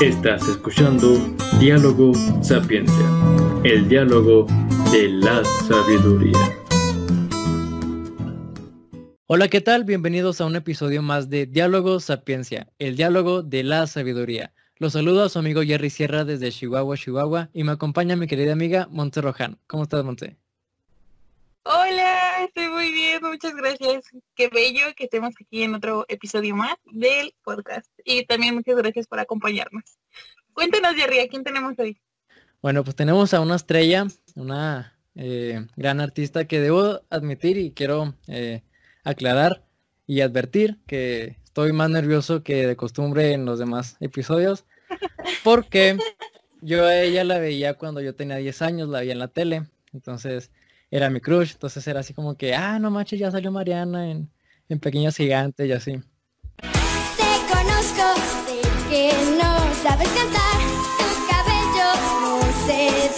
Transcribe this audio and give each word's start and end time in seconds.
Estás 0.00 0.48
escuchando 0.48 1.14
Diálogo 1.60 2.12
Sapiencia, 2.42 3.06
el 3.62 3.88
diálogo 3.88 4.44
de 4.90 5.08
la 5.08 5.44
sabiduría. 5.44 6.36
Hola, 9.26 9.46
¿qué 9.46 9.60
tal? 9.60 9.84
Bienvenidos 9.84 10.40
a 10.40 10.46
un 10.46 10.56
episodio 10.56 11.00
más 11.00 11.30
de 11.30 11.46
Diálogo 11.46 12.00
Sapiencia, 12.00 12.66
el 12.80 12.96
diálogo 12.96 13.44
de 13.44 13.62
la 13.62 13.86
sabiduría. 13.86 14.52
Los 14.78 14.94
saludo 14.94 15.22
a 15.22 15.28
su 15.28 15.38
amigo 15.38 15.62
Jerry 15.62 15.90
Sierra 15.90 16.24
desde 16.24 16.50
Chihuahua, 16.50 16.96
Chihuahua, 16.96 17.50
y 17.52 17.62
me 17.62 17.70
acompaña 17.70 18.16
mi 18.16 18.26
querida 18.26 18.52
amiga 18.52 18.88
Monte 18.90 19.20
Rojan. 19.20 19.60
¿Cómo 19.68 19.84
estás, 19.84 20.04
Monte? 20.04 20.36
Hola, 21.66 22.44
estoy 22.44 22.68
muy 22.68 22.92
bien, 22.92 23.22
muchas 23.22 23.54
gracias. 23.54 24.04
Qué 24.34 24.48
bello 24.48 24.82
que 24.94 25.04
estemos 25.04 25.34
aquí 25.40 25.62
en 25.62 25.74
otro 25.74 26.04
episodio 26.08 26.54
más 26.54 26.76
del 26.92 27.34
podcast. 27.42 27.86
Y 28.04 28.26
también 28.26 28.54
muchas 28.54 28.76
gracias 28.76 29.06
por 29.06 29.18
acompañarnos. 29.18 29.82
Cuéntanos, 30.52 30.94
Jerry, 30.94 31.20
¿a 31.20 31.28
quién 31.28 31.42
tenemos 31.42 31.72
hoy? 31.78 31.98
Bueno, 32.60 32.84
pues 32.84 32.94
tenemos 32.96 33.32
a 33.32 33.40
una 33.40 33.56
estrella, 33.56 34.06
una 34.34 34.94
eh, 35.14 35.66
gran 35.74 36.02
artista 36.02 36.44
que 36.44 36.60
debo 36.60 37.00
admitir 37.08 37.56
y 37.56 37.70
quiero 37.70 38.14
eh, 38.28 38.62
aclarar 39.02 39.64
y 40.06 40.20
advertir 40.20 40.80
que 40.86 41.38
estoy 41.44 41.72
más 41.72 41.88
nervioso 41.88 42.42
que 42.42 42.66
de 42.66 42.76
costumbre 42.76 43.32
en 43.32 43.46
los 43.46 43.58
demás 43.58 43.96
episodios 44.00 44.66
porque 45.42 45.96
yo 46.60 46.84
a 46.84 46.94
ella 47.00 47.24
la 47.24 47.38
veía 47.38 47.72
cuando 47.72 48.02
yo 48.02 48.14
tenía 48.14 48.36
10 48.36 48.60
años, 48.60 48.90
la 48.90 49.00
veía 49.00 49.12
en 49.12 49.18
la 49.18 49.28
tele. 49.28 49.64
Entonces 49.94 50.50
era 50.94 51.10
mi 51.10 51.20
crush, 51.20 51.54
entonces 51.54 51.84
era 51.88 51.98
así 52.00 52.14
como 52.14 52.36
que, 52.36 52.54
ah, 52.54 52.78
no 52.78 52.88
manches, 52.88 53.18
ya 53.18 53.28
salió 53.28 53.50
Mariana 53.50 54.08
en, 54.12 54.30
en 54.68 54.78
Pequeños 54.78 55.16
Gigantes 55.16 55.66
y 55.66 55.72
así. 55.72 56.00
Te 56.60 57.32
conozco, 57.52 58.14
sé 58.46 58.60
que 58.88 59.12
no 59.36 59.74
sabes 59.82 60.08
cantar, 60.10 60.60
tu 60.96 61.06
cabello 61.26 61.88
no 62.22 63.13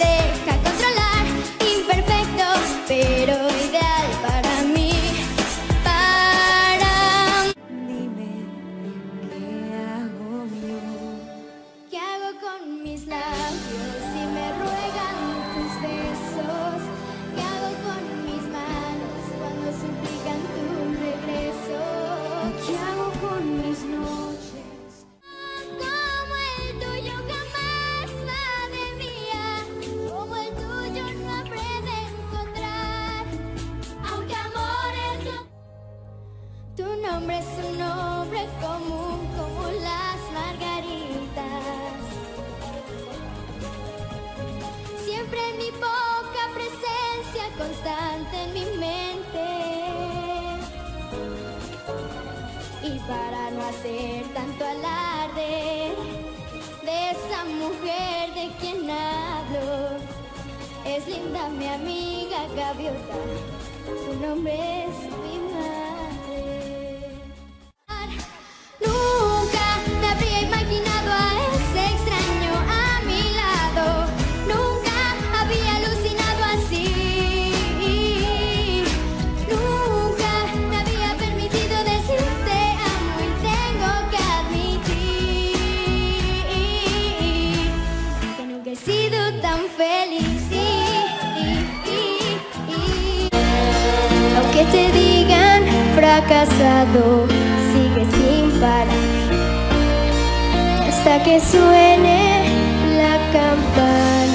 nombre 37.27 37.39
es 37.39 37.65
un 37.65 37.77
nombre 37.77 38.47
común 38.61 39.27
como 39.35 39.67
las 39.81 40.17
margaritas. 40.33 41.43
Siempre 45.03 45.39
en 45.49 45.57
mi 45.57 45.71
poca 45.71 46.43
presencia 46.53 47.43
constante 47.57 48.43
en 48.43 48.53
mi 48.53 48.65
mente. 48.77 49.45
Y 52.83 52.99
para 52.99 53.51
no 53.51 53.65
hacer 53.65 54.25
tanto 54.33 54.65
alarde 54.65 55.95
de 56.85 57.11
esa 57.11 57.43
mujer 57.43 58.33
de 58.35 58.51
quien 58.61 58.89
hablo, 58.89 59.97
es 60.85 61.05
linda 61.07 61.49
mi 61.49 61.67
amiga 61.67 62.47
Gaviota, 62.55 63.17
su 64.05 64.17
nombre 64.21 64.85
es 64.85 65.16
fracasado, 96.17 97.27
sigue 97.71 98.05
sin 98.11 98.59
parar 98.59 98.87
hasta 100.87 101.23
que 101.23 101.39
suene 101.39 102.49
la 102.97 103.17
campana. 103.31 104.33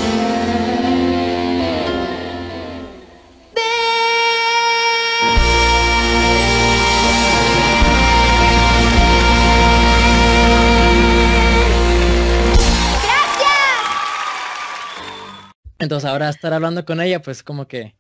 Entonces 15.81 16.09
ahora 16.09 16.29
estar 16.29 16.53
hablando 16.53 16.85
con 16.85 17.01
ella, 17.01 17.21
pues 17.23 17.43
como 17.43 17.67
que, 17.67 17.97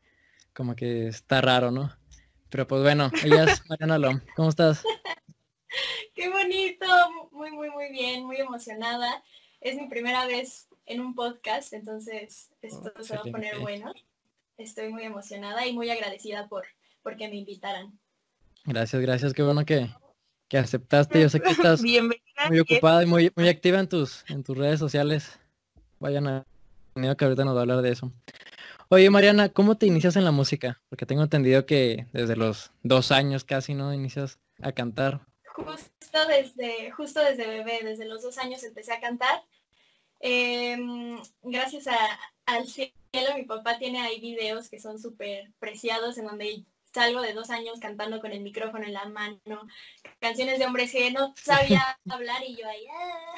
como 0.54 0.76
que 0.76 1.09
está 1.09 1.41
raro, 1.41 1.72
¿no? 1.72 2.01
Pero 2.52 2.68
pues 2.68 2.82
bueno, 2.82 3.10
ella 3.24 3.44
es 3.44 3.62
Mariana 3.70 3.98
Lom. 3.98 4.20
¿Cómo 4.36 4.50
estás? 4.50 4.84
Qué 6.14 6.28
bonito, 6.28 6.86
muy, 7.32 7.50
muy, 7.50 7.70
muy 7.70 7.90
bien, 7.90 8.26
muy 8.26 8.36
emocionada. 8.36 9.24
Es 9.62 9.74
mi 9.76 9.88
primera 9.88 10.26
vez 10.26 10.68
en 10.84 11.00
un 11.00 11.14
podcast, 11.14 11.72
entonces 11.72 12.50
esto 12.60 12.92
Oh, 12.94 13.02
se 13.02 13.14
va 13.16 13.22
a 13.22 13.32
poner 13.32 13.58
bueno. 13.58 13.94
Estoy 14.58 14.91
muy 14.91 15.02
emocionada 15.04 15.66
y 15.66 15.72
muy 15.72 15.88
agradecida 15.88 16.46
por 16.48 16.66
porque 17.02 17.26
me 17.28 17.36
invitaran. 17.36 17.98
Gracias, 18.64 19.00
gracias, 19.00 19.32
qué 19.32 19.42
bueno 19.42 19.64
que, 19.64 19.88
que 20.48 20.58
aceptaste. 20.58 21.22
Yo 21.22 21.30
sé 21.30 21.41
que 21.41 21.50
estás 21.50 21.80
Bienvenida. 21.82 22.48
muy 22.50 22.60
ocupada 22.60 23.02
y 23.02 23.06
muy, 23.06 23.32
muy 23.34 23.48
activa 23.48 23.80
en 23.80 23.88
tus, 23.88 24.28
en 24.28 24.44
tus 24.44 24.58
redes 24.58 24.78
sociales. 24.78 25.41
Vayan 26.00 26.28
a 26.28 26.44
que 26.94 27.24
ahorita 27.24 27.46
nos 27.46 27.54
va 27.54 27.60
a 27.60 27.62
hablar 27.62 27.80
de 27.80 27.92
eso. 27.92 28.12
Oye, 28.94 29.08
Mariana, 29.08 29.48
¿cómo 29.48 29.78
te 29.78 29.86
inicias 29.86 30.16
en 30.16 30.25
la 30.26 30.32
música? 30.32 30.82
Porque 30.91 31.06
tengo 31.06 31.22
entendido 31.22 31.64
que 31.64 32.08
desde 32.12 32.36
los 32.36 32.72
dos 32.82 33.10
años 33.10 33.42
casi, 33.42 33.72
¿no? 33.72 33.94
Inicias 33.94 34.38
a 34.60 34.72
cantar. 34.72 35.22
Justo 35.47 36.26
desde, 36.28 36.91
justo 36.91 37.20
desde 37.25 37.47
bebé, 37.47 37.80
desde 37.82 38.04
los 38.04 38.20
dos 38.22 38.36
años 38.36 38.62
empecé 38.64 38.92
a 38.92 39.00
cantar. 39.00 39.44
Em, 40.20 41.19
gracias 41.41 41.86
a- 41.86 42.19
al 42.44 42.66
cielo, 42.69 42.91
mi 43.34 43.44
papá 43.44 43.78
tiene 43.78 43.98
ahí 44.03 44.20
videos 44.20 44.69
que 44.69 44.78
son 44.78 44.98
súper 44.98 45.50
preciados 45.59 46.19
en 46.19 46.26
donde 46.26 46.66
salgo 46.92 47.22
de 47.22 47.32
dos 47.32 47.48
años 47.48 47.80
cantando 47.80 48.20
con 48.20 48.32
el 48.32 48.42
micrófono 48.42 48.84
en 48.84 48.92
la 48.92 49.06
mano, 49.06 49.66
canciones 50.20 50.59
de 50.59 50.66
hombres 50.66 50.92
que 50.92 51.10
no 51.12 51.32
sabía 51.42 51.80
hablar 52.10 52.42
y 52.47 52.56
yo 52.60 52.69
ahí. 52.69 52.84
"Ah". 52.92 53.34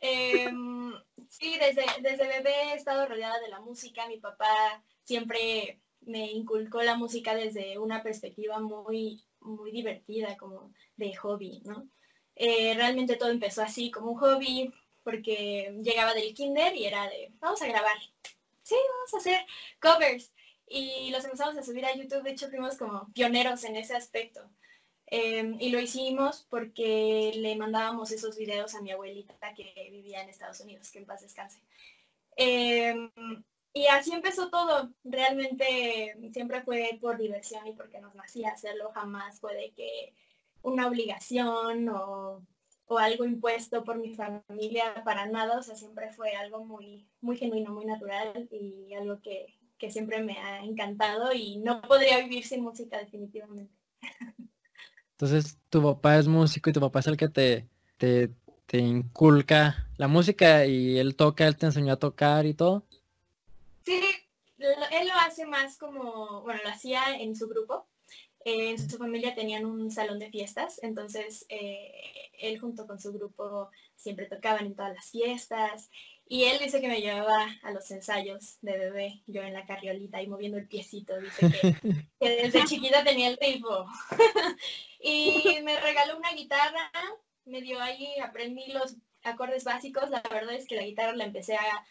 Em, 0.00 0.92
sí, 1.28 1.58
desde, 1.58 1.84
desde 2.00 2.28
bebé 2.28 2.54
he 2.72 2.74
estado 2.74 3.06
rodeada 3.06 3.38
de 3.40 3.48
la 3.48 3.60
música. 3.60 4.06
Mi 4.08 4.18
papá 4.18 4.82
siempre 5.04 5.80
me 6.00 6.30
inculcó 6.32 6.82
la 6.82 6.96
música 6.96 7.34
desde 7.34 7.78
una 7.78 8.02
perspectiva 8.02 8.58
muy, 8.60 9.22
muy 9.40 9.70
divertida, 9.70 10.36
como 10.36 10.72
de 10.96 11.14
hobby, 11.16 11.60
¿no? 11.64 11.88
Eh, 12.36 12.74
realmente 12.74 13.16
todo 13.16 13.30
empezó 13.30 13.62
así, 13.62 13.90
como 13.90 14.12
un 14.12 14.18
hobby, 14.18 14.72
porque 15.02 15.74
llegaba 15.82 16.14
del 16.14 16.34
kinder 16.34 16.74
y 16.74 16.86
era 16.86 17.08
de, 17.08 17.32
vamos 17.38 17.60
a 17.62 17.66
grabar. 17.66 17.96
Sí, 18.62 18.76
vamos 18.76 19.14
a 19.14 19.18
hacer 19.18 19.46
covers. 19.80 20.32
Y 20.66 21.10
los 21.10 21.24
empezamos 21.24 21.56
a 21.56 21.62
subir 21.62 21.84
a 21.84 21.94
YouTube, 21.94 22.22
de 22.22 22.30
hecho 22.30 22.48
fuimos 22.48 22.78
como 22.78 23.12
pioneros 23.12 23.64
en 23.64 23.76
ese 23.76 23.94
aspecto. 23.94 24.48
Eh, 25.10 25.56
y 25.58 25.70
lo 25.70 25.80
hicimos 25.80 26.46
porque 26.48 27.32
le 27.34 27.56
mandábamos 27.56 28.12
esos 28.12 28.36
videos 28.36 28.74
a 28.74 28.80
mi 28.80 28.92
abuelita 28.92 29.54
que 29.54 29.88
vivía 29.90 30.22
en 30.22 30.28
Estados 30.28 30.60
Unidos, 30.60 30.90
que 30.90 31.00
en 31.00 31.06
paz 31.06 31.22
descanse. 31.22 31.60
Eh, 32.36 32.94
y 33.72 33.86
así 33.86 34.12
empezó 34.12 34.50
todo. 34.50 34.92
Realmente 35.04 36.16
siempre 36.32 36.62
fue 36.62 36.98
por 37.00 37.18
diversión 37.18 37.66
y 37.66 37.72
porque 37.72 38.00
nos 38.00 38.14
nacía 38.14 38.50
hacerlo. 38.50 38.90
Jamás 38.94 39.40
fue 39.40 39.54
de 39.54 39.72
que 39.72 40.14
una 40.62 40.86
obligación 40.86 41.88
o, 41.88 42.44
o 42.86 42.98
algo 42.98 43.24
impuesto 43.24 43.84
por 43.84 43.98
mi 43.98 44.14
familia 44.14 45.02
para 45.04 45.26
nada. 45.26 45.58
O 45.58 45.62
sea, 45.62 45.76
siempre 45.76 46.12
fue 46.12 46.34
algo 46.34 46.64
muy, 46.64 47.06
muy 47.20 47.36
genuino, 47.36 47.72
muy 47.72 47.84
natural 47.84 48.48
y 48.50 48.94
algo 48.94 49.20
que, 49.20 49.58
que 49.78 49.90
siempre 49.90 50.22
me 50.22 50.38
ha 50.38 50.64
encantado 50.64 51.32
y 51.32 51.58
no 51.58 51.80
podría 51.82 52.18
vivir 52.18 52.44
sin 52.44 52.62
música 52.62 52.98
definitivamente. 52.98 53.74
Entonces, 55.20 55.58
tu 55.68 55.82
papá 55.82 56.16
es 56.16 56.26
músico 56.26 56.70
y 56.70 56.72
tu 56.72 56.80
papá 56.80 57.00
es 57.00 57.06
el 57.06 57.18
que 57.18 57.28
te, 57.28 57.68
te, 57.98 58.30
te 58.64 58.78
inculca 58.78 59.86
la 59.98 60.08
música 60.08 60.64
y 60.64 60.98
él 60.98 61.14
toca, 61.14 61.46
él 61.46 61.58
te 61.58 61.66
enseñó 61.66 61.92
a 61.92 61.98
tocar 61.98 62.46
y 62.46 62.54
todo. 62.54 62.84
Sí, 63.84 64.00
él 64.56 65.08
lo 65.08 65.14
hace 65.14 65.44
más 65.44 65.76
como, 65.76 66.40
bueno, 66.40 66.60
lo 66.64 66.70
hacía 66.70 67.18
en 67.18 67.36
su 67.36 67.48
grupo. 67.48 67.86
en 68.46 68.78
su 68.78 68.96
familia 68.96 69.34
tenían 69.34 69.66
un 69.66 69.90
salón 69.90 70.18
de 70.18 70.30
fiestas, 70.30 70.80
entonces 70.82 71.44
eh, 71.50 71.92
él 72.38 72.58
junto 72.58 72.86
con 72.86 72.98
su 72.98 73.12
grupo 73.12 73.68
siempre 73.96 74.24
tocaban 74.24 74.64
en 74.64 74.74
todas 74.74 74.94
las 74.94 75.10
fiestas. 75.10 75.90
Y 76.32 76.44
él 76.44 76.60
dice 76.60 76.80
que 76.80 76.86
me 76.86 77.00
llevaba 77.00 77.48
a 77.64 77.72
los 77.72 77.90
ensayos 77.90 78.58
de 78.62 78.78
bebé, 78.78 79.20
yo 79.26 79.42
en 79.42 79.52
la 79.52 79.66
carriolita 79.66 80.22
y 80.22 80.28
moviendo 80.28 80.58
el 80.58 80.68
piecito. 80.68 81.18
Dice 81.18 81.40
que, 82.20 82.30
desde 82.30 82.64
chiquita 82.66 83.02
tenía 83.02 83.30
el 83.30 83.38
ritmo. 83.40 83.86
y 85.02 85.58
me 85.64 85.80
regaló 85.80 86.16
una 86.16 86.32
guitarra, 86.32 86.88
me 87.46 87.60
dio 87.60 87.80
ahí, 87.80 88.16
aprendí 88.20 88.70
los 88.70 88.94
acordes 89.24 89.64
básicos. 89.64 90.08
La 90.08 90.22
verdad 90.30 90.54
es 90.54 90.68
que 90.68 90.76
la 90.76 90.84
guitarra 90.84 91.16
la 91.16 91.24
empecé 91.24 91.56
a 91.56 91.84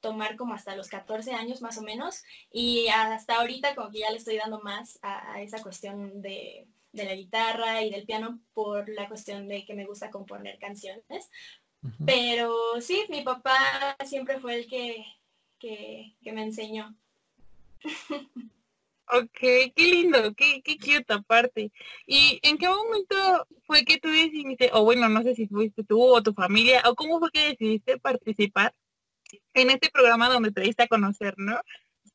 tomar 0.00 0.36
como 0.36 0.54
hasta 0.54 0.76
los 0.76 0.88
14 0.88 1.32
años 1.32 1.62
más 1.62 1.78
o 1.78 1.82
menos 1.82 2.22
y 2.50 2.86
hasta 2.88 3.36
ahorita 3.36 3.74
como 3.74 3.90
que 3.90 4.00
ya 4.00 4.10
le 4.10 4.18
estoy 4.18 4.36
dando 4.36 4.60
más 4.60 4.98
a, 5.02 5.40
esa 5.42 5.62
cuestión 5.62 6.22
de, 6.22 6.66
la 6.92 7.14
guitarra 7.14 7.82
y 7.82 7.90
del 7.90 8.06
piano 8.06 8.40
por 8.54 8.88
la 8.88 9.08
cuestión 9.08 9.48
de 9.48 9.64
que 9.64 9.74
me 9.74 9.84
gusta 9.84 10.10
componer 10.10 10.58
canciones. 10.58 11.28
Pero 12.04 12.80
sí, 12.80 13.04
mi 13.08 13.22
papá 13.22 13.96
siempre 14.04 14.40
fue 14.40 14.56
el 14.56 14.66
que, 14.66 15.04
que, 15.58 16.32
me 16.32 16.42
enseñó. 16.42 16.94
Ok, 19.08 19.38
qué 19.38 19.72
lindo, 19.76 20.34
qué, 20.34 20.62
qué 20.62 20.76
cute 20.78 21.12
aparte. 21.12 21.70
¿Y 22.06 22.40
en 22.42 22.58
qué 22.58 22.68
momento 22.68 23.46
fue 23.64 23.84
que 23.84 23.98
tú 23.98 24.08
decidiste, 24.08 24.70
o 24.72 24.84
bueno, 24.84 25.08
no 25.08 25.22
sé 25.22 25.34
si 25.34 25.46
fuiste 25.46 25.84
tú 25.84 26.02
o 26.02 26.22
tu 26.22 26.32
familia, 26.32 26.82
o 26.86 26.94
cómo 26.94 27.20
fue 27.20 27.30
que 27.30 27.50
decidiste 27.50 27.98
participar 27.98 28.74
en 29.54 29.70
este 29.70 29.90
programa 29.90 30.28
donde 30.28 30.52
te 30.52 30.60
diste 30.60 30.84
a 30.84 30.88
conocer, 30.88 31.34
¿no? 31.36 31.58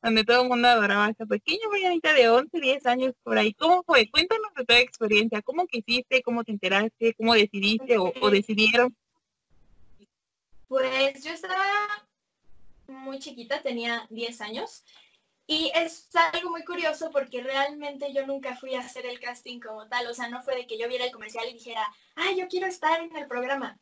Donde 0.02 0.24
todo 0.24 0.42
el 0.42 0.48
mundo 0.48 0.68
adoraba 0.68 1.06
a 1.06 1.10
esa 1.10 1.26
pequeña 1.26 1.68
Marianita 1.70 2.12
de 2.12 2.28
11, 2.28 2.60
10 2.60 2.86
años 2.86 3.14
por 3.22 3.38
ahí. 3.38 3.52
¿Cómo 3.54 3.82
fue? 3.84 4.10
Cuéntanos 4.10 4.52
de 4.56 4.64
tu 4.64 4.74
experiencia. 4.74 5.42
¿Cómo 5.42 5.66
quisiste? 5.66 6.22
¿Cómo 6.22 6.42
te 6.42 6.52
enteraste? 6.52 7.14
¿Cómo 7.14 7.34
decidiste 7.34 7.98
o, 7.98 8.30
decidieron? 8.30 8.96
Pues 10.72 11.22
yo 11.22 11.34
estaba 11.34 11.66
muy 12.86 13.18
chiquita, 13.18 13.60
tenía 13.60 14.06
10 14.08 14.40
años. 14.40 14.82
Y 15.46 15.70
es 15.74 16.08
algo 16.32 16.48
muy 16.48 16.64
curioso 16.64 17.10
porque 17.10 17.42
realmente 17.42 18.10
yo 18.14 18.26
nunca 18.26 18.56
fui 18.56 18.74
a 18.74 18.80
hacer 18.80 19.04
el 19.04 19.20
casting 19.20 19.60
como 19.60 19.86
tal. 19.88 20.06
O 20.06 20.14
sea, 20.14 20.30
no 20.30 20.42
fue 20.42 20.56
de 20.56 20.66
que 20.66 20.78
yo 20.78 20.88
viera 20.88 21.04
el 21.04 21.12
comercial 21.12 21.46
y 21.46 21.52
dijera, 21.52 21.86
ah, 22.16 22.32
yo 22.34 22.48
quiero 22.48 22.68
estar 22.68 23.02
en 23.02 23.14
el 23.14 23.26
programa. 23.26 23.78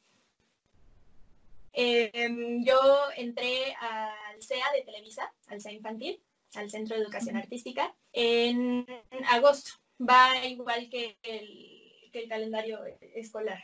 Em, 1.75 2.65
yo 2.65 2.81
entré 3.17 3.73
al 3.79 4.43
CEA 4.43 4.73
de 4.73 4.83
Televisa, 4.83 5.33
al 5.47 5.61
CEA 5.61 5.75
Infantil, 5.75 6.21
al 6.57 6.71
Centro 6.73 6.97
de 6.97 7.03
Educación 7.05 7.37
Artística, 7.37 7.95
en 8.13 8.85
agosto. 9.29 9.75
Va 10.01 10.45
igual 10.45 10.91
que 10.91 11.17
el, 11.23 12.29
calendario 12.29 12.81
escolar. 13.15 13.63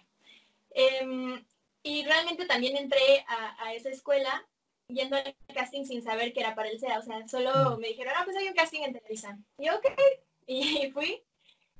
Em, 0.70 1.44
y 1.86 2.04
realmente 2.04 2.46
también 2.46 2.76
entré 2.76 3.24
a, 3.28 3.72
esa 3.72 3.90
escuela 3.90 4.44
yendo 4.88 5.16
al 5.16 5.36
casting 5.54 5.84
sin 5.84 6.02
saber 6.02 6.32
que 6.32 6.40
era 6.40 6.56
para 6.56 6.68
el 6.68 6.80
CEA. 6.80 6.98
O 6.98 7.02
sea, 7.02 7.26
solo 7.28 7.78
me 7.78 7.88
dijeron, 7.88 8.12
ah, 8.16 8.22
pues 8.24 8.36
hay 8.36 8.48
un 8.48 8.54
casting 8.54 8.82
en 8.82 8.92
Televisa. 8.92 9.38
Y 9.56 9.68
ok, 9.68 9.86
y 10.48 10.90
fui. 10.90 11.22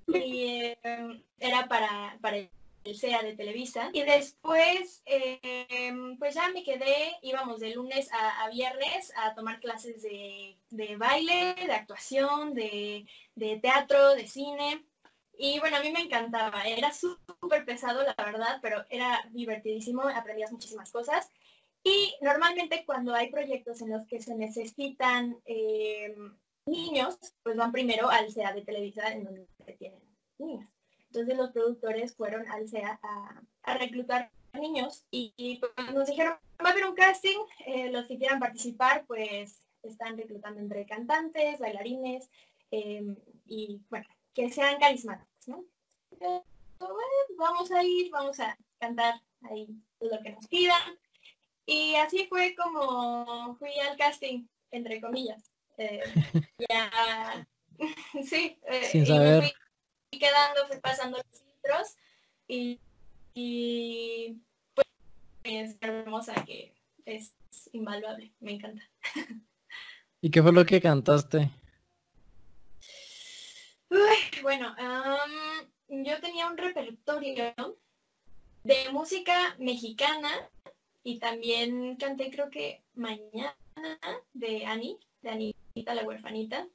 Y 0.07 0.77
em, 0.85 1.25
era 1.41 1.67
para, 1.67 2.19
para 2.21 2.37
el 2.37 2.51
SEA 2.95 3.23
de 3.23 3.35
Televisa. 3.35 3.91
Y 3.93 4.03
después, 4.05 5.03
em, 5.07 6.17
pues 6.19 6.37
ya 6.37 6.51
me 6.51 6.63
quedé, 6.63 7.17
íbamos 7.23 7.59
de 7.59 7.71
lunes 7.71 8.09
a, 8.13 8.49
viernes 8.51 9.13
a 9.17 9.35
tomar 9.35 9.59
clases 9.59 10.03
de, 10.03 10.97
baile, 10.97 11.57
de 11.67 11.73
actuación, 11.73 12.55
de, 12.55 13.07
teatro, 13.61 14.15
de 14.15 14.29
cine. 14.29 14.85
Y 15.39 15.59
bueno, 15.61 15.77
a 15.77 15.81
mí 15.81 15.91
me 15.91 16.01
encantaba, 16.01 16.63
era 16.65 16.93
súper 16.93 17.65
pesado, 17.65 18.03
la 18.03 18.15
verdad, 18.17 18.59
pero 18.63 18.85
era 18.89 19.29
divertidísimo, 19.33 20.03
aprendías 20.03 20.53
muchísimas 20.53 20.91
cosas. 20.91 21.31
Y 21.85 22.15
normalmente 22.21 22.85
cuando 22.85 23.15
hay 23.15 23.31
proyectos 23.31 23.81
en 23.83 23.91
los 23.91 24.07
que 24.07 24.21
se 24.21 24.35
necesitan 24.35 25.39
em, 25.45 26.37
niños, 26.67 27.19
pues 27.43 27.57
van 27.57 27.71
primero 27.71 28.11
al 28.11 28.33
SEA 28.33 28.53
de 28.53 28.63
Televisa, 28.63 29.13
en 29.13 29.25
donde 29.25 29.47
tienen 29.79 30.01
niños. 30.39 30.69
Entonces 31.07 31.37
los 31.37 31.51
productores 31.53 32.15
fueron 32.17 32.49
al 32.49 32.69
CEA 32.69 32.99
a, 33.03 33.75
reclutar 33.79 34.31
niños 34.55 35.05
y, 35.11 35.61
pues, 35.61 35.95
nos 35.95 36.09
dijeron, 36.09 36.35
va 36.65 36.71
a 36.71 36.73
haber 36.73 36.87
un 36.87 36.95
casting, 36.95 37.39
eh, 37.67 37.91
los 37.91 38.07
que 38.07 38.17
quieran 38.17 38.41
participar 38.41 39.05
pues 39.07 39.61
están 39.83 40.17
reclutando 40.17 40.61
entre 40.61 40.87
cantantes, 40.87 41.59
bailarines 41.59 42.31
em, 42.71 43.17
y 43.45 43.81
bueno, 43.91 44.07
que 44.37 44.51
sean 44.53 44.79
carismáticos, 44.79 45.49
¿no? 45.49 45.65
vamos 47.39 47.71
a 47.73 47.83
ir, 47.83 48.11
vamos 48.11 48.39
a 48.39 48.57
cantar 48.79 49.21
ahí 49.51 49.67
lo 49.99 50.21
que 50.23 50.31
nos 50.31 50.47
pidan. 50.47 50.99
Y 51.65 51.95
así 51.97 52.27
fue 52.29 52.55
como 52.55 53.57
fui 53.57 53.73
al 53.81 53.97
casting, 53.97 54.47
entre 54.71 55.01
comillas. 55.01 55.51
Eh, 55.79 56.01
ya, 56.69 57.49
sí. 58.25 58.59
Eh, 58.67 58.85
Sin 58.85 59.07
saber 59.07 59.53
quedando, 60.11 60.67
fui 60.69 60.79
pasando 60.81 61.19
los 61.19 61.43
filtros 61.43 61.97
y, 62.49 62.79
y 63.35 64.37
pues 64.75 64.87
es 65.45 65.77
hermosa 65.81 66.35
que 66.45 66.75
es 67.05 67.35
invaluable, 67.73 68.33
me 68.41 68.53
encanta. 68.53 68.83
¿Y 70.21 70.31
qué 70.31 70.43
fue 70.43 70.53
lo 70.53 70.65
que 70.65 70.81
cantaste? 70.81 71.51
Bueno, 74.43 74.75
yo 75.89 76.21
tenía 76.21 76.49
un 76.49 76.57
repertorio 76.57 77.79
de 78.65 78.91
música 78.91 79.55
mexicana 79.59 80.31
y 81.03 81.19
también 81.19 81.97
canté 81.97 82.31
creo 82.31 82.51
que 82.51 82.83
Mañana 82.95 83.55
de 84.33 84.65
Annie, 84.65 84.99
de 85.23 85.31
Anita 85.31 85.95
la 85.95 86.05
huerfanita. 86.05 86.67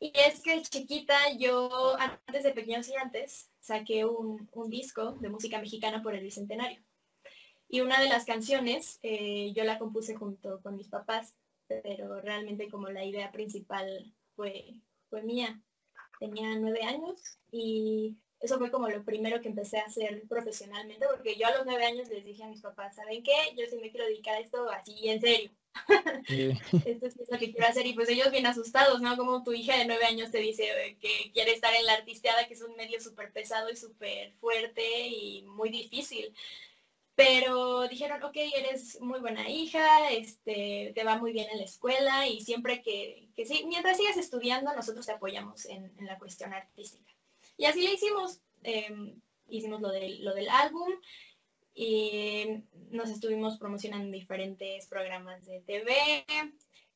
Y 0.00 0.12
es 0.14 0.40
que 0.40 0.62
chiquita 0.62 1.16
yo, 1.38 1.96
antes 1.98 2.44
de 2.44 2.52
Pequeños 2.52 2.88
antes 3.02 3.50
saqué 3.60 4.04
un, 4.04 4.48
disco 4.68 5.12
de 5.20 5.28
música 5.28 5.58
mexicana 5.58 6.02
por 6.02 6.14
el 6.14 6.22
Bicentenario. 6.22 6.80
Y 7.68 7.80
una 7.80 8.00
de 8.00 8.08
las 8.08 8.24
canciones 8.24 8.98
eh, 9.02 9.52
yo 9.54 9.64
la 9.64 9.78
compuse 9.78 10.14
junto 10.14 10.60
con 10.62 10.76
mis 10.76 10.88
papás, 10.88 11.34
pero 11.66 12.20
realmente 12.20 12.70
como 12.70 12.88
la 12.88 13.04
idea 13.04 13.30
principal 13.32 14.14
fue, 14.36 14.80
fue 15.10 15.22
mía. 15.22 15.60
Tenía 16.18 16.54
nueve 16.56 16.82
años 16.82 17.38
y 17.50 18.16
eso 18.40 18.58
fue 18.58 18.70
como 18.70 18.88
lo 18.88 19.04
primero 19.04 19.40
que 19.40 19.48
empecé 19.48 19.78
a 19.78 19.86
hacer 19.86 20.22
profesionalmente, 20.28 21.06
porque 21.10 21.36
yo 21.36 21.48
a 21.48 21.56
los 21.56 21.66
nueve 21.66 21.84
años 21.84 22.08
les 22.08 22.24
dije 22.24 22.44
a 22.44 22.48
mis 22.48 22.60
papás, 22.60 22.94
¿saben 22.94 23.22
qué? 23.22 23.34
Yo 23.56 23.66
sí 23.68 23.78
me 23.78 23.90
quiero 23.90 24.06
dedicar 24.06 24.36
a 24.36 24.40
esto 24.40 24.68
así 24.70 25.08
en 25.08 25.20
serio. 25.20 25.50
Esto 26.28 27.06
es 27.06 27.16
lo 27.30 27.38
que 27.38 27.52
quiero 27.52 27.66
hacer 27.66 27.86
y 27.86 27.92
pues 27.92 28.08
ellos 28.08 28.30
bien 28.30 28.46
asustados, 28.46 29.00
¿no? 29.00 29.16
Como 29.16 29.44
tu 29.44 29.52
hija 29.52 29.76
de 29.76 29.84
nueve 29.84 30.04
años 30.04 30.30
te 30.30 30.38
dice 30.38 30.96
que 31.00 31.30
quiere 31.32 31.52
estar 31.52 31.72
en 31.74 31.86
la 31.86 31.94
artisteada, 31.94 32.46
que 32.46 32.54
es 32.54 32.62
un 32.62 32.74
medio 32.76 33.00
súper 33.00 33.32
pesado 33.32 33.70
y 33.70 33.76
súper 33.76 34.32
fuerte 34.34 35.08
y 35.08 35.42
muy 35.42 35.70
difícil. 35.70 36.34
Pero 37.18 37.88
dijeron, 37.88 38.22
ok, 38.22 38.36
eres 38.36 39.00
muy 39.00 39.18
buena 39.18 39.50
hija, 39.50 40.08
este, 40.12 40.92
te 40.94 41.02
va 41.02 41.18
muy 41.18 41.32
bien 41.32 41.48
en 41.50 41.58
la 41.58 41.64
escuela 41.64 42.28
y 42.28 42.42
siempre 42.42 42.80
que, 42.80 43.28
que 43.34 43.44
sí, 43.44 43.64
mientras 43.66 43.96
sigas 43.96 44.16
estudiando, 44.16 44.72
nosotros 44.72 45.04
te 45.04 45.10
apoyamos 45.10 45.66
en, 45.66 45.92
en 45.98 46.06
la 46.06 46.16
cuestión 46.16 46.52
artística. 46.54 47.12
Y 47.56 47.64
así 47.64 47.82
le 47.82 47.94
hicimos. 47.94 48.40
Em, 48.62 49.20
hicimos 49.48 49.80
lo, 49.80 49.90
de, 49.90 50.18
lo 50.20 50.34
del 50.34 50.48
álbum 50.48 50.88
y 51.74 52.62
nos 52.90 53.10
estuvimos 53.10 53.58
promocionando 53.58 54.06
en 54.06 54.12
diferentes 54.12 54.86
programas 54.86 55.44
de 55.46 55.60
TV, 55.60 55.94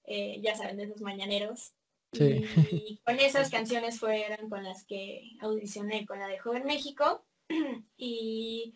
eh, 0.05 0.41
ya 0.41 0.57
saben, 0.57 0.77
de 0.77 0.85
esos 0.85 1.01
mañaneros. 1.01 1.73
Y, 2.13 2.99
con 3.05 3.19
esas 3.19 3.51
canciones 3.51 3.99
fueron 3.99 4.51
con 4.51 4.63
las 4.65 4.85
que 4.85 5.33
audicioné 5.41 6.05
con 6.05 6.19
la 6.19 6.29
de 6.29 6.39
Joven 6.39 6.65
México 6.65 7.25
y 7.97 8.75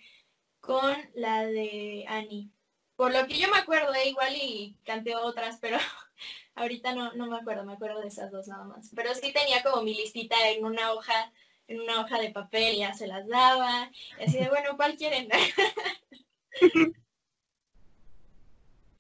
con 0.67 0.95
la 1.15 1.47
de 1.47 2.05
Annie. 2.09 2.51
Por 2.97 3.13
lo 3.13 3.27
que 3.27 3.39
yo 3.39 3.49
me 3.49 3.59
acuerdo, 3.59 3.95
eh, 3.95 4.09
igual 4.09 4.35
y 4.35 4.77
canté 4.85 5.15
otras, 5.15 5.59
pero 5.61 5.79
ahorita 6.57 6.95
no, 6.95 7.13
no 7.15 7.29
me 7.29 7.37
acuerdo, 7.39 7.65
me 7.65 7.75
acuerdo 7.75 8.01
de 8.01 8.09
esas 8.09 8.33
dos 8.33 8.49
nada 8.49 8.65
más. 8.65 8.91
Pero 8.95 9.15
sí 9.15 9.33
tenía 9.33 9.63
como 9.63 9.83
mi 9.83 9.95
listita 9.95 10.35
en 10.51 10.65
una 10.65 10.93
hoja 10.93 11.33
en 11.69 11.81
una 11.81 12.01
hoja 12.01 12.21
de 12.21 12.31
papel, 12.31 12.77
ya 12.77 12.95
se 12.95 13.07
las 13.09 13.27
daba, 13.27 13.91
y 14.21 14.23
así 14.23 14.39
de, 14.39 14.49
bueno, 14.49 14.77
¿cuál 14.77 14.97
quieren? 14.97 15.29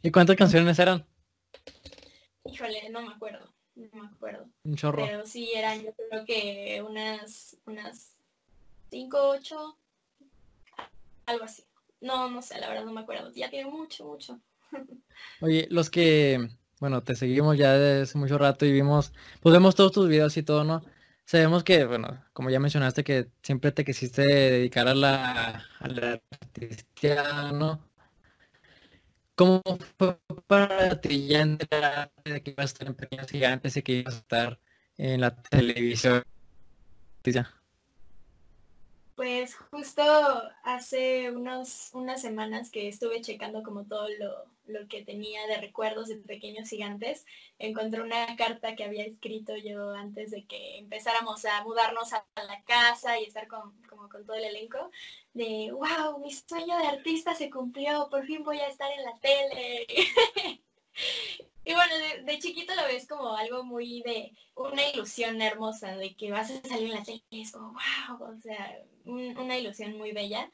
¿Y 0.02 0.10
cuántas 0.10 0.34
canciones 0.36 0.76
eran? 0.78 1.06
Híjole, 2.44 2.88
no 2.90 3.02
me 3.02 3.12
acuerdo, 3.12 3.54
no 3.76 4.02
me 4.02 4.08
acuerdo. 4.08 4.48
Un 4.64 4.74
chorro. 4.74 5.04
Pero 5.06 5.24
sí 5.26 5.52
eran, 5.54 5.80
yo 5.80 5.94
creo 5.94 6.24
que 6.24 6.82
unas, 6.82 7.56
unas 7.66 8.16
cinco, 8.90 9.28
ocho, 9.28 9.78
algo 11.26 11.44
así. 11.44 11.64
no, 12.00 12.30
no 12.30 12.42
sé, 12.42 12.58
la 12.60 12.68
verdad 12.68 12.84
no 12.84 12.92
me 12.92 13.00
acuerdo. 13.00 13.32
Ya 13.34 13.50
tiene 13.50 13.70
mucho, 13.70 14.04
mucho. 14.04 14.40
Oye, 15.40 15.66
los 15.70 15.90
que, 15.90 16.48
bueno, 16.80 17.02
te 17.02 17.14
seguimos 17.14 17.56
ya 17.58 17.72
desde 17.74 18.02
hace 18.02 18.18
mucho 18.18 18.38
rato 18.38 18.64
y 18.66 18.72
vimos, 18.72 19.12
pues 19.40 19.52
vemos 19.52 19.74
todos 19.74 19.92
tus 19.92 20.08
videos 20.08 20.36
y 20.36 20.42
todo, 20.42 20.64
¿no? 20.64 20.82
Sabemos 21.24 21.64
que, 21.64 21.84
bueno, 21.84 22.24
como 22.32 22.50
ya 22.50 22.60
mencionaste, 22.60 23.04
que 23.04 23.30
siempre 23.42 23.72
te 23.72 23.84
quisiste 23.84 24.22
dedicar 24.22 24.88
a 24.88 24.94
la, 24.94 25.64
a 25.80 25.88
la 25.88 26.20
¿no? 27.52 27.80
¿Cómo 29.34 29.62
fue 29.98 30.18
para 30.46 31.00
ti 31.00 31.26
ya 31.28 31.42
entrar 31.42 32.10
de 32.24 32.42
que 32.42 32.52
ibas 32.52 32.64
a 32.64 32.72
estar 32.72 32.88
en 32.88 32.94
Pequeños 32.94 33.30
Gigantes 33.30 33.76
y 33.76 33.82
que 33.82 33.92
ibas 33.92 34.14
a 34.14 34.18
estar 34.18 34.60
en 34.96 35.20
la 35.20 35.42
televisión? 35.42 36.22
Ya. 37.24 37.55
Pues 39.16 39.54
justo 39.54 40.02
hace 40.62 41.30
unos, 41.30 41.90
unas 41.94 42.20
semanas 42.20 42.70
que 42.70 42.86
estuve 42.86 43.22
checando 43.22 43.62
como 43.62 43.86
todo 43.86 44.06
lo, 44.18 44.44
lo, 44.66 44.86
que 44.88 45.02
tenía 45.06 45.46
de 45.46 45.56
recuerdos 45.56 46.08
de 46.08 46.16
pequeños 46.16 46.68
gigantes, 46.68 47.24
encontré 47.58 48.02
una 48.02 48.36
carta 48.36 48.76
que 48.76 48.84
había 48.84 49.06
escrito 49.06 49.56
yo 49.56 49.94
antes 49.94 50.32
de 50.32 50.44
que 50.44 50.76
empezáramos 50.76 51.46
a 51.46 51.64
mudarnos 51.64 52.12
a 52.12 52.26
la 52.36 52.62
casa 52.64 53.18
y 53.18 53.24
estar 53.24 53.48
con, 53.48 53.72
como 53.88 54.10
con 54.10 54.26
todo 54.26 54.36
el 54.36 54.44
elenco, 54.44 54.90
de, 55.32 55.72
wow, 55.72 56.18
mi 56.20 56.30
sueño 56.32 56.76
de 56.76 56.86
artista 56.86 57.34
se 57.34 57.48
cumplió, 57.48 58.08
por 58.10 58.26
fin 58.26 58.44
voy 58.44 58.58
a 58.58 58.68
estar 58.68 58.90
en 58.92 59.02
la 59.02 59.18
tele. 59.18 59.86
Y 61.66 61.74
bueno, 61.74 61.92
de, 62.24 62.38
chiquito 62.38 62.76
lo 62.76 62.84
ves 62.84 63.08
como 63.08 63.34
algo 63.34 63.64
muy 63.64 64.00
de 64.02 64.32
una 64.54 64.88
ilusión 64.88 65.42
hermosa, 65.42 65.96
de 65.96 66.14
que 66.14 66.30
vas 66.30 66.48
a 66.48 66.60
salir 66.62 66.90
en 66.90 66.94
la 66.94 67.02
tele, 67.02 67.24
es 67.32 67.50
como, 67.50 67.72
wow, 67.72 68.22
o 68.22 68.40
sea, 68.40 68.84
una 69.04 69.58
ilusión 69.58 69.98
muy 69.98 70.12
bella. 70.12 70.48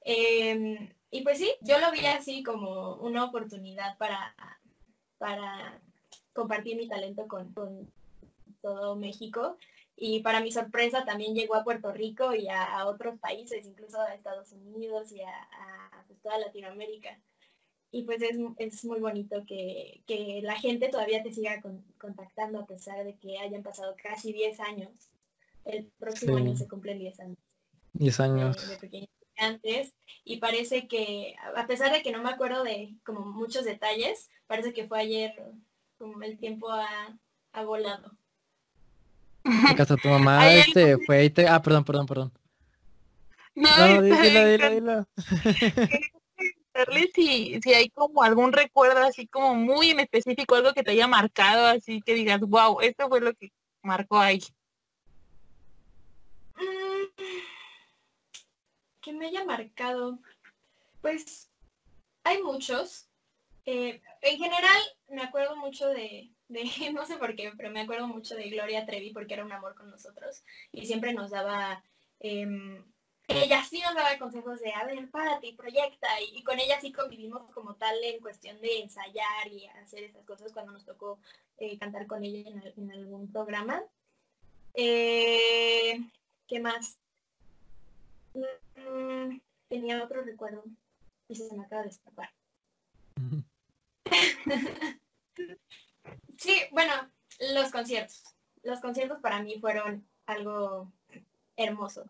Em, 0.00 0.88
y 1.10 1.20
pues 1.20 1.36
sí, 1.36 1.52
yo 1.60 1.78
lo 1.78 1.92
vi 1.92 2.06
así 2.06 2.42
como 2.42 2.94
una 2.96 3.22
oportunidad 3.24 3.98
para, 3.98 4.34
para 5.18 5.78
compartir 6.32 6.78
mi 6.78 6.88
talento 6.88 7.28
con, 7.28 7.52
todo 8.62 8.96
México. 8.96 9.58
Y 9.94 10.20
para 10.20 10.40
mi 10.40 10.50
sorpresa 10.52 11.04
también 11.04 11.34
llegó 11.34 11.54
a 11.54 11.64
Puerto 11.64 11.92
Rico 11.92 12.34
y 12.34 12.48
a, 12.48 12.86
otros 12.86 13.18
países, 13.20 13.66
incluso 13.66 14.00
a 14.00 14.14
Estados 14.14 14.52
Unidos 14.52 15.12
y 15.12 15.20
a, 15.20 16.02
pues, 16.06 16.18
toda 16.22 16.38
Latinoamérica 16.38 17.20
y 17.94 18.02
pues 18.02 18.20
es, 18.22 18.84
muy 18.84 18.98
bonito 18.98 19.44
que, 19.46 20.02
la 20.42 20.56
gente 20.56 20.88
todavía 20.88 21.22
te 21.22 21.32
siga 21.32 21.62
contactando 21.96 22.58
a 22.58 22.66
pesar 22.66 23.04
de 23.04 23.16
que 23.18 23.38
hayan 23.38 23.62
pasado 23.62 23.94
casi 24.02 24.32
10 24.32 24.58
años. 24.58 24.90
El 25.64 25.86
próximo 26.00 26.36
año 26.36 26.56
se 26.56 26.66
cumplen 26.66 26.98
10 26.98 27.20
años. 27.20 27.38
10 27.92 28.20
años. 28.20 28.80
De, 28.80 29.08
antes 29.36 29.94
y 30.24 30.38
parece 30.38 30.88
que 30.88 31.36
a 31.54 31.68
pesar 31.68 31.92
de 31.92 32.02
que 32.02 32.10
no 32.10 32.20
me 32.20 32.30
acuerdo 32.30 32.64
de 32.64 32.96
como 33.04 33.20
muchos 33.20 33.64
detalles, 33.64 34.28
parece 34.48 34.72
que 34.72 34.88
fue 34.88 34.98
ayer 34.98 35.32
como 35.96 36.20
el 36.24 36.36
tiempo 36.36 36.68
ha, 36.72 37.62
volado. 37.62 38.10
Hasta 39.44 39.96
tu 39.96 40.08
mamá 40.08 40.52
este 40.52 40.98
fue 41.06 41.26
y 41.26 41.30
te... 41.30 41.46
Ah, 41.46 41.62
perdón, 41.62 41.84
perdón, 41.84 42.06
perdón. 42.06 42.32
No, 43.54 43.68
no 43.70 44.02
dilo, 44.02 44.48
dilo, 44.48 44.70
dilo. 44.70 45.08
si, 47.14 47.60
si 47.60 47.74
hay 47.74 47.88
como 47.90 48.22
algún 48.22 48.52
recuerdo 48.52 49.02
así 49.02 49.26
como 49.26 49.54
muy 49.54 49.90
en 49.90 50.00
específico, 50.00 50.54
algo 50.54 50.72
que 50.72 50.82
te 50.82 50.92
haya 50.92 51.06
marcado, 51.06 51.66
así 51.66 52.00
que 52.02 52.14
digas, 52.14 52.40
wow, 52.40 52.80
esto 52.80 53.08
fue 53.08 53.20
lo 53.20 53.34
que 53.34 53.52
marcó 53.82 54.18
ahí. 54.18 54.40
Mm, 56.56 57.22
que 59.00 59.12
me 59.12 59.26
haya 59.26 59.44
marcado. 59.44 60.18
Pues 61.00 61.50
hay 62.24 62.42
muchos. 62.42 63.08
Eh, 63.66 64.00
en 64.22 64.38
general 64.38 64.82
me 65.08 65.22
acuerdo 65.22 65.56
mucho 65.56 65.88
de, 65.88 66.30
de, 66.48 66.64
no 66.92 67.06
sé 67.06 67.16
por 67.16 67.34
qué, 67.36 67.52
pero 67.56 67.70
me 67.70 67.80
acuerdo 67.80 68.08
mucho 68.08 68.34
de 68.34 68.50
Gloria 68.50 68.86
Trevi 68.86 69.12
porque 69.12 69.34
era 69.34 69.44
un 69.44 69.52
amor 69.52 69.74
con 69.74 69.90
nosotros 69.90 70.42
y 70.72 70.86
siempre 70.86 71.12
nos 71.12 71.30
daba 71.30 71.82
em, 72.20 72.84
ella 73.28 73.64
sí 73.64 73.80
nos 73.80 73.94
daba 73.94 74.18
consejos 74.18 74.60
de, 74.60 74.72
a 74.72 74.84
ver, 74.84 75.10
párate 75.10 75.46
y 75.48 75.54
proyecta, 75.54 76.08
y, 76.20 76.42
con 76.42 76.58
ella 76.58 76.80
sí 76.80 76.92
convivimos 76.92 77.50
como 77.52 77.74
tal 77.74 77.96
en 78.02 78.20
cuestión 78.20 78.60
de 78.60 78.80
ensayar 78.80 79.48
y 79.50 79.66
hacer 79.66 80.04
esas 80.04 80.24
cosas 80.24 80.52
cuando 80.52 80.72
nos 80.72 80.84
tocó 80.84 81.18
eh, 81.58 81.78
cantar 81.78 82.06
con 82.06 82.22
ella 82.24 82.50
en, 82.76 82.90
algún 82.90 83.32
programa. 83.32 83.82
Eh, 84.74 85.98
¿Qué 86.46 86.60
más? 86.60 86.98
Mm, 88.34 89.38
tenía 89.68 90.02
otro 90.02 90.22
recuerdo 90.22 90.64
y 91.28 91.36
se 91.36 91.54
me 91.56 91.64
acaba 91.64 91.82
de 91.82 91.88
escapar. 91.88 92.30
sí, 96.38 96.62
bueno, 96.72 96.92
los 97.52 97.70
conciertos. 97.70 98.22
Los 98.62 98.80
conciertos 98.80 99.20
para 99.20 99.42
mí 99.42 99.58
fueron 99.60 100.06
algo 100.26 100.92
hermoso. 101.56 102.04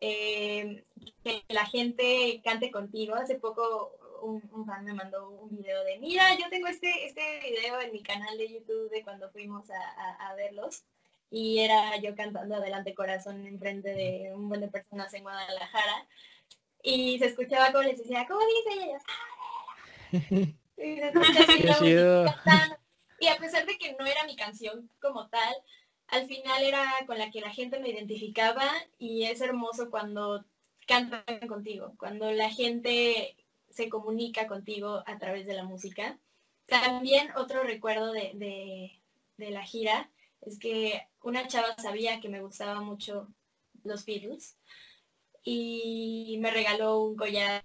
Eh, 0.00 0.84
que 1.22 1.44
la 1.48 1.66
gente 1.66 2.40
cante 2.44 2.70
contigo. 2.70 3.14
Hace 3.14 3.36
poco 3.36 3.92
un, 4.22 4.66
fan 4.66 4.84
me 4.84 4.94
mandó 4.94 5.30
un 5.30 5.56
video 5.56 5.82
de, 5.84 5.98
mira, 5.98 6.36
yo 6.38 6.48
tengo 6.50 6.68
este, 6.68 7.06
este 7.06 7.40
video 7.40 7.80
en 7.80 7.92
mi 7.92 8.02
canal 8.02 8.36
de 8.38 8.52
YouTube 8.52 8.90
de 8.90 9.02
cuando 9.02 9.30
fuimos 9.30 9.68
a, 9.70 10.34
verlos. 10.34 10.84
Y 11.30 11.60
era 11.60 11.96
yo 11.98 12.14
cantando 12.16 12.56
Adelante 12.56 12.94
Corazón 12.94 13.46
en 13.46 13.58
frente 13.58 13.90
de 13.90 14.32
un 14.34 14.48
buen 14.48 14.60
de 14.60 14.68
personas 14.68 15.14
en 15.14 15.22
Guadalajara. 15.22 16.06
Y 16.82 17.18
se 17.18 17.26
escuchaba 17.26 17.72
como 17.72 17.84
les 17.84 17.98
decía, 17.98 18.26
¿cómo 18.26 18.40
dice? 18.40 18.92
Y, 20.76 20.80
y 23.20 23.28
a 23.28 23.36
pesar 23.36 23.66
de 23.66 23.78
que 23.78 23.94
no 23.98 24.06
era 24.06 24.24
mi 24.24 24.34
canción 24.34 24.90
como 25.00 25.28
tal, 25.28 25.54
al 26.10 26.26
final 26.26 26.62
era 26.62 26.92
con 27.06 27.18
la 27.18 27.30
que 27.30 27.40
la 27.40 27.50
gente 27.50 27.78
me 27.78 27.90
identificaba 27.90 28.68
y 28.98 29.24
es 29.24 29.40
hermoso 29.40 29.90
cuando 29.90 30.44
cantan 30.86 31.24
contigo, 31.48 31.94
cuando 31.98 32.32
la 32.32 32.50
gente 32.50 33.36
se 33.68 33.88
comunica 33.88 34.48
contigo 34.48 35.04
a 35.06 35.18
través 35.18 35.46
de 35.46 35.54
la 35.54 35.64
música. 35.64 36.18
También 36.66 37.30
otro 37.36 37.62
recuerdo 37.62 38.12
de, 38.12 39.00
la 39.38 39.62
gira 39.62 40.10
es 40.40 40.58
que 40.58 41.06
una 41.22 41.46
chava 41.46 41.74
sabía 41.78 42.20
que 42.20 42.28
me 42.28 42.42
gustaba 42.42 42.80
mucho 42.80 43.28
los 43.84 44.04
Beatles 44.04 44.58
y 45.44 46.36
me 46.40 46.50
regaló 46.50 47.02
un 47.02 47.16
collar 47.16 47.62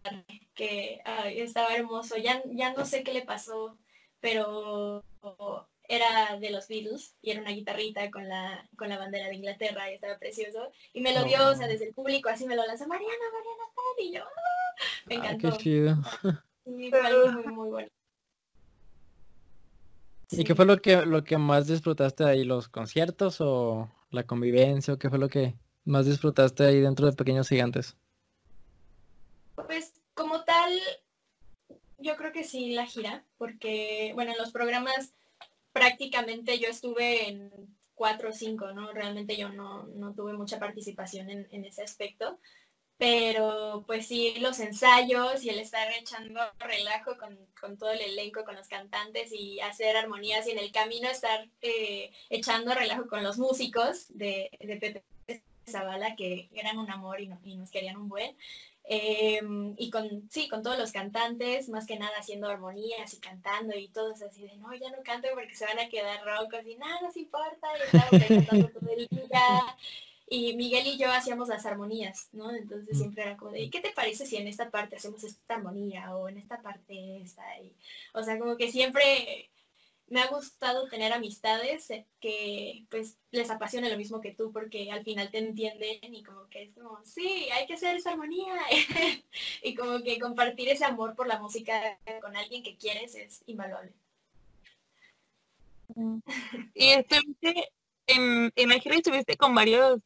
que 0.54 1.02
estaba 1.26 1.76
hermoso. 1.76 2.18
Ya, 2.18 2.44
ya 2.46 2.74
no 2.74 2.86
sé 2.86 3.04
qué 3.04 3.14
le 3.14 3.24
pasó, 3.24 3.78
pero 4.20 5.04
era 5.88 6.38
de 6.40 6.50
los 6.52 6.68
Beatles 6.68 7.16
y 7.22 7.32
era 7.32 7.42
una 7.42 7.52
guitarrita 7.52 8.10
con 8.12 8.28
la, 8.28 8.68
con 8.78 8.90
la 8.90 8.98
bandera 8.98 9.28
de 9.28 9.36
Inglaterra 9.36 9.90
y 9.90 9.96
estaba 9.96 10.18
precioso. 10.18 10.72
Y 10.94 11.02
me 11.02 11.14
lo 11.14 11.24
dio, 11.24 11.48
o 11.50 11.56
sea, 11.56 11.68
desde 11.68 11.88
el 11.88 11.94
público 11.94 12.30
así 12.30 12.46
me 12.46 12.56
lo 12.56 12.66
lanzó, 12.66 12.88
Mariana, 12.88 13.14
Mariana, 13.34 13.64
y 14.00 14.14
yo, 14.14 14.24
¡ah! 14.24 14.76
me 15.06 15.16
encantó. 15.16 15.52
qué 15.52 15.58
chido. 15.58 15.98
Y 16.66 16.90
fue 16.90 17.02
algo 17.02 17.32
muy, 17.32 17.54
muy 17.54 17.70
bueno. 17.70 17.90
¿Y 20.32 20.44
qué 20.44 20.56
fue 20.56 20.66
lo 20.66 20.82
que, 20.82 21.06
lo 21.06 21.24
que 21.24 21.38
más 21.38 21.68
disfrutaste 21.68 22.24
ahí? 22.24 22.44
¿Los 22.44 22.68
conciertos 22.68 23.38
o 23.40 23.90
la 24.10 24.24
convivencia? 24.24 24.94
¿O 24.94 24.98
qué 24.98 25.10
fue 25.10 25.20
lo 25.20 25.30
que 25.30 25.56
más 25.86 26.06
disfrutaste 26.06 26.66
ahí 26.66 26.82
dentro 26.82 27.06
de 27.06 27.16
Pequeños 27.16 27.48
Gigantes? 27.48 27.96
Pues 29.56 29.94
como 30.14 30.44
tal, 30.44 30.74
yo 32.00 32.16
creo 32.16 32.32
que 32.32 32.44
sí 32.44 32.74
la 32.74 32.86
gira, 32.86 33.24
porque, 33.38 34.12
bueno, 34.16 34.32
en 34.32 34.38
los 34.38 34.52
programas 34.52 35.14
prácticamente 35.76 36.58
yo 36.58 36.70
estuve 36.70 37.28
en 37.28 37.52
cuatro 37.96 38.30
o 38.30 38.32
cinco, 38.32 38.72
¿no? 38.72 38.94
Realmente 38.94 39.36
yo 39.36 39.50
no, 39.50 39.86
tuve 40.16 40.32
mucha 40.32 40.58
participación 40.58 41.30
en, 41.30 41.66
ese 41.66 41.84
aspecto, 41.84 42.40
pero 42.98 43.84
pues 43.86 44.08
sí, 44.08 44.36
los 44.40 44.62
ensayos 44.62 45.44
y 45.44 45.50
el 45.50 45.60
estar 45.60 45.92
echando 46.00 46.40
relajo 46.60 47.18
con, 47.18 47.78
todo 47.78 47.92
el 47.92 48.00
elenco, 48.00 48.46
con 48.46 48.56
los 48.56 48.70
cantantes 48.70 49.34
y 49.34 49.60
hacer 49.60 49.98
armonías 49.98 50.48
y 50.48 50.52
en 50.52 50.60
el 50.60 50.72
camino 50.72 51.10
estar 51.10 51.46
eh, 51.62 52.10
echando 52.30 52.74
relajo 52.74 53.08
con 53.10 53.22
los 53.22 53.38
músicos 53.38 54.06
de, 54.18 54.50
de 54.62 54.78
Pepe 54.78 55.04
Zavala, 55.68 56.16
que 56.16 56.48
eran 56.54 56.80
un 56.80 56.90
amor 56.90 57.20
y 57.20 57.28
nos 57.28 57.70
querían 57.70 57.98
un 57.98 58.08
buen. 58.08 58.34
Em, 58.88 59.74
y 59.78 59.90
con, 59.90 60.30
sí, 60.30 60.48
con 60.48 60.62
todos 60.62 60.78
los 60.78 60.92
cantantes, 60.92 61.70
más 61.70 61.88
que 61.88 61.98
nada 61.98 62.16
haciendo 62.20 62.48
armonías 62.48 63.14
y 63.16 63.20
cantando 63.20 63.76
y 63.76 63.88
todos 63.88 64.22
así 64.22 64.44
de, 64.44 64.56
no, 64.58 64.74
ya 64.76 64.92
no 64.92 65.02
canto 65.04 65.28
porque 65.34 65.56
se 65.56 65.66
van 65.66 65.80
a 65.80 65.90
quedar 65.90 66.24
rocos 66.24 66.66
y 66.68 66.76
nada, 66.76 67.00
no 67.02 67.10
importa, 67.16 67.68
y 68.12 68.28
cantando 68.28 68.70
todo 68.70 68.92
el 68.92 69.08
día. 69.08 69.76
Y 70.28 70.56
Miguel 70.56 70.86
y 70.86 70.98
yo 70.98 71.12
hacíamos 71.12 71.50
las 71.50 71.66
armonías, 71.66 72.30
¿no? 72.32 72.52
Entonces 72.54 72.98
siempre 72.98 73.24
era 73.24 73.38
como 73.38 73.52
de, 73.52 73.70
¿qué 73.70 73.80
te 73.80 73.92
parece 73.92 74.26
si 74.26 74.38
en 74.38 74.48
esta 74.48 74.70
parte 74.70 74.96
hacemos 74.96 75.24
esta 75.24 75.56
armonía 75.56 76.16
o 76.16 76.30
en 76.30 76.38
esta 76.38 76.62
parte 76.62 77.18
esta? 77.22 77.44
Y, 77.60 77.72
o 78.14 78.24
sea, 78.24 78.38
como 78.38 78.56
que 78.56 78.72
siempre 78.72 79.50
me 80.08 80.22
ha 80.22 80.28
gustado 80.28 80.88
tener 80.88 81.14
amistades 81.14 81.90
eh, 81.90 82.06
que 82.20 82.86
pues 82.90 83.18
les 83.32 83.50
apasiona 83.50 83.90
lo 83.90 83.98
mismo 83.98 84.22
que 84.22 84.34
tú 84.34 84.52
porque 84.52 84.92
al 84.92 85.04
final 85.04 85.32
te 85.32 85.40
entienden 85.40 86.14
y 86.14 86.24
como 86.24 86.48
que 86.50 86.64
es 86.64 86.74
como, 86.74 87.04
sí, 87.04 87.48
hay 87.52 87.66
que 87.66 87.74
hacer 87.74 87.96
esa 87.96 88.12
armonía 88.12 88.54
y 89.64 89.76
como 89.76 90.04
que 90.04 90.20
compartir 90.20 90.70
ese 90.70 90.86
amor 90.86 91.16
por 91.16 91.28
la 91.28 91.40
música 91.40 92.00
con 92.22 92.36
alguien 92.36 92.64
que 92.64 92.78
quieres 92.78 93.16
es 93.16 93.44
invaluable. 93.48 93.94
Y 96.74 96.90
estuviste 96.90 97.72
en, 98.08 98.52
gira 98.82 98.96
estuviste 98.96 99.38
con 99.38 99.56
varios 99.56 100.00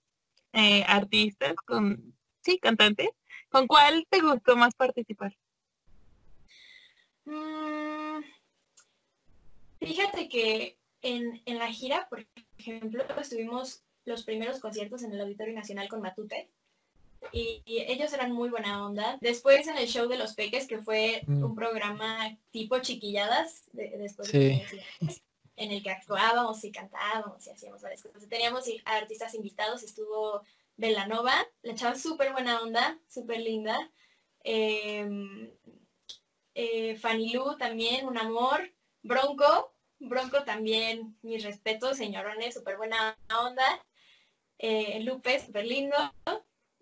eh, 0.54 0.84
artistas, 0.88 1.56
con, 1.66 2.16
sí, 2.42 2.60
cantantes. 2.60 3.10
¿Con 3.50 3.68
cuál 3.68 4.06
te 4.10 4.22
gustó 4.22 4.56
más 4.56 4.76
participar? 4.76 5.36
Mm, 7.26 7.79
fíjate 9.80 10.30
que 10.30 10.78
en, 11.02 11.42
en, 11.46 11.58
la 11.58 11.68
gira, 11.72 12.08
por 12.10 12.26
ejemplo, 12.58 13.04
estuvimos 13.20 13.84
los 14.06 14.24
primeros 14.24 14.60
conciertos 14.60 15.04
en 15.04 15.14
el 15.14 15.22
Auditorio 15.22 15.54
Nacional 15.54 15.88
con 15.88 16.02
Matute. 16.02 16.50
Y, 17.34 17.62
ellos 17.66 18.14
eran 18.14 18.32
muy 18.32 18.50
buena 18.50 18.86
onda. 18.86 19.18
Después 19.22 19.68
en 19.68 19.78
el 19.78 19.88
show 19.88 20.08
de 20.08 20.18
los 20.18 20.34
peques, 20.34 20.68
que 20.68 20.80
fue 20.80 21.22
mm. 21.28 21.44
un 21.44 21.56
programa 21.56 22.38
tipo 22.52 22.80
chiquilladas, 22.80 23.70
después 23.74 24.32
de 24.32 24.66
en 25.60 25.72
el 25.72 25.84
que 25.84 25.92
actuábamos 25.92 26.64
y 26.64 26.72
cantábamos 26.72 27.46
y 27.46 27.50
hacíamos 27.50 27.82
varias 27.82 28.02
cosas. 28.02 28.28
Teníamos 28.30 28.64
artistas 28.86 29.36
invitados, 29.36 29.84
estuvo 29.84 30.42
Belanova, 30.78 31.36
la 31.64 31.76
chava 31.76 31.96
súper 31.96 32.32
buena 32.32 32.62
onda, 32.62 32.98
súper 33.10 33.42
linda. 33.42 33.78
Em, 34.44 35.52
eh, 36.56 36.96
Fanny 36.96 37.34
Lu 37.34 37.58
también, 37.58 38.08
un 38.08 38.18
amor. 38.18 38.72
Bronco, 39.04 39.74
Bronco 40.00 40.44
también, 40.44 41.18
mis 41.22 41.44
respetos, 41.44 41.98
señorones, 41.98 42.54
súper 42.54 42.78
buena 42.78 43.18
onda. 43.46 43.86
Eh, 44.58 45.00
Lupe, 45.02 45.40
súper 45.40 45.66
lindo. 45.66 45.96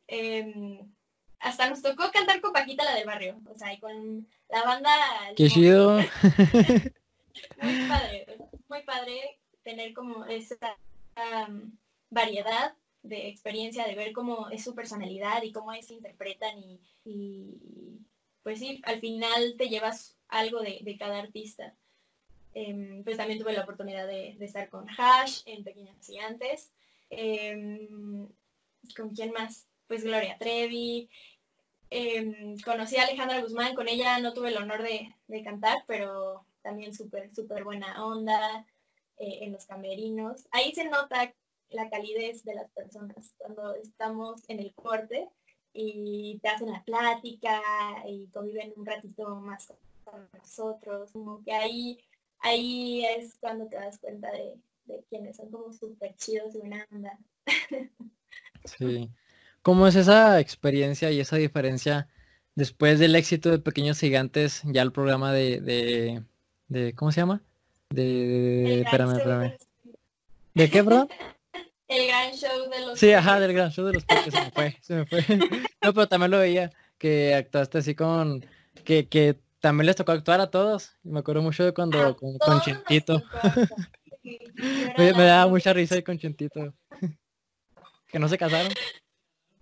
Em, 0.07 0.93
hasta 1.39 1.69
nos 1.69 1.81
tocó 1.81 2.11
cantar 2.11 2.41
con 2.41 2.53
Paquita 2.53 2.83
la 2.83 2.95
del 2.95 3.05
barrio, 3.05 3.39
o 3.45 3.57
sea, 3.57 3.73
y 3.73 3.79
con 3.79 4.27
la 4.49 4.63
banda. 4.63 4.91
¡Qué 5.35 5.47
chido! 5.47 5.97
muy 7.61 7.87
padre, 7.87 8.25
muy 8.67 8.83
padre 8.83 9.39
tener 9.63 9.93
como 9.93 10.25
esa 10.25 10.55
variedad 12.09 12.73
de 13.03 13.27
experiencia, 13.27 13.85
de 13.85 13.95
ver 13.95 14.11
cómo 14.13 14.49
es 14.49 14.63
su 14.63 14.75
personalidad 14.75 15.43
y 15.43 15.51
cómo 15.51 15.73
es 15.73 15.91
interpretan 15.91 16.55
y, 17.03 17.99
pues 18.43 18.59
sí, 18.59 18.81
al 18.85 18.99
final 18.99 19.55
te 19.57 19.69
llevas 19.69 20.17
algo 20.27 20.61
de, 20.61 20.95
cada 20.99 21.19
artista. 21.19 21.75
Em, 22.53 23.03
pues 23.03 23.17
también 23.17 23.39
tuve 23.39 23.53
la 23.53 23.63
oportunidad 23.63 24.07
de, 24.07 24.35
estar 24.39 24.69
con 24.69 24.87
Hash 24.89 25.41
en 25.45 25.63
Pequeñas 25.63 25.97
Gigantes. 26.05 26.71
Em, 27.09 28.27
¿Con 28.95 29.09
quién 29.09 29.31
más? 29.31 29.67
Pues 29.87 30.03
Gloria 30.03 30.37
Trevi. 30.37 31.09
Em, 31.89 32.57
conocí 32.59 32.97
a 32.97 33.03
Alejandra 33.03 33.41
Guzmán, 33.41 33.75
con 33.75 33.87
ella 33.87 34.19
no 34.19 34.33
tuve 34.33 34.49
el 34.49 34.57
honor 34.57 34.83
de, 34.83 35.15
de 35.27 35.43
cantar, 35.43 35.83
pero 35.87 36.45
también 36.61 36.93
súper, 36.93 37.33
súper 37.33 37.63
buena 37.63 38.05
onda 38.05 38.65
eh, 39.17 39.39
en 39.41 39.53
los 39.53 39.65
camerinos. 39.65 40.47
Ahí 40.51 40.73
se 40.73 40.85
nota 40.85 41.33
la 41.69 41.89
calidez 41.89 42.43
de 42.43 42.55
las 42.55 42.69
personas 42.71 43.33
cuando 43.37 43.73
estamos 43.75 44.43
en 44.47 44.59
el 44.59 44.73
corte 44.73 45.29
y 45.73 46.39
te 46.41 46.49
hacen 46.49 46.71
la 46.71 46.83
plática 46.83 47.61
y 48.07 48.27
conviven 48.27 48.73
un 48.75 48.85
ratito 48.85 49.35
más 49.37 49.73
con 50.03 50.29
nosotros, 50.33 51.11
como 51.11 51.43
que 51.43 51.53
ahí, 51.53 51.97
ahí 52.39 53.05
es 53.05 53.37
cuando 53.39 53.67
te 53.67 53.75
das 53.75 53.99
cuenta 53.99 54.31
de, 54.31 54.55
de 54.85 55.03
quienes 55.09 55.37
son 55.37 55.51
como 55.51 55.71
súper 55.73 56.15
chidos 56.15 56.55
y 56.55 56.59
buena 56.59 56.85
onda. 56.91 57.17
Sí. 58.65 59.09
¿Cómo 59.61 59.87
es 59.87 59.95
esa 59.95 60.39
experiencia 60.39 61.11
y 61.11 61.19
esa 61.19 61.37
diferencia 61.37 62.07
después 62.55 62.99
del 62.99 63.15
éxito 63.15 63.51
de 63.51 63.59
Pequeños 63.59 63.99
Gigantes, 63.99 64.61
ya 64.65 64.81
el 64.81 64.91
programa 64.91 65.31
de, 65.31 65.61
de, 65.61 66.23
de 66.67 66.93
¿cómo 66.93 67.11
se 67.11 67.21
llama? 67.21 67.41
De, 67.89 68.03
de 68.03 68.81
espérame, 68.81 69.17
espérame. 69.17 69.57
¿De 70.53 70.69
qué, 70.69 70.81
bro? 70.81 71.07
El 71.87 72.07
gran 72.07 72.33
show 72.33 72.69
de 72.69 72.85
los 72.85 72.99
Sí, 72.99 73.13
ajá, 73.13 73.39
del 73.39 73.53
gran 73.53 73.71
show 73.71 73.85
de 73.85 73.93
los 73.93 74.03
peques, 74.03 74.33
se 74.33 74.41
me 74.41 74.51
fue, 74.51 74.77
se 74.81 74.95
me 74.95 75.05
fue. 75.05 75.19
No, 75.81 75.93
pero 75.93 76.07
también 76.07 76.31
lo 76.31 76.39
veía, 76.39 76.69
que 76.97 77.33
actuaste 77.33 77.77
así 77.77 77.95
con, 77.95 78.45
que, 78.83 79.07
que 79.07 79.39
también 79.59 79.87
les 79.87 79.95
tocó 79.95 80.11
actuar 80.11 80.41
a 80.41 80.51
todos. 80.51 80.91
Me 81.03 81.19
acuerdo 81.19 81.41
mucho 81.41 81.63
de 81.63 81.73
cuando 81.73 82.15
con, 82.15 82.37
con 82.37 82.61
Chentito. 82.61 83.23
me, 84.97 85.13
me, 85.13 85.23
daba 85.23 85.49
mucha 85.49 85.73
risa 85.73 85.95
ahí 85.95 86.03
con 86.03 86.17
Chentito. 86.17 86.73
que 88.07 88.19
no 88.19 88.27
se 88.27 88.37
casaron. 88.37 88.71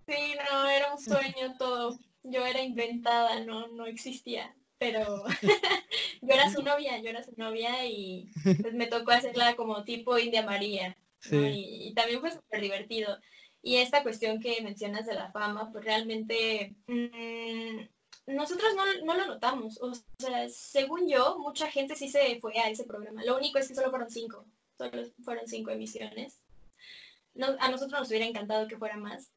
Sí, 0.07 0.35
no, 0.51 0.67
era 0.67 0.93
un 0.93 1.01
sueño 1.01 1.55
todo. 1.57 1.97
Yo 2.23 2.45
era 2.45 2.61
inventada, 2.61 3.39
no, 3.41 3.67
no 3.67 3.85
existía. 3.85 4.55
Pero 4.77 5.23
yo 6.21 6.33
era 6.33 6.49
su 6.49 6.61
novia, 6.61 6.99
yo 6.99 7.09
era 7.09 7.23
su 7.23 7.33
novia 7.37 7.85
y 7.85 8.29
pues 8.43 8.73
me 8.73 8.87
tocó 8.87 9.11
hacerla 9.11 9.55
como 9.55 9.83
tipo 9.83 10.17
India 10.17 10.43
María. 10.43 10.97
Y, 11.31 11.93
también 11.95 12.19
fue 12.19 12.31
súper 12.31 12.61
divertido. 12.61 13.17
Y 13.63 13.77
esta 13.77 14.03
cuestión 14.03 14.39
que 14.39 14.61
mencionas 14.61 15.07
de 15.07 15.15
la 15.15 15.31
fama, 15.31 15.71
pues 15.71 15.83
realmente 15.83 16.75
mm, 16.85 17.87
nosotros 18.27 18.73
no, 19.03 19.13
lo 19.13 19.27
notamos. 19.27 19.79
O 19.81 19.93
sea, 20.17 20.49
según 20.49 21.07
yo, 21.07 21.37
mucha 21.39 21.69
gente 21.69 21.95
sí 21.95 22.09
se 22.09 22.39
fue 22.39 22.57
a 22.57 22.69
ese 22.69 22.83
programa. 22.83 23.23
Lo 23.23 23.37
único 23.37 23.59
es 23.59 23.67
que 23.67 23.75
solo 23.75 23.89
fueron 23.89 24.09
cinco. 24.09 24.45
Solo 24.77 25.03
fueron 25.23 25.47
cinco 25.47 25.71
emisiones. 25.71 26.39
a 27.59 27.69
nosotros 27.69 27.99
nos 27.99 28.09
hubiera 28.09 28.25
encantado 28.25 28.67
que 28.67 28.77
fuera 28.77 28.97
más. 28.97 29.29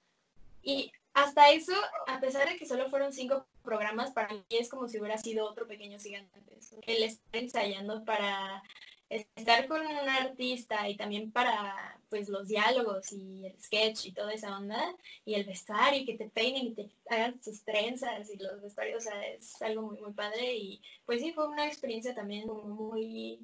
Y 0.63 0.93
hasta 1.15 1.51
eso, 1.51 1.73
a 2.07 2.21
pesar 2.21 2.49
de 2.49 2.57
que 2.57 2.67
solo 2.67 2.89
fueron 2.91 3.13
cinco 3.13 3.47
programas, 3.63 4.13
para 4.13 4.33
mí 4.33 4.43
es 4.51 4.69
como 4.69 4.89
si 4.89 4.99
hubiera 4.99 5.19
sido 5.19 5.49
otro 5.49 5.67
pequeño 5.67 5.99
gigante. 5.99 6.41
El 6.87 7.03
estar 7.03 7.43
ensayando 7.43 8.05
para 8.05 8.63
estar 9.11 9.67
con 9.67 9.81
un 9.81 10.09
artista 10.09 10.89
y 10.89 10.97
también 10.97 11.33
para 11.33 11.99
pues 12.11 12.29
los 12.29 12.49
diálogos 12.49 13.13
y 13.13 13.47
el 13.47 13.61
sketch 13.61 14.07
y 14.07 14.13
toda 14.13 14.33
esa 14.33 14.57
onda 14.57 14.95
y 15.25 15.35
el 15.35 15.45
vestuario 15.45 16.01
y 16.01 16.05
que 16.07 16.17
te 16.17 16.29
peinen 16.29 16.69
y 16.69 16.75
te 16.75 16.91
hagan 17.09 17.43
sus 17.43 17.63
trenzas 17.63 18.31
y 18.31 18.37
los 18.37 18.61
vestuarios, 18.63 19.07
o 19.07 19.11
sea, 19.11 19.27
es 19.29 19.61
algo 19.63 19.83
muy 19.83 20.01
muy 20.01 20.13
padre. 20.13 20.55
Y 20.55 20.81
pues 21.07 21.21
sí 21.21 21.33
fue 21.33 21.49
una 21.49 21.67
experiencia 21.67 22.15
también 22.15 22.47
muy 22.49 23.41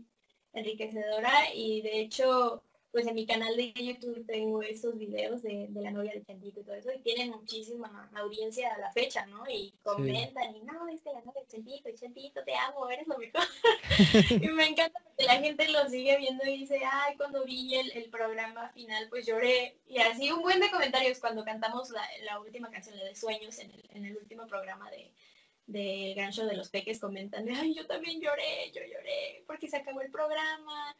enriquecedora 0.52 1.52
y 1.54 1.82
de 1.82 2.00
hecho 2.00 2.62
pues 2.94 3.08
en 3.08 3.16
mi 3.16 3.26
canal 3.26 3.56
de 3.56 3.72
YouTube 3.72 4.24
tengo 4.24 4.62
estos 4.62 4.96
videos 4.96 5.42
de, 5.42 5.68
la 5.74 5.90
novia 5.90 6.12
de 6.12 6.22
Chantito 6.22 6.60
y 6.60 6.62
todo 6.62 6.76
eso, 6.76 6.92
y 6.92 7.00
tienen 7.00 7.30
muchísima 7.30 8.08
audiencia 8.14 8.72
a 8.72 8.78
la 8.78 8.92
fecha, 8.92 9.26
¿no? 9.26 9.42
Y 9.50 9.74
comentan, 9.82 10.54
y 10.54 10.60
no, 10.60 10.86
es 10.86 11.02
que 11.02 11.10
la 11.10 11.20
novia 11.22 11.42
de 11.42 11.48
Chantito, 11.48 11.88
y 11.88 11.94
Chantito, 11.96 12.44
te 12.44 12.54
amo, 12.54 12.88
eres 12.88 13.08
lo 13.08 13.18
mejor. 13.18 13.42
y 14.30 14.48
me 14.48 14.68
encanta 14.68 15.00
porque 15.02 15.24
la 15.24 15.40
gente 15.40 15.68
lo 15.70 15.88
sigue 15.88 16.16
viendo 16.18 16.44
y 16.46 16.58
dice, 16.58 16.82
ay, 16.88 17.16
cuando 17.16 17.44
vi 17.44 17.74
el, 17.74 17.90
el 17.96 18.10
programa 18.10 18.68
final, 18.68 19.08
pues 19.10 19.26
lloré. 19.26 19.76
Y 19.88 19.98
así 19.98 20.30
un 20.30 20.42
buen 20.42 20.60
de 20.60 20.70
comentarios 20.70 21.18
cuando 21.18 21.44
cantamos 21.44 21.90
la, 21.90 22.06
la 22.22 22.38
última 22.38 22.70
canción, 22.70 22.96
la 22.96 23.06
de 23.06 23.16
Sueños, 23.16 23.58
en 23.58 23.72
el, 23.72 23.82
en 23.90 24.04
el 24.04 24.16
último 24.16 24.46
programa 24.46 24.88
de, 24.92 25.12
del 25.66 26.14
gran 26.14 26.30
show 26.30 26.46
de 26.46 26.54
los 26.54 26.70
peques 26.70 27.00
comentan, 27.00 27.48
ay, 27.48 27.74
yo 27.74 27.88
también 27.88 28.20
lloré, 28.20 28.70
yo 28.72 28.82
lloré, 28.82 29.42
porque 29.48 29.66
se 29.66 29.78
acabó 29.78 30.00
el 30.00 30.12
programa, 30.12 30.96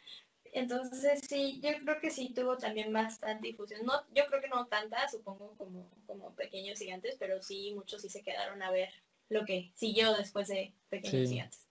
entonces 0.55 1.21
sí, 1.29 1.61
yo 1.61 1.71
creo 1.83 2.01
que 2.01 2.11
sí 2.11 2.33
tuvo 2.33 2.57
también 2.57 2.93
bastante 2.93 3.49
difusión. 3.49 3.85
No, 3.85 3.93
yo 4.15 4.25
creo 4.29 4.41
que 4.41 4.49
no 4.49 4.67
tanta, 4.67 5.09
supongo, 5.09 5.55
como, 5.59 5.91
como 6.07 6.33
Pequeños 6.37 6.79
Gigantes, 6.79 7.17
pero 7.19 7.43
sí, 7.43 7.73
muchos 7.75 8.03
sí 8.03 8.09
se 8.09 8.23
quedaron 8.23 8.63
a 8.63 8.71
ver 8.71 8.89
lo 9.29 9.45
que 9.45 9.73
siguió 9.75 10.15
después 10.15 10.47
de 10.47 10.73
Pequeños 10.89 11.29
Gigantes. 11.29 11.67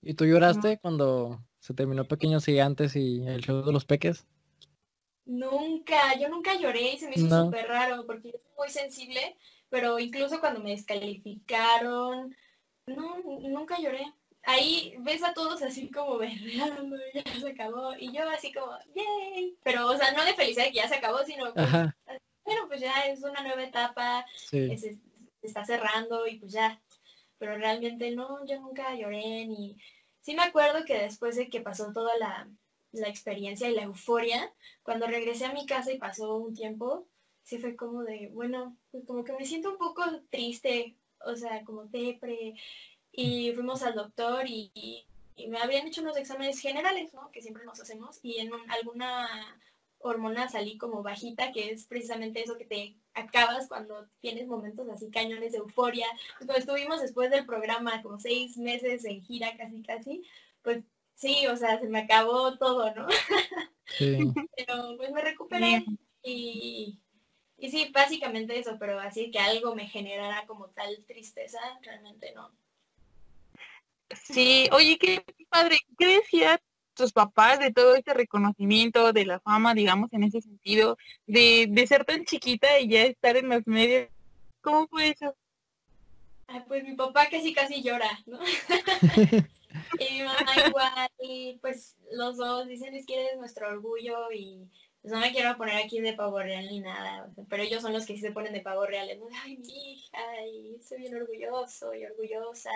¿Y 0.00 0.14
tú 0.14 0.24
lloraste 0.24 0.78
cuando 0.78 1.44
se 1.60 1.74
terminó 1.74 2.04
Pequeños 2.04 2.46
Gigantes 2.46 2.96
y 2.96 3.26
el 3.26 3.42
show 3.42 3.62
de 3.62 3.72
los 3.72 3.84
peques? 3.84 4.26
Nunca, 5.26 6.18
yo 6.18 6.30
nunca 6.30 6.58
lloré 6.58 6.94
y 6.94 6.98
se 6.98 7.08
me 7.08 7.14
hizo 7.14 7.44
súper 7.44 7.68
raro 7.68 8.06
porque 8.06 8.32
yo 8.32 8.38
soy 8.38 8.52
muy 8.56 8.70
sensible, 8.70 9.36
pero 9.68 9.98
incluso 9.98 10.40
cuando 10.40 10.60
me 10.60 10.70
descalificaron, 10.70 12.34
no, 12.86 13.18
nunca 13.22 13.78
lloré 13.78 14.12
ahí 14.44 14.94
ves 15.00 15.22
a 15.22 15.34
todos 15.34 15.62
así 15.62 15.90
como 15.90 16.18
berreando, 16.18 16.96
ya 17.14 17.40
se 17.40 17.50
acabó, 17.50 17.94
y 17.96 18.12
yo 18.12 18.28
así 18.28 18.52
como, 18.52 18.72
yay, 18.94 19.56
pero 19.62 19.88
o 19.88 19.96
sea, 19.96 20.12
no 20.12 20.24
de 20.24 20.34
felicidad 20.34 20.66
que 20.66 20.74
ya 20.74 20.88
se 20.88 20.96
acabó, 20.96 21.18
sino 21.24 21.52
pues, 21.52 21.70
bueno, 22.44 22.68
pues 22.68 22.80
ya 22.80 23.06
es 23.06 23.22
una 23.22 23.42
nueva 23.42 23.62
etapa, 23.62 24.26
se, 24.36 24.98
está 25.42 25.64
cerrando 25.64 26.26
y 26.26 26.38
pues 26.38 26.52
ya, 26.52 26.80
pero 27.38 27.56
realmente 27.56 28.10
no, 28.10 28.44
yo 28.46 28.60
nunca 28.60 28.94
lloré 28.94 29.46
ni, 29.46 29.76
sí 30.20 30.34
me 30.34 30.42
acuerdo 30.42 30.84
que 30.84 30.98
después 30.98 31.36
de 31.36 31.48
que 31.48 31.60
pasó 31.60 31.92
toda 31.92 32.16
la, 32.18 32.48
la 32.92 33.08
experiencia 33.08 33.68
y 33.68 33.74
la 33.74 33.82
euforia, 33.82 34.52
cuando 34.82 35.06
regresé 35.06 35.46
a 35.46 35.52
mi 35.52 35.66
casa 35.66 35.92
y 35.92 35.98
pasó 35.98 36.36
un 36.36 36.54
tiempo, 36.54 37.06
sí 37.42 37.58
fue 37.58 37.76
como 37.76 38.02
de, 38.02 38.30
bueno, 38.32 38.76
pues 38.90 39.04
como 39.04 39.24
que 39.24 39.32
me 39.32 39.44
siento 39.44 39.70
un 39.70 39.78
poco 39.78 40.02
triste, 40.30 40.96
o 41.24 41.36
sea, 41.36 41.64
como 41.64 41.84
depre, 41.86 42.54
y 43.12 43.52
fuimos 43.52 43.82
al 43.82 43.94
doctor 43.94 44.46
y, 44.46 45.06
y 45.36 45.48
me 45.48 45.58
habían 45.58 45.86
hecho 45.86 46.00
unos 46.00 46.16
exámenes 46.16 46.58
generales, 46.60 47.12
¿no? 47.14 47.30
Que 47.30 47.42
siempre 47.42 47.64
nos 47.64 47.80
hacemos, 47.80 48.18
y 48.22 48.38
en 48.38 48.50
alguna 48.68 49.28
hormona 50.02 50.48
salí 50.48 50.76
como 50.78 51.02
bajita, 51.02 51.52
que 51.52 51.70
es 51.70 51.86
precisamente 51.86 52.42
eso 52.42 52.56
que 52.56 52.64
te 52.64 52.96
acabas 53.14 53.68
cuando 53.68 54.06
tienes 54.20 54.46
momentos 54.46 54.88
así 54.88 55.10
cañones 55.10 55.52
de 55.52 55.58
euforia. 55.58 56.06
Cuando 56.38 56.54
estuvimos 56.54 57.00
después 57.00 57.30
del 57.30 57.46
programa 57.46 58.02
como 58.02 58.18
seis 58.18 58.56
meses 58.56 59.04
en 59.04 59.22
gira 59.22 59.56
casi 59.56 59.82
casi, 59.82 60.22
pues 60.62 60.82
sí, 61.14 61.46
o 61.46 61.56
sea, 61.56 61.78
se 61.78 61.88
me 61.88 62.00
acabó 62.00 62.58
todo, 62.58 62.92
¿no? 62.94 63.06
Sí. 63.86 64.18
pero 64.56 64.96
pues 64.96 65.10
me 65.12 65.22
recuperé 65.22 65.84
y, 66.22 66.98
y 67.58 67.70
sí, 67.70 67.90
básicamente 67.92 68.58
eso, 68.58 68.76
pero 68.78 68.98
así 68.98 69.30
que 69.30 69.38
algo 69.38 69.74
me 69.74 69.88
generara 69.88 70.46
como 70.46 70.68
tal 70.70 71.04
tristeza, 71.06 71.60
realmente 71.82 72.32
no. 72.34 72.50
Sí, 74.14 74.68
oye, 74.72 74.98
qué 74.98 75.24
padre, 75.48 75.78
¿qué 75.98 76.06
decía 76.06 76.60
tus 76.94 77.12
papás 77.12 77.58
de 77.58 77.72
todo 77.72 77.94
este 77.94 78.14
reconocimiento, 78.14 79.12
de 79.12 79.24
la 79.24 79.40
fama, 79.40 79.74
digamos, 79.74 80.12
en 80.12 80.24
ese 80.24 80.40
sentido, 80.40 80.98
de, 81.26 81.66
de 81.68 81.86
ser 81.86 82.04
tan 82.04 82.24
chiquita 82.24 82.78
y 82.80 82.88
ya 82.88 83.04
estar 83.04 83.36
en 83.36 83.48
los 83.48 83.66
medios? 83.66 84.08
¿Cómo 84.60 84.86
fue 84.88 85.08
eso? 85.08 85.34
pues 86.68 86.84
mi 86.84 86.94
papá 86.94 87.28
casi 87.30 87.54
casi 87.54 87.82
llora, 87.82 88.10
¿no? 88.26 88.38
y 89.98 90.12
mi 90.12 90.22
mamá 90.22 90.68
igual, 90.68 91.10
y 91.20 91.58
pues 91.60 91.96
los 92.12 92.36
dos 92.36 92.66
dicen 92.66 92.94
es 92.94 93.06
que 93.06 93.20
eres 93.20 93.38
nuestro 93.38 93.68
orgullo 93.68 94.30
y 94.32 94.68
pues 95.00 95.12
no 95.12 95.20
me 95.20 95.32
quiero 95.32 95.56
poner 95.56 95.76
aquí 95.76 96.00
de 96.00 96.12
pavo 96.12 96.38
real 96.40 96.66
ni 96.66 96.80
nada, 96.80 97.28
pero 97.48 97.62
ellos 97.62 97.82
son 97.82 97.92
los 97.92 98.06
que 98.06 98.14
sí 98.14 98.20
se 98.20 98.32
ponen 98.32 98.52
de 98.52 98.60
pavo 98.60 98.86
real, 98.86 99.08
ay 99.42 99.56
mi 99.56 99.92
hija, 99.92 100.46
y 100.46 100.76
estoy 100.76 100.98
bien 100.98 101.16
orgulloso 101.16 101.94
y 101.94 102.04
orgullosa. 102.04 102.70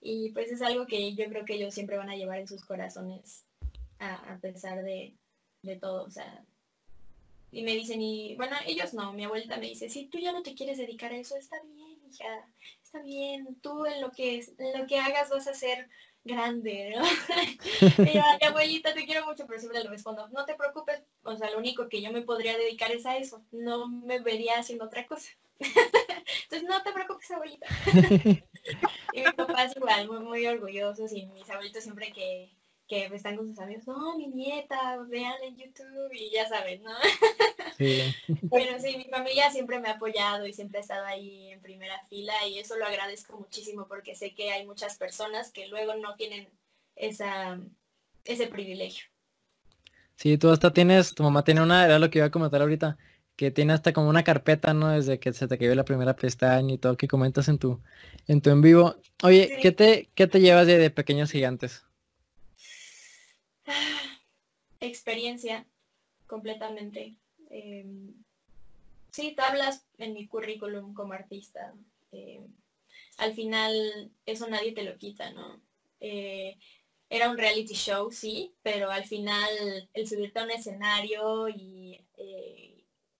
Y 0.00 0.30
pues 0.30 0.50
es 0.52 0.62
algo 0.62 0.86
que 0.86 1.14
yo 1.14 1.28
creo 1.28 1.44
que 1.44 1.54
ellos 1.54 1.74
siempre 1.74 1.96
van 1.96 2.10
a 2.10 2.16
llevar 2.16 2.38
en 2.38 2.48
sus 2.48 2.64
corazones 2.64 3.44
a, 3.98 4.38
pesar 4.40 4.82
de, 4.82 5.14
de, 5.62 5.76
todo. 5.76 6.04
O 6.04 6.10
sea, 6.10 6.44
y 7.50 7.62
me 7.62 7.74
dicen, 7.74 8.00
y 8.00 8.36
bueno, 8.36 8.56
ellos 8.66 8.94
no, 8.94 9.12
mi 9.12 9.24
abuelita 9.24 9.56
me 9.56 9.68
dice, 9.68 9.88
si 9.88 10.06
tú 10.06 10.18
ya 10.18 10.32
no 10.32 10.42
te 10.42 10.54
quieres 10.54 10.78
dedicar 10.78 11.12
a 11.12 11.16
eso, 11.16 11.36
está 11.36 11.56
bien, 11.62 11.98
hija, 12.10 12.46
está 12.82 13.00
bien, 13.00 13.56
tú 13.62 13.86
en 13.86 14.00
lo 14.00 14.10
que, 14.12 14.44
en 14.58 14.78
lo 14.78 14.86
que 14.86 14.98
hagas 14.98 15.30
vas 15.30 15.48
a 15.48 15.54
ser 15.54 15.88
grande, 16.24 16.94
¿no? 16.94 17.04
y 18.04 18.12
yo, 18.12 18.22
abuelita, 18.46 18.92
te 18.92 19.06
quiero 19.06 19.24
mucho, 19.24 19.46
pero 19.46 19.58
siempre 19.58 19.82
le 19.82 19.88
respondo, 19.88 20.28
no 20.28 20.44
te 20.44 20.54
preocupes, 20.54 21.02
o 21.22 21.36
sea, 21.36 21.50
lo 21.50 21.58
único 21.58 21.88
que 21.88 22.02
yo 22.02 22.12
me 22.12 22.22
podría 22.22 22.56
dedicar 22.58 22.92
es 22.92 23.06
a 23.06 23.16
eso, 23.16 23.42
no 23.50 23.88
me 23.88 24.20
vería 24.20 24.58
haciendo 24.58 24.84
otra 24.84 25.06
cosa. 25.06 25.30
Entonces, 25.58 26.68
no 26.68 26.82
te 26.82 26.92
preocupes, 26.92 27.30
abuelita. 27.30 27.66
y 29.12 29.20
mi 29.20 29.32
papá 29.32 29.64
es 29.64 29.76
igual, 29.76 30.08
muy, 30.08 30.20
muy 30.20 30.46
orgullosos 30.46 31.12
y 31.12 31.26
mis 31.26 31.48
abuelitos 31.50 31.82
siempre 31.82 32.12
que, 32.12 32.50
que 32.86 33.06
están 33.06 33.36
con 33.36 33.48
sus 33.48 33.58
amigos, 33.58 33.86
no, 33.86 34.16
mi 34.16 34.28
nieta, 34.28 34.98
vean 35.08 35.36
en 35.42 35.56
YouTube 35.56 36.12
y 36.12 36.30
ya 36.30 36.48
saben, 36.48 36.82
¿no? 36.82 36.90
Sí. 37.76 38.02
Pero 38.50 38.78
sí, 38.80 38.96
mi 38.96 39.04
familia 39.04 39.50
siempre 39.50 39.78
me 39.78 39.88
ha 39.88 39.92
apoyado 39.92 40.46
y 40.46 40.52
siempre 40.52 40.78
ha 40.78 40.82
estado 40.82 41.04
ahí 41.04 41.50
en 41.50 41.60
primera 41.60 42.00
fila 42.08 42.34
y 42.46 42.58
eso 42.58 42.76
lo 42.76 42.86
agradezco 42.86 43.38
muchísimo 43.38 43.86
porque 43.86 44.14
sé 44.14 44.34
que 44.34 44.50
hay 44.50 44.66
muchas 44.66 44.96
personas 44.96 45.52
que 45.52 45.68
luego 45.68 45.94
no 45.96 46.16
tienen 46.16 46.48
esa, 46.96 47.60
ese 48.24 48.46
privilegio. 48.46 49.04
Sí, 50.16 50.36
tú 50.36 50.50
hasta 50.50 50.72
tienes, 50.72 51.14
tu 51.14 51.22
mamá 51.22 51.44
tiene 51.44 51.62
una, 51.62 51.84
era 51.84 51.98
lo 51.98 52.10
que 52.10 52.18
iba 52.18 52.26
a 52.26 52.30
comentar 52.30 52.60
ahorita, 52.60 52.98
que 53.38 53.52
tiene 53.52 53.72
hasta 53.72 53.92
como 53.92 54.08
una 54.08 54.24
carpeta, 54.24 54.74
¿no? 54.74 54.88
Desde 54.90 55.20
que 55.20 55.32
se 55.32 55.46
te 55.46 55.56
cayó 55.56 55.72
la 55.76 55.84
primera 55.84 56.16
pestaña 56.16 56.74
y 56.74 56.78
todo 56.78 56.96
que 56.96 57.06
comentas 57.06 57.48
en 57.48 57.58
tu, 57.58 57.80
en 58.26 58.40
tu 58.42 58.50
en 58.50 58.60
vivo. 58.60 58.96
Oye, 59.22 59.58
¿qué, 59.62 59.70
te, 59.70 60.10
¿qué 60.16 60.26
te 60.26 60.40
llevas 60.40 60.66
de 60.66 60.90
Pequeños 60.90 61.30
Gigantes? 61.30 61.84
experiencia 64.80 65.64
completamente. 66.26 67.14
Em, 67.48 68.12
sí, 69.12 69.36
tablas 69.36 69.86
en 69.98 70.14
mi 70.14 70.26
currículum 70.26 70.92
como 70.92 71.12
artista. 71.12 71.72
Em, 72.10 72.42
al 73.18 73.34
final 73.34 74.10
eso 74.26 74.48
nadie 74.48 74.72
te 74.72 74.82
lo 74.82 74.98
quita, 74.98 75.30
¿no? 75.30 75.60
Eh, 76.00 76.58
era 77.08 77.30
un 77.30 77.38
reality 77.38 77.74
show, 77.74 78.10
sí, 78.10 78.52
pero 78.64 78.90
al 78.90 79.04
final 79.04 79.88
el 79.94 80.08
subirte 80.08 80.40
a 80.40 80.44
un 80.44 80.50
escenario 80.50 81.48
y, 81.48 82.04
eh, 82.16 82.77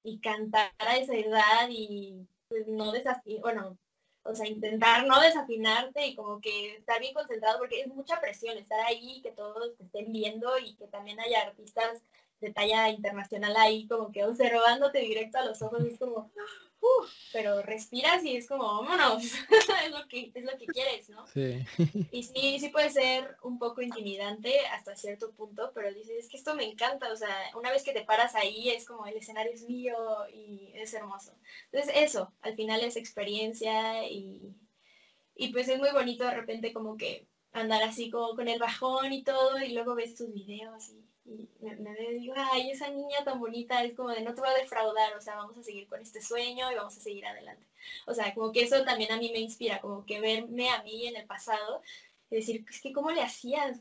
y 0.08 0.20
cantar 0.20 0.72
a 0.78 0.96
esa 0.96 1.14
edad 1.14 1.68
y 1.70 2.26
pues, 2.48 2.66
no 2.66 2.92
desafío, 2.92 3.40
bueno, 3.40 3.78
o 4.22 4.34
sea, 4.34 4.46
intentar 4.46 5.06
no 5.06 5.20
desafinarte 5.20 6.06
y 6.06 6.14
como 6.14 6.40
que 6.40 6.76
estar 6.76 7.00
bien 7.00 7.14
concentrado 7.14 7.58
porque 7.58 7.80
es 7.80 7.88
mucha 7.88 8.20
presión 8.20 8.58
estar 8.58 8.80
ahí, 8.80 9.20
que 9.22 9.32
todos 9.32 9.76
te 9.76 9.84
estén 9.84 10.12
viendo 10.12 10.58
y 10.58 10.74
que 10.76 10.86
también 10.88 11.20
haya 11.20 11.42
artistas 11.42 12.02
de 12.40 12.52
talla 12.52 12.88
internacional 12.90 13.56
ahí 13.56 13.86
como 13.86 14.12
que 14.12 14.24
observándote 14.24 15.00
directo 15.00 15.38
a 15.38 15.44
los 15.44 15.60
ojos 15.62 15.82
es 15.84 15.98
como 15.98 16.30
pero 17.32 17.60
respiras 17.62 18.24
y 18.24 18.36
es 18.36 18.46
como 18.46 18.64
vámonos 18.64 19.22
es 19.84 19.90
lo 19.90 20.06
que 20.08 20.30
es 20.34 20.44
lo 20.44 20.56
que 20.56 20.66
quieres 20.66 21.08
no 21.10 21.26
sí. 21.26 21.64
y 22.12 22.22
sí 22.22 22.58
sí 22.60 22.68
puede 22.68 22.90
ser 22.90 23.36
un 23.42 23.58
poco 23.58 23.82
intimidante 23.82 24.60
hasta 24.72 24.96
cierto 24.96 25.32
punto 25.32 25.72
pero 25.74 25.92
dices 25.92 26.24
es 26.24 26.28
que 26.28 26.36
esto 26.36 26.54
me 26.54 26.64
encanta 26.64 27.12
o 27.12 27.16
sea 27.16 27.34
una 27.56 27.70
vez 27.70 27.82
que 27.82 27.92
te 27.92 28.04
paras 28.04 28.34
ahí 28.34 28.70
es 28.70 28.86
como 28.86 29.06
el 29.06 29.16
escenario 29.16 29.52
es 29.52 29.62
mío 29.62 29.96
y 30.32 30.70
es 30.74 30.94
hermoso 30.94 31.32
entonces 31.70 31.92
eso 31.96 32.32
al 32.40 32.54
final 32.54 32.82
es 32.82 32.96
experiencia 32.96 34.08
y 34.08 34.54
y 35.34 35.52
pues 35.52 35.68
es 35.68 35.78
muy 35.78 35.90
bonito 35.90 36.24
de 36.24 36.34
repente 36.34 36.72
como 36.72 36.96
que 36.96 37.26
andar 37.58 37.82
así 37.82 38.10
como 38.10 38.34
con 38.34 38.48
el 38.48 38.58
bajón 38.58 39.12
y 39.12 39.22
todo 39.22 39.58
y 39.58 39.72
luego 39.72 39.94
ves 39.94 40.14
tus 40.14 40.32
videos 40.32 40.90
y 40.90 41.08
y 41.28 41.48
me, 41.60 41.76
me 41.76 41.94
digo, 42.18 42.34
ay, 42.36 42.70
esa 42.70 42.88
niña 42.88 43.22
tan 43.24 43.38
bonita 43.38 43.84
es 43.84 43.94
como 43.94 44.10
de 44.10 44.22
no 44.22 44.34
te 44.34 44.40
voy 44.40 44.50
a 44.50 44.54
defraudar, 44.54 45.14
o 45.16 45.20
sea, 45.20 45.36
vamos 45.36 45.58
a 45.58 45.62
seguir 45.62 45.86
con 45.86 46.00
este 46.00 46.22
sueño 46.22 46.70
y 46.72 46.74
vamos 46.74 46.96
a 46.96 47.00
seguir 47.00 47.26
adelante. 47.26 47.64
O 48.06 48.14
sea, 48.14 48.34
como 48.34 48.50
que 48.52 48.62
eso 48.62 48.82
también 48.84 49.12
a 49.12 49.18
mí 49.18 49.30
me 49.32 49.40
inspira, 49.40 49.80
como 49.80 50.06
que 50.06 50.20
verme 50.20 50.70
a 50.70 50.82
mí 50.82 51.06
en 51.06 51.16
el 51.16 51.26
pasado 51.26 51.82
y 52.30 52.36
decir, 52.36 52.64
es 52.68 52.80
que 52.80 52.92
cómo 52.92 53.10
le 53.10 53.22
hacías 53.22 53.78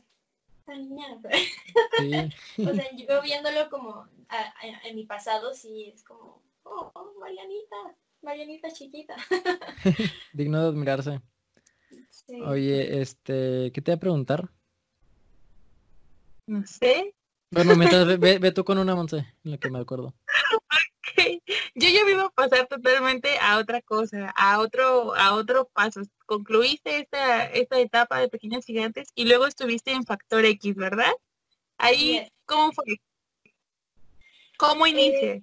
esa 0.62 0.74
niña. 0.76 1.06
o 2.58 2.74
sea, 2.74 2.96
yo 2.96 3.22
viéndolo 3.22 3.70
como 3.70 4.06
en 4.84 4.96
mi 4.96 5.06
pasado, 5.06 5.54
sí, 5.54 5.90
es 5.94 6.04
como, 6.04 6.42
oh, 6.64 6.90
oh 6.94 7.14
Marianita, 7.18 7.76
Marianita 8.20 8.70
chiquita. 8.70 9.16
Digno 10.34 10.62
de 10.62 10.68
admirarse. 10.68 11.20
Oye, 12.46 13.00
este, 13.00 13.72
¿qué 13.72 13.80
te 13.80 13.90
voy 13.90 13.96
a 13.96 14.00
preguntar? 14.00 14.50
No 16.46 16.66
sé. 16.66 17.14
Bueno, 17.50 17.74
mientras 17.76 18.06
ve, 18.20 18.52
tú 18.52 18.64
con 18.64 18.78
una 18.78 18.94
Monse, 18.94 19.18
en 19.44 19.52
lo 19.52 19.58
que 19.58 19.70
me 19.70 19.78
acuerdo. 19.78 20.14
Yo 21.74 21.88
ya 21.88 22.04
me 22.04 22.12
iba 22.12 22.24
a 22.24 22.30
pasar 22.30 22.66
totalmente 22.66 23.38
a 23.40 23.58
otra 23.58 23.82
cosa, 23.82 24.32
a 24.36 24.60
otro, 24.60 25.14
a 25.14 25.34
otro 25.34 25.68
paso. 25.68 26.02
Concluiste 26.26 27.00
esta, 27.00 27.46
esta 27.46 27.80
etapa 27.80 28.20
de 28.20 28.28
pequeños 28.28 28.64
gigantes 28.64 29.08
y 29.14 29.24
luego 29.24 29.46
estuviste 29.46 29.92
en 29.92 30.04
Factor 30.04 30.44
X, 30.44 30.74
¿verdad? 30.76 31.12
Ahí, 31.78 32.28
¿cómo 32.44 32.72
fue? 32.72 33.00
¿Cómo 34.58 34.86
eh, 34.86 34.90
inicia? 34.90 35.42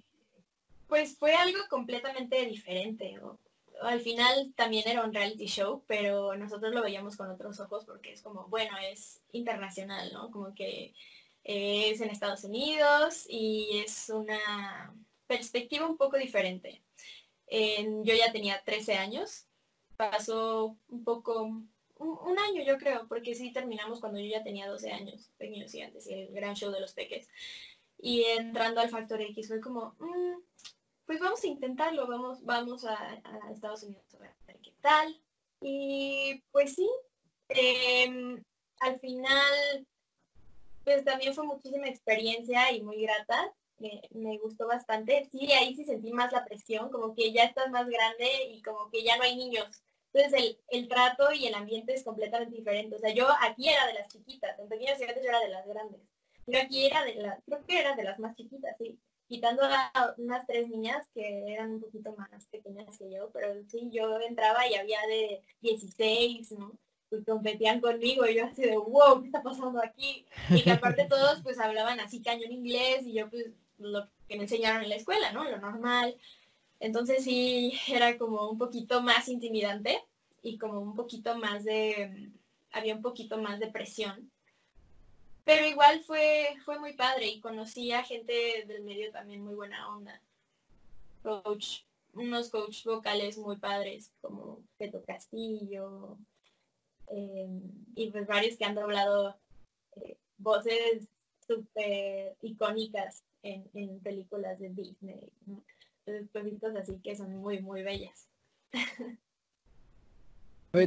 pues 0.87 1.17
fue 1.17 1.33
algo 1.33 1.59
completamente 1.69 2.45
diferente. 2.45 3.19
Al 3.81 3.99
final 3.99 4.53
también 4.55 4.87
era 4.87 5.03
un 5.03 5.13
reality 5.13 5.47
show, 5.47 5.83
pero 5.87 6.35
nosotros 6.35 6.73
lo 6.73 6.81
veíamos 6.81 7.17
con 7.17 7.29
otros 7.29 7.59
ojos 7.59 7.85
porque 7.85 8.13
es 8.13 8.21
como, 8.21 8.47
bueno, 8.47 8.77
es 8.91 9.21
internacional, 9.31 10.11
¿no? 10.13 10.31
Como 10.31 10.53
que 10.53 10.93
es 11.43 12.01
en 12.01 12.09
Estados 12.09 12.43
Unidos 12.43 13.25
y 13.29 13.81
es 13.85 14.09
una 14.09 14.93
perspectiva 15.27 15.87
un 15.87 15.97
poco 15.97 16.17
diferente. 16.17 16.81
yo 17.49 18.13
ya 18.15 18.31
tenía 18.31 18.61
13 18.63 18.95
años, 18.95 19.47
pasó 19.95 20.77
un 20.89 21.03
poco, 21.03 21.43
un, 21.97 22.39
año 22.39 22.63
yo 22.65 22.77
creo, 22.77 23.07
porque 23.07 23.35
sí 23.35 23.51
terminamos 23.51 23.99
cuando 23.99 24.19
yo 24.19 24.27
ya 24.27 24.43
tenía 24.43 24.67
12 24.67 24.91
años, 24.91 25.29
pequeños 25.37 25.71
gigantes, 25.71 26.07
y 26.07 26.13
el 26.13 26.33
gran 26.33 26.55
show 26.55 26.71
de 26.71 26.81
los 26.81 26.93
peques. 26.93 27.29
Y 27.97 28.23
entrando 28.23 28.81
al 28.81 28.89
Factor 28.89 29.21
X 29.21 29.47
fue 29.47 29.61
como, 29.61 29.95
mm, 29.99 30.41
pues 31.05 31.19
vamos 31.19 31.43
a 31.43 31.47
intentarlo, 31.47 32.07
vamos, 32.07 32.43
vamos 32.43 32.85
a, 32.85 33.21
Estados 33.51 33.83
Unidos 33.83 34.05
a 34.15 34.19
ver 34.19 34.59
qué 34.61 34.73
tal. 34.81 35.19
Y 35.61 36.43
pues 36.51 36.75
sí, 36.75 36.89
em, 37.49 38.43
al 38.79 38.99
final 38.99 39.85
pues 40.85 41.03
también 41.03 41.33
fue 41.33 41.45
muchísima 41.45 41.87
experiencia 41.87 42.71
y 42.71 42.81
muy 42.81 43.01
grata. 43.01 43.53
Me, 44.11 44.37
gustó 44.37 44.67
bastante. 44.67 45.27
Sí, 45.31 45.51
ahí 45.51 45.75
sí 45.75 45.83
sentí 45.83 46.13
más 46.13 46.31
la 46.31 46.45
presión, 46.45 46.89
como 46.91 47.13
que 47.13 47.33
ya 47.33 47.43
estás 47.43 47.69
más 47.71 47.87
grande 47.87 48.29
y 48.51 48.61
como 48.61 48.89
que 48.89 49.03
ya 49.03 49.17
no 49.17 49.23
hay 49.23 49.35
niños. 49.35 49.83
Entonces 50.13 50.57
el, 50.69 50.87
trato 50.87 51.33
y 51.33 51.47
el 51.47 51.55
ambiente 51.55 51.93
es 51.93 52.03
completamente 52.03 52.55
diferente. 52.55 52.95
O 52.95 52.99
sea, 52.99 53.13
yo 53.13 53.27
aquí 53.41 53.67
era 53.67 53.85
de 53.87 53.95
las 53.95 54.07
chiquitas, 54.07 54.57
en 54.59 54.69
pequeños 54.69 54.99
yo 54.99 55.05
era 55.05 55.39
de 55.39 55.49
las 55.49 55.67
grandes. 55.67 56.01
Yo 56.47 56.59
aquí 56.59 56.85
era 56.85 57.03
de 57.03 57.15
las, 57.15 57.43
creo 57.43 57.65
que 57.65 57.79
era 57.79 57.95
de 57.95 58.03
las 58.03 58.19
más 58.19 58.35
chiquitas, 58.35 58.77
sí. 58.77 58.97
Quitando 59.27 59.63
a 59.63 60.13
unas 60.17 60.45
tres 60.45 60.69
niñas 60.69 61.07
que 61.13 61.51
eran 61.51 61.71
un 61.71 61.81
poquito 61.81 62.15
más 62.15 62.45
pequeñas 62.47 62.97
que 62.97 63.11
yo, 63.11 63.29
pero 63.31 63.47
sí, 63.67 63.89
yo 63.91 64.19
entraba 64.21 64.67
y 64.67 64.75
había 64.75 64.99
de 65.07 65.41
16, 65.61 66.51
¿no? 66.53 66.77
pues 67.09 67.23
competían 67.25 67.81
conmigo 67.81 68.25
y 68.25 68.35
yo 68.35 68.45
así 68.45 68.63
de 68.63 68.77
wow, 68.77 69.21
¿qué 69.21 69.27
está 69.27 69.43
pasando 69.43 69.81
aquí? 69.81 70.25
Y 70.49 70.61
que 70.61 70.71
aparte 70.71 71.05
todos 71.09 71.41
pues 71.41 71.59
hablaban 71.59 71.99
así 71.99 72.21
cañón 72.21 72.51
inglés 72.51 73.05
y 73.05 73.13
yo 73.13 73.29
pues 73.29 73.47
lo 73.77 74.07
que 74.27 74.35
me 74.37 74.43
enseñaron 74.43 74.83
en 74.83 74.89
la 74.89 74.95
escuela, 74.95 75.31
¿no? 75.31 75.43
Lo 75.43 75.57
normal. 75.57 76.15
Entonces 76.79 77.23
sí 77.23 77.73
era 77.87 78.17
como 78.17 78.49
un 78.49 78.57
poquito 78.57 79.01
más 79.01 79.27
intimidante 79.27 80.03
y 80.41 80.57
como 80.57 80.79
un 80.79 80.95
poquito 80.95 81.37
más 81.37 81.63
de, 81.63 82.31
había 82.71 82.95
un 82.95 83.01
poquito 83.01 83.37
más 83.37 83.59
de 83.59 83.67
presión. 83.67 84.31
Pero 85.45 85.65
igual 85.65 86.03
fue, 86.03 86.57
fue 86.65 86.79
muy 86.79 86.93
padre 86.93 87.27
y 87.27 87.39
conocí 87.39 87.91
a 87.91 88.03
gente 88.03 88.65
del 88.67 88.83
medio 88.83 89.11
también 89.11 89.41
muy 89.43 89.55
buena 89.55 89.87
onda. 89.89 90.21
Coach, 91.23 91.83
unos 92.13 92.49
coach 92.49 92.83
vocales 92.83 93.37
muy 93.37 93.57
padres 93.57 94.11
como 94.21 94.61
Peto 94.77 95.03
Castillo, 95.05 96.17
Em, 97.07 97.61
y 97.95 98.09
pues 98.11 98.27
varios 98.27 98.57
que 98.57 98.65
han 98.65 98.75
doblado 98.75 99.37
eh, 99.95 100.17
voces 100.37 101.07
súper 101.47 102.35
icónicas 102.41 103.23
en, 103.43 103.99
películas 103.99 104.59
de 104.59 104.69
Disney. 104.69 105.29
¿no? 105.45 105.63
Entonces, 106.07 106.81
así 106.81 106.99
que 107.03 107.15
son 107.15 107.35
muy, 107.37 107.61
muy 107.61 107.83
bellas. 107.83 108.27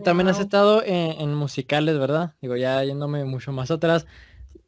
también 0.05 0.29
has 0.29 0.41
estado 0.41 0.83
en, 0.85 1.35
musicales, 1.35 1.99
¿verdad? 1.99 2.35
Digo, 2.43 2.57
ya 2.57 2.83
yéndome 2.85 3.25
mucho 3.25 3.53
más 3.53 3.71
atrás. 3.71 4.07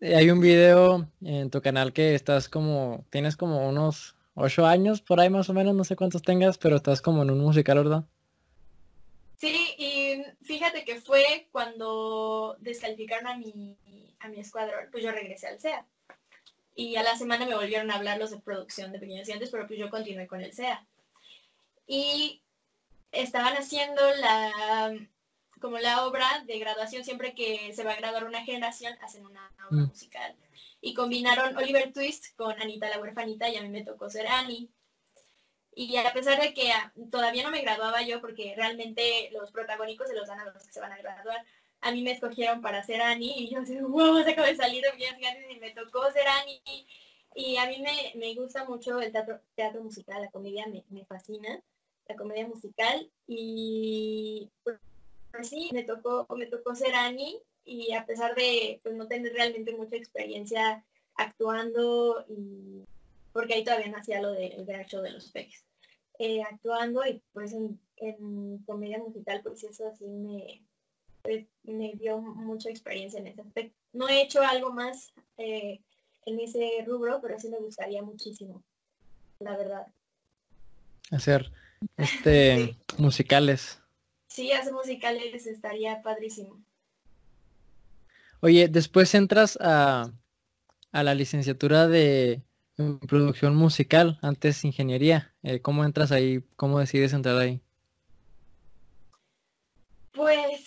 Eh, 0.01 0.17
hay 0.17 0.31
un 0.31 0.41
video 0.41 1.07
en 1.23 1.51
tu 1.51 1.61
canal 1.61 1.93
que 1.93 2.15
estás 2.15 2.49
como, 2.49 3.05
tienes 3.11 3.37
como 3.37 3.69
unos 3.69 4.17
ocho 4.35 4.67
años 4.67 5.03
por 5.03 5.21
ahí 5.21 5.29
más 5.29 5.51
o 5.51 5.53
menos, 5.53 5.75
no 5.75 5.85
sé 5.85 5.95
cuántos 5.95 6.23
tengas, 6.23 6.57
pero 6.57 6.77
estás 6.77 7.03
como 7.03 7.23
en 7.23 7.31
un 7.31 7.41
musical, 7.41 7.77
¿verdad? 7.79 8.05
Sí, 9.37 9.75
y 9.77 10.23
fíjate 10.43 10.85
que 10.85 11.01
fue 11.01 11.49
cuando 11.53 12.57
descalificaron 12.61 13.27
a 13.27 13.37
mi, 13.37 13.77
a 14.21 14.29
mi 14.29 14.41
escuadrón, 14.41 14.89
pues 14.91 15.05
yo 15.05 15.13
regresé 15.13 15.49
al 15.49 15.61
SEA. 15.61 15.87
Y 16.75 16.97
a 16.97 17.03
la 17.03 17.17
semana 17.17 17.47
me 17.47 17.55
volvieron 17.55 17.91
a 17.91 17.97
hablar 17.97 18.19
los 18.19 18.31
de 18.31 18.39
producción 18.39 18.93
de 18.93 18.99
Pequeños 18.99 19.27
Dientes, 19.27 19.51
pero 19.51 19.67
pues 19.67 19.79
yo 19.79 19.91
continué 19.91 20.27
con 20.27 20.41
el 20.41 20.53
SEA. 20.53 20.87
Y 21.87 22.43
estaban 23.13 23.55
haciendo 23.55 24.01
la 24.15 24.95
como 25.61 25.79
la 25.79 26.07
obra 26.07 26.45
de 26.47 26.59
graduación, 26.59 27.05
siempre 27.05 27.35
que 27.35 27.73
se 27.75 27.85
va 27.85 27.93
a 27.93 27.97
graduar 27.97 28.25
una 28.25 28.45
generación, 28.45 28.97
hacen 29.03 29.25
una 29.25 29.51
obra 29.71 29.83
mm. 29.83 29.89
musical. 29.89 30.37
Y 30.81 30.95
combinaron 30.95 31.57
Oliver 31.57 31.93
Twist 31.93 32.35
con 32.37 32.61
Anita 32.61 32.89
la 32.89 32.99
huerfanita 32.99 33.49
y 33.49 33.57
a 33.57 33.63
mí 33.63 33.69
me 33.69 33.85
tocó 33.85 34.09
ser 34.09 34.27
Annie. 34.27 34.71
Y 35.75 35.97
a 35.97 36.13
pesar 36.13 36.41
de 36.41 36.53
que 36.53 36.73
todavía 37.11 37.43
no 37.45 37.51
me 37.51 37.63
graduaba 37.63 38.03
yo, 38.03 38.21
porque 38.21 38.55
realmente 38.57 39.31
los 39.33 39.53
protagónicos 39.53 40.09
se 40.09 40.15
los 40.15 40.27
dan 40.27 40.41
a 40.41 40.45
los 40.45 40.65
que 40.65 40.73
se 40.73 40.81
van 40.81 40.93
a 40.93 40.99
graduar, 40.99 41.45
a 41.81 41.93
mí 41.93 42.03
me 42.03 42.13
escogieron 42.13 42.61
para 42.61 42.83
ser 42.83 43.01
Annie 43.01 43.35
y 43.37 43.51
yo 43.51 43.61
así, 43.61 43.79
wow, 43.81 44.23
se 44.23 44.31
acaba 44.31 44.49
de 44.49 44.57
salir 44.57 44.83
de 44.83 44.97
bien 44.97 45.17
y 45.51 45.59
me 45.59 45.71
tocó 45.71 46.11
ser 46.13 46.27
Annie. 46.27 46.87
Y 47.35 47.57
a 47.57 47.67
mí 47.67 47.83
me, 48.15 48.35
gusta 48.35 48.65
mucho 48.65 49.01
el 49.01 49.13
teatro, 49.13 49.41
teatro 49.55 49.83
musical, 49.83 50.21
la 50.21 50.31
comedia 50.31 50.67
me, 50.67 51.05
fascina, 51.05 51.63
la 52.09 52.17
comedia 52.17 52.47
musical. 52.47 53.11
Y 53.27 54.51
pues, 55.31 55.49
sí, 55.49 55.71
me 55.73 55.85
tocó, 55.85 56.27
me 56.37 56.47
tocó 56.47 56.75
ser 56.75 56.95
Annie 56.95 57.41
y 57.65 57.93
a 57.93 58.05
pesar 58.07 58.35
de 58.35 58.81
pues, 58.83 58.95
no 58.95 59.07
tener 59.07 59.33
realmente 59.33 59.77
mucha 59.77 59.97
experiencia 59.97 60.85
actuando 61.15 62.25
y 62.29 62.85
porque 63.33 63.55
ahí 63.55 63.65
todavía 63.65 63.89
no 63.89 63.99
hacía 63.99 64.21
lo 64.21 64.33
del 64.33 64.65
gran 64.65 64.85
show 64.87 65.03
de 65.03 65.13
los 65.13 65.31
peques. 65.31 65.65
Eh, 66.19 66.43
actuando 66.43 67.07
y 67.07 67.23
pues 67.33 67.55
en, 67.55 67.79
comedia 68.67 68.99
musical, 68.99 69.41
pues 69.43 69.63
eso 69.65 69.89
así 69.89 70.07
me, 70.07 70.63
pues, 71.23 71.47
me 71.63 71.93
dio 71.95 72.19
mucha 72.21 72.71
experiencia 72.71 73.21
en 73.21 73.29
ese 73.29 73.43
aspecto. 73.43 73.77
No 73.93 74.09
he 74.09 74.23
hecho 74.23 74.43
algo 74.43 74.73
más 74.73 75.13
eh, 75.39 75.81
en 76.27 76.41
ese 76.41 76.85
rubro, 76.87 77.21
pero 77.21 77.39
sí 77.39 77.49
me 77.49 77.59
gustaría 77.59 78.03
muchísimo, 78.03 78.63
la 79.39 79.57
verdad. 79.57 79.87
Hacer 81.11 81.51
este 81.97 82.77
musicales. 82.99 83.80
Sí, 84.31 84.53
hacer 84.53 84.73
musicales 84.73 85.47
estaría 85.47 86.03
padrísimo. 86.03 86.63
Oye, 88.41 88.69
después 88.69 89.13
entras 89.15 89.59
a, 89.61 90.13
a 90.93 91.03
la 91.03 91.15
licenciatura 91.15 91.89
de 91.89 92.41
producción 93.09 93.57
musical, 93.57 94.19
antes 94.23 94.65
ingeniería. 94.65 95.35
Eh, 95.43 95.61
¿Cómo 95.61 95.85
entras 95.85 96.13
ahí? 96.13 96.43
¿Cómo 96.57 96.79
decides 96.79 97.13
entrar 97.13 97.37
ahí? 97.37 97.61
Pues 100.13 100.65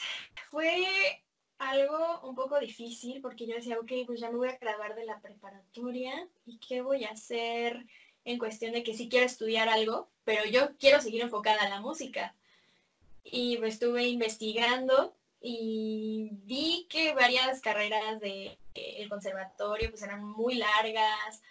fue 0.52 1.23
algo 1.58 2.19
un 2.28 2.36
poco 2.36 2.60
difícil 2.60 3.21
porque 3.21 3.47
yo 3.47 3.56
decía, 3.56 3.80
ok, 3.80 3.91
pues 4.06 4.19
ya 4.19 4.30
me 4.30 4.38
voy 4.38 4.49
a 4.49 4.58
graduar 4.58 4.93
de 4.93 5.06
la 5.06 5.21
preparatoria 5.21 6.28
y 6.45 6.60
qué 6.60 6.82
voy 6.82 7.06
a 7.06 7.12
hacer 7.12 7.86
en 8.26 8.38
cuestión 8.38 8.73
de 8.73 8.84
que 8.84 8.93
sí 8.93 9.08
quiero 9.08 9.26
estudiar 9.26 9.69
algo, 9.69 10.10
pero 10.26 10.45
yo 10.45 10.76
quiero 10.78 10.99
seguir 10.99 11.21
enfocada 11.21 11.63
a 11.63 11.69
la 11.69 11.80
música. 11.80 12.36
Y 13.23 13.57
pues 13.57 13.75
estuve 13.75 14.07
investigando 14.07 15.15
y 15.39 16.29
vi 16.43 16.88
que 16.89 17.13
varias 17.13 17.62
carreras 17.62 18.19
del 18.19 18.57
de, 18.73 19.07
conservatorio 19.09 19.89
pues 19.89 20.01
eran 20.03 20.23
muy 20.23 20.55
largas 20.55 21.41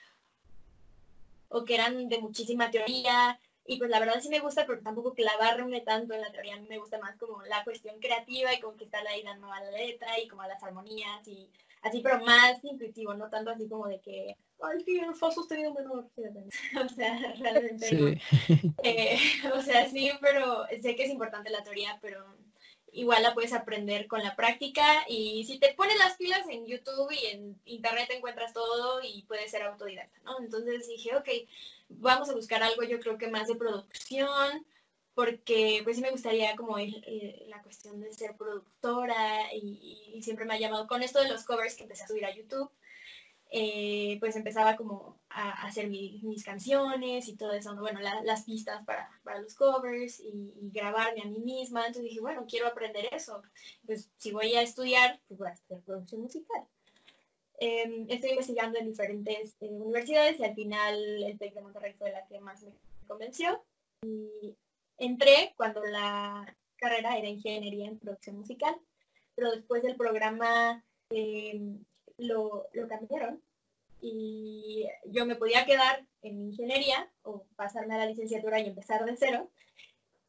o 1.48 1.64
que 1.64 1.74
eran 1.74 2.08
de 2.08 2.18
muchísima 2.18 2.70
teoría. 2.70 3.38
Y 3.66 3.78
pues 3.78 3.90
la 3.90 4.00
verdad 4.00 4.20
sí 4.20 4.28
me 4.28 4.40
gusta, 4.40 4.66
pero 4.66 4.80
tampoco 4.80 5.14
clavarme 5.14 5.82
tanto 5.82 6.14
en 6.14 6.22
la 6.22 6.32
teoría. 6.32 6.58
Me 6.68 6.78
gusta 6.78 6.98
más 6.98 7.16
como 7.16 7.42
la 7.42 7.62
cuestión 7.64 8.00
creativa 8.00 8.52
y 8.52 8.61
como 8.61 8.76
que 8.76 8.85
está 8.85 8.98
ahí 9.08 9.22
dando 9.22 9.52
a 9.52 9.61
la 9.61 9.70
letra 9.70 10.18
y 10.18 10.26
como 10.28 10.42
a 10.42 10.48
las 10.48 10.62
armonías 10.62 11.26
y 11.28 11.48
así, 11.83 12.01
pero 12.01 12.25
más 12.25 12.62
intuitivo, 12.64 13.14
no 13.14 13.29
tanto 13.29 13.51
así 13.51 13.68
como 13.68 13.87
de 13.87 14.01
que, 14.01 14.37
ay, 14.62 14.81
sí, 14.85 14.99
el 14.99 15.14
fa 15.14 15.31
sostenido 15.31 15.75
menor. 15.75 16.09
o 16.85 16.88
sea, 16.88 17.35
realmente 17.38 17.92
no. 17.92 18.09
Eh, 18.85 19.18
o 19.55 19.62
sea, 19.62 19.88
sí, 19.88 20.11
pero 20.21 20.66
sé 20.81 20.97
que 20.97 21.05
es 21.05 21.11
importante 21.11 21.51
la 21.51 21.62
teoría, 21.62 21.99
pero 22.01 22.25
igual 22.92 23.23
la 23.23 23.35
puedes 23.35 23.53
aprender 23.53 24.07
con 24.07 24.23
la 24.23 24.37
práctica 24.37 24.85
y 25.09 25.45
si 25.47 25.59
te 25.59 25.73
pones 25.75 25.99
las 25.99 26.16
pilas 26.16 26.47
en 26.49 26.66
YouTube 26.66 27.11
y 27.11 27.27
en 27.27 27.61
internet 27.64 28.11
encuentras 28.12 28.53
todo 28.53 29.01
y 29.03 29.23
puedes 29.23 29.51
ser 29.51 29.62
autodidacta, 29.62 30.18
¿no? 30.25 30.38
Entonces 30.40 30.87
dije, 30.88 31.16
ok, 31.16 31.29
vamos 31.88 32.29
a 32.29 32.35
buscar 32.35 32.62
algo 32.62 32.83
yo 32.85 33.01
creo 33.01 33.16
que 33.16 33.29
más 33.29 33.49
de 33.49 33.57
producción, 33.57 34.64
porque 35.14 35.81
pues 35.85 35.96
sí 35.96 36.03
me 36.03 36.11
gustaría 36.11 36.57
como 36.57 36.77
la 36.79 37.62
cuestión 37.62 38.01
de 38.01 38.12
ser 38.12 38.37
productora 38.37 39.53
y, 39.55 40.20
siempre 40.22 40.44
me 40.44 40.55
ha 40.55 40.61
llamado 40.61 40.87
con 40.87 41.03
esto 41.03 41.20
de 41.20 41.29
los 41.29 41.44
covers 41.44 41.75
que 41.75 41.83
empecé 41.83 42.05
a 42.05 42.09
subir 42.09 42.25
a 42.25 42.35
YouTube. 42.35 42.70
Eh, 43.55 44.16
pues 44.18 44.35
empezaba 44.37 44.77
como 44.77 45.20
a, 45.29 45.66
hacer 45.66 45.90
mis 45.90 46.42
canciones 46.42 47.29
y 47.29 47.37
todo 47.37 47.53
eso, 47.53 47.77
bueno, 47.77 48.01
las 48.01 48.44
pistas 48.44 48.83
para, 48.87 49.11
los 49.40 49.55
covers 49.55 50.20
y, 50.20 50.70
grabarme 50.72 51.20
a 51.22 51.27
mí 51.27 51.40
misma. 51.40 51.81
Entonces 51.81 52.05
dije, 52.05 52.20
bueno, 52.20 52.46
quiero 52.48 52.68
aprender 52.68 53.09
eso. 53.12 53.42
Pues 53.85 54.11
si 54.16 54.33
voy 54.33 54.55
a 54.55 54.62
estudiar, 54.62 55.20
pues 55.29 55.38
voy 55.38 55.48
a 55.48 55.53
hacer 55.53 55.81
producción 55.81 56.22
musical. 56.22 56.66
Em, 57.59 58.07
estoy 58.09 58.31
investigando 58.31 58.79
en 58.79 58.87
diferentes 58.88 59.57
eh, 59.61 59.68
universidades 59.68 60.40
y 60.40 60.44
al 60.44 60.55
final 60.55 61.22
el 61.22 61.38
TEC 61.38 61.55
de 61.55 61.61
Monterrey 61.61 61.92
fue 61.92 62.11
la 62.11 62.27
que 62.27 62.40
más 62.40 62.62
me 62.62 62.72
convenció. 63.07 63.62
Entré 65.05 65.53
cuando 65.57 65.85
la 65.85 66.57
carrera 66.77 67.17
era 67.17 67.29
ingeniería 67.29 67.88
en 67.88 67.99
producción 67.99 68.37
musical, 68.37 68.75
pero 69.35 69.51
después 69.51 69.83
del 69.83 69.97
programa 69.97 70.85
em, 71.11 71.85
lo, 72.19 72.67
lo 72.73 72.88
cambiaron 72.88 73.41
y 74.03 74.85
yo 75.07 75.25
me 75.27 75.37
podía 75.37 75.65
quedar 75.65 76.05
en 76.23 76.51
ingeniería 76.51 77.09
o 77.23 77.45
pasarme 77.57 77.95
a 77.95 77.99
la 77.99 78.07
licenciatura 78.07 78.61
y 78.61 78.67
empezar 78.67 79.05
de 79.05 79.17
cero. 79.17 79.49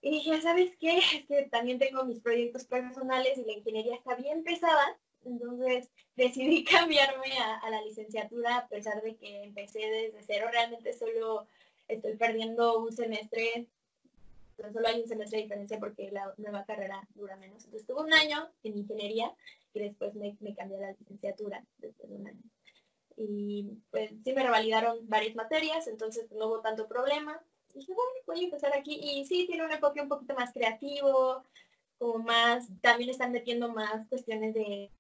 Y 0.02 0.12
dije, 0.12 0.42
¿sabes 0.42 0.72
qué? 0.80 0.98
Es 1.18 1.26
que 1.26 1.44
también 1.50 1.80
tengo 1.80 2.06
mis 2.06 2.20
proyectos 2.20 2.66
personales 2.66 3.38
y 3.38 3.46
la 3.46 3.54
ingeniería 3.54 3.96
está 3.96 4.16
bien 4.16 4.44
pesada. 4.44 4.98
Entonces 5.26 5.90
decidí 6.16 6.64
cambiarme 6.64 7.38
a, 7.40 7.70
la 7.70 7.82
licenciatura 7.82 8.58
a 8.58 8.68
pesar 8.68 9.02
de 9.02 9.16
que 9.16 9.44
empecé 9.44 9.80
desde 9.80 10.24
cero. 10.28 10.48
Realmente 10.52 10.94
solo 10.94 11.48
estoy 11.88 12.16
perdiendo 12.16 12.80
un 12.80 12.92
semestre. 12.92 13.68
Solo 14.56 14.88
hay 14.88 15.02
un 15.02 15.08
semestre 15.08 15.38
de 15.38 15.44
diferencia 15.44 15.80
porque 15.80 16.12
la 16.12 16.34
nueva 16.38 16.66
carrera 16.66 17.08
dura 17.16 17.36
menos. 17.38 17.66
Entonces 17.66 17.88
tuve 17.88 18.02
un 18.02 18.14
año 18.14 18.50
en 18.64 18.78
ingeniería 18.78 19.34
y 19.74 19.80
después 19.80 20.14
me, 20.16 20.38
me 20.40 20.56
cambié 20.56 20.78
a 20.78 20.82
la 20.82 20.92
licenciatura 20.92 21.64
después 21.78 22.10
de 22.10 22.16
un 22.16 22.28
año. 22.28 22.44
Y 23.16 23.78
pues 23.92 24.12
sí 24.24 24.34
me 24.34 24.44
revalidaron 24.44 25.08
varias 25.08 25.36
materias, 25.36 25.88
entonces 25.88 26.32
no 26.32 26.48
hubo 26.48 26.62
tanto 26.62 26.88
problema. 26.88 27.40
Y 27.74 27.80
dije, 27.80 27.94
bueno, 27.94 28.12
voy 28.26 28.42
a 28.42 28.46
empezar 28.46 28.76
aquí. 28.76 29.00
Y 29.02 29.26
sí, 29.26 29.46
tiene 29.48 29.66
un 29.66 29.72
enfoque 29.72 30.02
un 30.02 30.10
poquito 30.10 30.36
más 30.36 30.52
creativo, 30.52 31.44
como 31.98 32.20
más, 32.20 32.68
también 32.82 33.10
están 33.10 33.32
metiendo 33.32 33.70
más 33.70 34.08
cuestiones 34.10 34.54
de, 34.54 34.92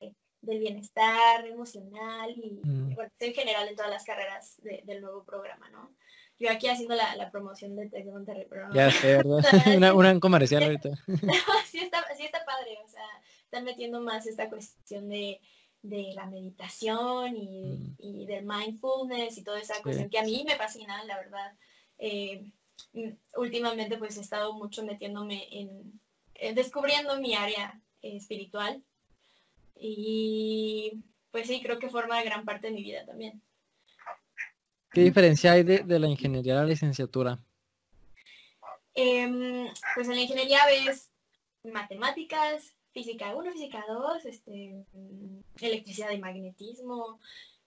del 0.43 0.59
bienestar 0.59 1.45
emocional 1.47 2.31
y, 2.31 2.61
mm. 2.63 2.95
bueno, 2.95 3.11
en 3.19 3.33
general 3.33 3.67
en 3.67 3.75
todas 3.75 3.91
las 3.91 4.03
carreras 4.03 4.57
del 4.61 5.01
nuevo 5.01 5.23
programa, 5.23 5.69
¿no? 5.69 5.95
Yo 6.43 6.51
aquí 6.51 6.67
haciendo 6.67 6.95
la, 6.95 7.15
la 7.15 7.31
promoción 7.31 7.75
de 7.75 7.89
Tec 7.89 8.05
de 8.05 8.11
Monterrey, 8.11 8.45
pero 8.49 8.67
no. 8.67 8.75
Ya 8.75 8.91
sé, 8.91 9.17
¿verdad? 9.17 9.39
una, 9.77 9.93
una 9.93 10.19
comercial 10.19 10.63
ahorita. 10.63 10.89
sí, 11.65 11.79
está, 11.79 12.03
sí 12.15 12.23
está 12.25 12.43
padre, 12.45 12.77
o 12.85 12.87
sea, 12.87 13.05
están 13.45 13.63
metiendo 13.63 14.01
más 14.01 14.25
esta 14.27 14.49
cuestión 14.49 15.09
de, 15.09 15.39
de 15.81 16.11
la 16.15 16.25
meditación 16.25 17.35
y, 17.37 17.63
Mm. 17.77 17.95
y 17.99 18.25
del 18.25 18.45
mindfulness 18.45 19.37
y 19.37 19.43
toda 19.43 19.59
esa 19.59 19.81
cuestión 19.81 20.09
que 20.09 20.19
a 20.19 20.23
mí 20.23 20.43
me 20.47 20.55
fascina, 20.55 21.03
la 21.05 21.17
verdad. 21.17 21.53
Eh, 21.97 22.45
mm, 22.93 23.09
últimamente 23.37 23.97
pues 23.97 24.17
he 24.17 24.21
estado 24.21 24.53
mucho 24.53 24.83
metiéndome 24.83 25.47
en, 25.51 25.99
eh, 26.35 26.53
descubriendo 26.53 27.19
mi 27.19 27.35
área 27.35 27.79
eh, 28.01 28.17
espiritual 28.17 28.83
y 29.75 31.01
pues 31.31 31.47
sí, 31.47 31.61
creo 31.61 31.79
que 31.79 31.89
forma 31.89 32.21
gran 32.23 32.45
parte 32.45 32.67
de 32.67 32.73
mi 32.73 32.83
vida 32.83 33.05
también. 33.05 33.41
¿Qué 34.93 35.01
diferencia 35.01 35.53
hay 35.53 35.63
de, 35.63 35.79
de 35.79 35.99
la 35.99 36.07
ingeniería 36.07 36.53
a 36.53 36.63
la 36.63 36.69
licenciatura? 36.69 37.39
Em, 38.95 39.67
pues 39.95 40.07
en 40.07 40.15
la 40.15 40.21
ingeniería 40.21 40.59
ves 40.67 41.09
matemáticas, 41.63 42.75
física 42.91 43.35
1, 43.35 43.51
física 43.51 43.83
2, 43.87 44.25
este, 44.25 44.85
electricidad 45.59 46.11
y 46.11 46.19
magnetismo, 46.19 47.19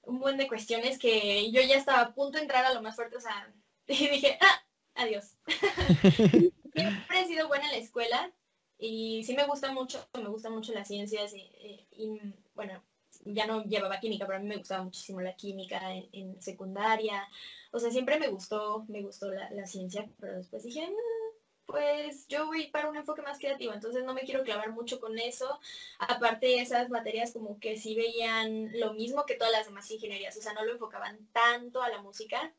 un 0.02 0.20
buen 0.20 0.36
de 0.36 0.46
cuestiones 0.46 0.98
que 0.98 1.50
yo 1.50 1.60
ya 1.62 1.76
estaba 1.76 2.00
a 2.02 2.14
punto 2.14 2.38
de 2.38 2.42
entrar 2.44 2.64
a 2.64 2.74
lo 2.74 2.80
más 2.82 2.94
fuerte, 2.94 3.16
o 3.16 3.20
sea, 3.20 3.52
y 3.88 4.08
dije, 4.08 4.38
ah, 4.40 4.62
adiós. 4.94 5.36
Siempre 6.74 7.20
he 7.20 7.26
sido 7.26 7.48
buena 7.48 7.64
en 7.66 7.72
la 7.72 7.78
escuela 7.78 8.30
y 8.78 9.24
sí 9.24 9.34
me 9.34 9.46
gusta 9.46 9.72
mucho, 9.72 10.06
me 10.14 10.28
gustan 10.28 10.52
mucho 10.52 10.72
las 10.74 10.86
ciencias 10.86 11.34
y, 11.34 11.38
y- 11.40 11.86
y, 11.90 12.20
bueno, 12.54 12.80
ya 13.24 13.46
no 13.46 13.64
llevaba 13.64 14.00
química, 14.00 14.26
pero 14.26 14.38
a 14.38 14.40
mí 14.40 14.48
me 14.48 14.57
gustaba 14.57 14.85
muchísimo 14.85 15.20
la 15.20 15.35
química 15.37 15.81
en, 16.12 16.40
secundaria. 16.42 17.29
O 17.72 17.79
sea, 17.79 17.90
siempre 17.90 18.18
me 18.18 18.29
gustó, 18.29 18.85
me 18.88 19.02
gustó 19.02 19.31
la, 19.31 19.66
ciencia, 19.66 20.09
pero 20.20 20.37
después 20.37 20.62
dije, 20.62 20.88
"Mm, 20.88 21.37
pues 21.66 22.26
yo 22.29 22.46
voy 22.46 22.68
para 22.68 22.88
un 22.88 22.96
enfoque 22.96 23.22
más 23.22 23.38
creativo, 23.38 23.72
entonces 23.72 24.05
no 24.05 24.14
me 24.14 24.22
quiero 24.22 24.44
clavar 24.44 24.70
mucho 24.72 25.00
con 25.00 25.18
eso. 25.18 25.59
Aparte, 25.98 26.61
esas 26.61 26.90
materias 26.90 27.33
como 27.33 27.59
que 27.61 27.76
sí 27.79 27.94
veían 27.96 28.70
lo 28.79 28.94
mismo 28.94 29.26
que 29.26 29.35
todas 29.35 29.52
las 29.52 29.66
demás 29.66 29.90
ingenierías, 29.90 30.37
o 30.37 30.42
sea, 30.42 30.52
no 30.55 30.64
lo 30.64 30.72
enfocaban 30.72 31.18
tanto 31.33 31.83
a 31.83 31.88
la 31.88 32.02
música. 32.02 32.52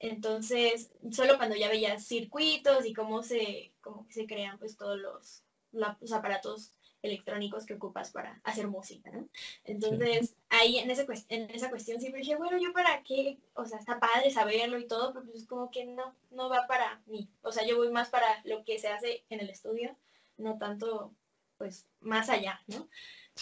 Entonces, 0.00 0.90
solo 1.12 1.36
cuando 1.36 1.56
ya 1.56 1.68
veías 1.68 2.06
circuitos 2.06 2.86
y 2.86 2.94
cómo 2.94 3.22
se, 3.22 3.72
cómo 3.82 4.06
se 4.10 4.26
crean 4.26 4.58
pues 4.58 4.76
todos 4.76 4.98
los, 4.98 5.42
los 5.72 6.12
aparatos 6.12 6.72
electrónicos 7.02 7.66
que 7.66 7.74
ocupas 7.74 8.10
para 8.10 8.40
hacer 8.44 8.68
música, 8.68 9.10
¿no? 9.10 9.28
Entonces, 9.64 10.34
ahí 10.48 10.78
en, 10.78 10.90
ese, 10.90 11.06
en 11.28 11.50
esa 11.50 11.70
cuestión 11.70 12.00
siempre 12.00 12.20
dije, 12.20 12.36
bueno, 12.36 12.58
¿yo 12.58 12.72
para 12.72 13.02
qué? 13.02 13.38
O 13.54 13.64
sea, 13.64 13.78
está 13.78 13.98
padre 13.98 14.30
saberlo 14.30 14.78
y 14.78 14.86
todo, 14.86 15.12
pero 15.12 15.26
pues 15.26 15.46
como 15.46 15.70
que 15.70 15.84
no, 15.84 16.14
no 16.30 16.48
va 16.48 16.66
para 16.66 17.00
mí. 17.06 17.28
O 17.42 17.52
sea, 17.52 17.66
yo 17.66 17.76
voy 17.76 17.90
más 17.90 18.08
para 18.10 18.26
lo 18.44 18.64
que 18.64 18.78
se 18.78 18.88
hace 18.88 19.24
en 19.30 19.40
el 19.40 19.50
estudio, 19.50 19.96
no 20.36 20.58
tanto, 20.58 21.14
pues, 21.58 21.86
más 22.00 22.28
allá, 22.28 22.60
¿no? 22.66 22.88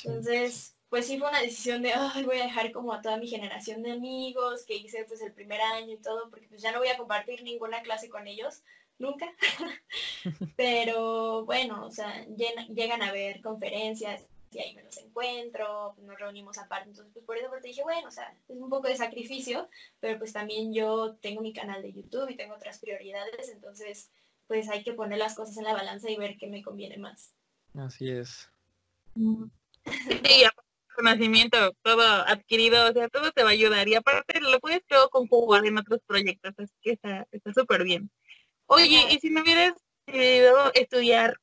Entonces, 0.05 0.77
pues 0.89 1.07
sí 1.07 1.19
fue 1.19 1.29
una 1.29 1.41
decisión 1.41 1.83
de, 1.83 1.93
ay, 1.93 2.25
voy 2.25 2.39
a 2.39 2.45
dejar 2.45 2.73
como 2.73 2.93
a 2.93 3.03
toda 3.03 3.19
mi 3.19 3.29
generación 3.29 3.83
de 3.83 3.93
amigos 3.93 4.65
que 4.65 4.77
hice 4.77 5.05
pues 5.05 5.21
el 5.21 5.33
primer 5.33 5.61
año 5.61 5.93
y 5.93 5.99
todo, 5.99 6.31
porque 6.31 6.49
pues 6.49 6.63
ya 6.63 6.73
no 6.73 6.79
voy 6.79 6.89
a 6.89 6.97
compartir 6.97 7.43
ninguna 7.43 7.83
clase 7.83 8.09
con 8.09 8.27
ellos, 8.27 8.63
nunca. 8.99 9.27
Pero 10.57 11.45
bueno, 11.45 11.87
o 11.87 11.91
sea, 11.91 12.25
llena- 12.27 12.67
llegan 12.69 13.03
a 13.03 13.13
ver 13.13 13.41
conferencias 13.41 14.25
y 14.51 14.61
ahí 14.61 14.75
me 14.75 14.83
los 14.83 14.97
encuentro, 14.97 15.93
pues, 15.95 16.07
nos 16.07 16.19
reunimos 16.19 16.57
aparte, 16.59 16.89
entonces 16.89 17.13
pues 17.13 17.25
por 17.27 17.37
eso 17.37 17.49
porque 17.51 17.69
dije, 17.69 17.83
bueno, 17.83 18.09
o 18.09 18.11
sea, 18.11 18.35
es 18.49 18.57
un 18.57 18.71
poco 18.71 18.89
de 18.89 18.97
sacrificio, 18.97 19.69
pero 20.01 20.19
pues 20.19 20.33
también 20.33 20.73
yo 20.73 21.17
tengo 21.21 21.43
mi 21.43 21.53
canal 21.53 21.83
de 21.83 21.93
YouTube 21.93 22.31
y 22.31 22.37
tengo 22.37 22.55
otras 22.55 22.79
prioridades, 22.79 23.51
entonces 23.51 24.11
pues 24.47 24.69
hay 24.71 24.83
que 24.83 24.95
poner 24.95 25.19
las 25.19 25.35
cosas 25.35 25.59
en 25.59 25.65
la 25.65 25.75
balanza 25.75 26.11
y 26.11 26.17
ver 26.17 26.39
qué 26.39 26.47
me 26.47 26.63
conviene 26.63 26.97
más. 26.97 27.35
Así 27.75 28.11
es. 28.11 28.49
Sí, 29.15 30.45
aparte, 30.45 30.69
conocimiento, 30.97 31.73
todo 31.83 32.03
adquirido, 32.27 32.89
o 32.89 32.93
sea, 32.93 33.09
todo 33.09 33.31
te 33.33 33.43
va 33.43 33.51
a 33.51 33.53
ayudar 33.53 33.87
y 33.87 33.95
aparte 33.95 34.41
lo 34.41 34.59
puedes 34.61 34.85
todo 34.87 35.11
conjugar 35.11 35.67
en 35.67 35.77
otros 35.79 36.01
proyectos, 36.07 36.55
así 36.57 36.75
que 36.81 36.93
está 36.93 37.27
está 37.31 37.53
súper 37.53 37.85
bien. 37.85 38.11
Oye, 38.69 39.07
y 39.11 39.19
si 39.19 39.31
no 39.31 39.43
hubieras 39.43 39.75
querido 40.07 40.73
estudiar 40.75 41.41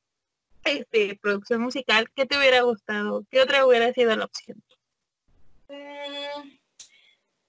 este 0.64 1.16
producción 1.16 1.60
musical, 1.60 2.08
¿qué 2.14 2.26
te 2.26 2.38
hubiera 2.38 2.62
gustado? 2.62 3.24
¿Qué 3.30 3.40
otra 3.40 3.66
hubiera 3.66 3.92
sido 3.92 4.16
la 4.16 4.24
opción? 4.24 4.62
Mm, 5.68 6.50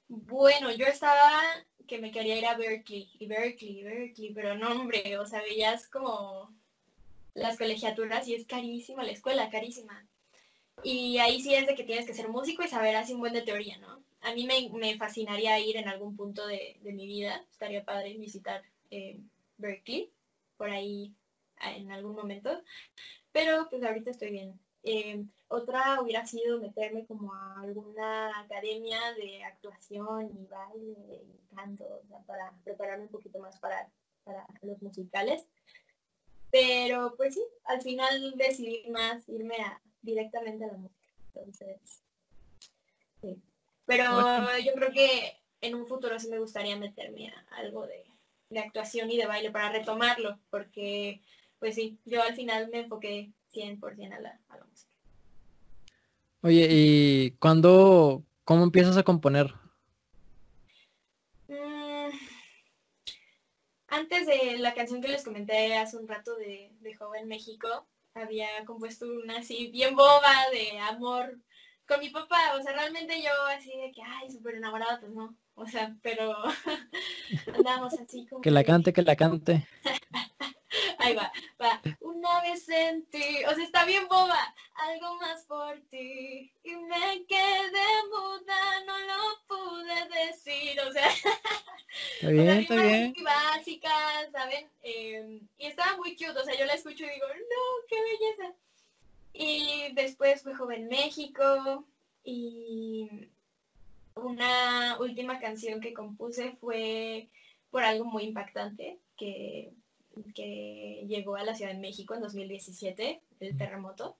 Bueno, 0.09 0.71
yo 0.71 0.85
estaba 0.87 1.41
que 1.87 1.99
me 1.99 2.11
quería 2.11 2.37
ir 2.37 2.45
a 2.45 2.57
Berkeley, 2.57 3.09
y 3.19 3.27
Berkeley, 3.27 3.83
Berkeley, 3.83 4.33
pero 4.33 4.55
no, 4.55 4.71
hombre, 4.71 5.17
o 5.19 5.25
sea, 5.25 5.41
veías 5.41 5.87
como 5.87 6.53
las 7.35 7.57
colegiaturas 7.57 8.27
y 8.27 8.35
es 8.35 8.45
carísima 8.45 9.03
la 9.03 9.11
escuela, 9.11 9.49
carísima. 9.49 10.05
Y 10.83 11.17
ahí 11.19 11.41
sí 11.41 11.53
es 11.55 11.67
de 11.67 11.75
que 11.75 11.83
tienes 11.83 12.05
que 12.07 12.13
ser 12.13 12.29
músico 12.29 12.63
y 12.63 12.67
saber 12.69 12.95
así 12.95 13.13
un 13.13 13.21
buen 13.21 13.33
de 13.33 13.41
teoría, 13.43 13.77
¿no? 13.79 14.03
A 14.21 14.33
mí 14.33 14.45
me, 14.45 14.69
me 14.77 14.97
fascinaría 14.97 15.59
ir 15.59 15.77
en 15.77 15.87
algún 15.87 16.15
punto 16.17 16.47
de, 16.47 16.77
de 16.81 16.93
mi 16.93 17.07
vida, 17.07 17.45
estaría 17.51 17.85
padre 17.85 18.17
visitar 18.17 18.63
eh, 18.91 19.19
Berkeley, 19.57 20.11
por 20.57 20.69
ahí 20.69 21.13
ah, 21.57 21.75
en 21.75 21.91
algún 21.91 22.15
momento, 22.15 22.61
pero 23.31 23.67
pues 23.69 23.83
ahorita 23.83 24.11
estoy 24.11 24.31
bien. 24.31 24.59
Eh, 24.83 25.25
otra 25.49 26.01
hubiera 26.01 26.25
sido 26.25 26.59
meterme 26.59 27.05
como 27.05 27.33
a 27.33 27.61
alguna 27.61 28.39
academia 28.39 28.99
de 29.13 29.43
actuación 29.43 30.31
y 30.37 30.45
baile 30.45 31.23
y 31.23 31.55
canto, 31.55 31.83
o 31.85 32.07
sea, 32.07 32.19
para 32.19 32.53
prepararme 32.63 33.03
un 33.03 33.09
poquito 33.09 33.39
más 33.39 33.59
para, 33.59 33.89
para 34.23 34.45
los 34.61 34.81
musicales. 34.81 35.45
Pero 36.51 37.15
pues 37.17 37.33
sí, 37.33 37.43
al 37.65 37.81
final 37.81 38.33
decidí 38.37 38.89
más 38.89 39.27
irme 39.27 39.57
a, 39.57 39.81
directamente 40.01 40.63
a 40.63 40.67
la 40.67 40.77
música. 40.77 41.07
Entonces, 41.33 42.01
sí. 43.21 43.41
Pero 43.85 44.03
yo 44.59 44.73
creo 44.73 44.91
que 44.91 45.37
en 45.61 45.75
un 45.75 45.87
futuro 45.87 46.19
sí 46.19 46.29
me 46.29 46.39
gustaría 46.39 46.77
meterme 46.77 47.29
a 47.29 47.55
algo 47.57 47.85
de, 47.85 48.05
de 48.49 48.59
actuación 48.59 49.11
y 49.11 49.17
de 49.17 49.27
baile 49.27 49.51
para 49.51 49.71
retomarlo, 49.71 50.39
porque 50.49 51.21
pues 51.59 51.75
sí, 51.75 51.99
yo 52.05 52.21
al 52.23 52.35
final 52.35 52.69
me 52.69 52.79
enfoqué 52.81 53.31
100% 53.53 54.13
a 54.15 54.19
la, 54.19 54.39
a 54.49 54.57
la 54.57 54.65
música. 54.65 54.93
Oye, 56.41 56.67
¿y 56.69 57.31
cuándo, 57.39 58.23
cómo 58.43 58.63
empiezas 58.63 58.95
a 58.97 59.03
componer? 59.03 59.53
Mm, 61.49 62.11
Antes 63.89 64.27
de 64.27 64.57
la 64.59 64.73
canción 64.73 65.01
que 65.01 65.07
les 65.07 65.23
comenté 65.23 65.75
hace 65.75 65.97
un 65.97 66.07
rato 66.07 66.35
de, 66.35 66.71
de 66.81 66.95
Joven 66.95 67.27
México, 67.27 67.87
había 68.13 68.47
compuesto 68.65 69.05
una 69.07 69.39
así 69.39 69.67
bien 69.71 69.95
boba 69.95 70.33
de 70.51 70.79
amor 70.79 71.39
con 71.87 71.99
mi 71.99 72.09
papá. 72.09 72.55
O 72.57 72.61
sea, 72.63 72.73
realmente 72.73 73.21
yo 73.21 73.31
así 73.47 73.71
de 73.77 73.91
que, 73.91 74.01
ay, 74.03 74.29
súper 74.31 74.55
enamorada, 74.55 74.99
pues 74.99 75.11
no. 75.13 75.35
O 75.59 75.65
sea, 75.65 75.95
pero 76.03 76.35
andamos 77.55 77.93
así 77.99 78.27
como... 78.27 78.41
Que 78.41 78.51
la 78.51 78.63
cante, 78.63 78.93
que 78.93 79.01
la 79.01 79.15
cante. 79.15 79.67
Ahí 80.99 81.15
va, 81.15 81.31
va. 81.59 81.81
Una 81.99 82.41
vez 82.41 82.65
sentí, 82.65 83.43
o 83.45 83.55
sea, 83.55 83.63
está 83.63 83.83
bien 83.85 84.07
boba, 84.07 84.53
algo 84.75 85.15
más 85.15 85.45
por 85.45 85.79
ti. 85.89 86.51
Y 86.63 86.75
me 86.75 87.25
quedé 87.27 87.87
muda, 88.09 88.85
no 88.85 88.99
lo 88.99 89.45
pude 89.47 90.27
decir. 90.27 90.79
O 90.81 90.91
sea, 90.91 91.07
Está 91.07 92.27
o 92.27 92.29
sea, 92.29 92.29
bien, 92.29 92.49
está 92.49 92.75
bien. 92.75 93.13
muy 93.15 93.23
básicas, 93.23 94.31
¿saben? 94.31 94.69
Eh, 94.83 95.41
y 95.57 95.65
estaba 95.65 95.97
muy 95.97 96.15
cute, 96.15 96.39
o 96.39 96.43
sea, 96.43 96.55
yo 96.55 96.65
la 96.65 96.73
escucho 96.73 97.03
y 97.03 97.09
digo, 97.09 97.27
no, 97.27 97.87
qué 97.87 97.97
belleza. 98.01 98.55
Y 99.33 99.93
después 99.93 100.43
fue 100.43 100.53
Joven 100.53 100.87
México 100.87 101.85
y 102.23 103.09
una 104.23 104.97
última 104.99 105.39
canción 105.39 105.81
que 105.81 105.93
compuse 105.93 106.57
fue 106.59 107.29
por 107.69 107.83
algo 107.83 108.05
muy 108.05 108.23
impactante 108.23 108.99
que, 109.17 109.73
que 110.33 111.05
llegó 111.07 111.35
a 111.35 111.43
la 111.43 111.55
Ciudad 111.55 111.71
de 111.71 111.79
México 111.79 112.15
en 112.15 112.21
2017, 112.21 113.21
el 113.39 113.57
terremoto. 113.57 114.17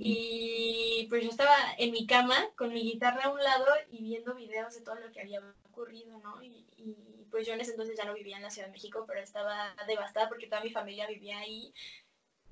Y 0.00 1.06
pues 1.08 1.22
yo 1.22 1.30
estaba 1.30 1.54
en 1.78 1.92
mi 1.92 2.06
cama 2.06 2.36
con 2.56 2.72
mi 2.72 2.82
guitarra 2.82 3.24
a 3.24 3.32
un 3.32 3.42
lado 3.42 3.66
y 3.90 4.02
viendo 4.02 4.34
videos 4.34 4.74
de 4.74 4.80
todo 4.80 4.96
lo 4.96 5.12
que 5.12 5.20
había 5.20 5.40
ocurrido, 5.64 6.18
¿no? 6.18 6.42
Y, 6.42 6.66
y, 6.76 7.26
pues 7.30 7.46
yo 7.46 7.52
en 7.52 7.60
ese 7.60 7.72
entonces 7.72 7.96
ya 7.96 8.04
no 8.04 8.14
vivía 8.14 8.36
en 8.36 8.42
la 8.42 8.50
Ciudad 8.50 8.68
de 8.68 8.72
México, 8.72 9.04
pero 9.06 9.20
estaba 9.20 9.74
devastada 9.86 10.28
porque 10.28 10.46
toda 10.46 10.62
mi 10.62 10.70
familia 10.70 11.06
vivía 11.06 11.38
ahí. 11.38 11.72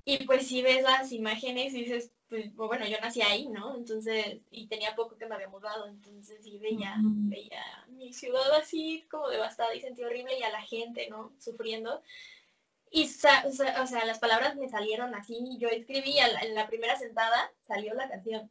Y 0.05 0.24
pues 0.26 0.46
si 0.46 0.61
ves 0.62 0.82
las 0.82 1.12
imágenes 1.12 1.72
y 1.72 1.84
dices, 1.84 2.11
pues 2.28 2.55
bueno, 2.55 2.86
yo 2.86 2.98
nací 3.00 3.22
ahí, 3.22 3.48
¿no? 3.48 3.74
Entonces, 3.76 4.38
y 4.50 4.66
tenía 4.66 4.94
poco 4.94 5.16
que 5.16 5.26
me 5.26 5.34
había 5.34 5.48
mudado, 5.48 5.86
entonces 5.86 6.42
sí 6.42 6.59
veía, 6.59 6.96
veía 6.98 7.62
mi 7.88 8.12
ciudad 8.12 8.52
así 8.61 9.05
como 9.11 9.28
devastada 9.28 9.74
y 9.74 9.80
sentí 9.80 10.02
horrible 10.05 10.38
y 10.38 10.42
a 10.42 10.50
la 10.50 10.61
gente, 10.62 11.09
¿no? 11.09 11.32
Sufriendo. 11.38 12.02
Y, 12.90 13.05
o 13.05 13.09
sea, 13.09 13.44
o 13.82 13.86
sea, 13.86 14.05
las 14.05 14.18
palabras 14.18 14.57
me 14.57 14.68
salieron 14.68 15.14
así, 15.14 15.57
yo 15.59 15.68
escribí 15.68 16.18
a 16.18 16.28
la- 16.28 16.40
en 16.40 16.55
la 16.55 16.66
primera 16.66 16.96
sentada, 16.98 17.50
salió 17.66 17.94
la 17.94 18.09
canción. 18.09 18.50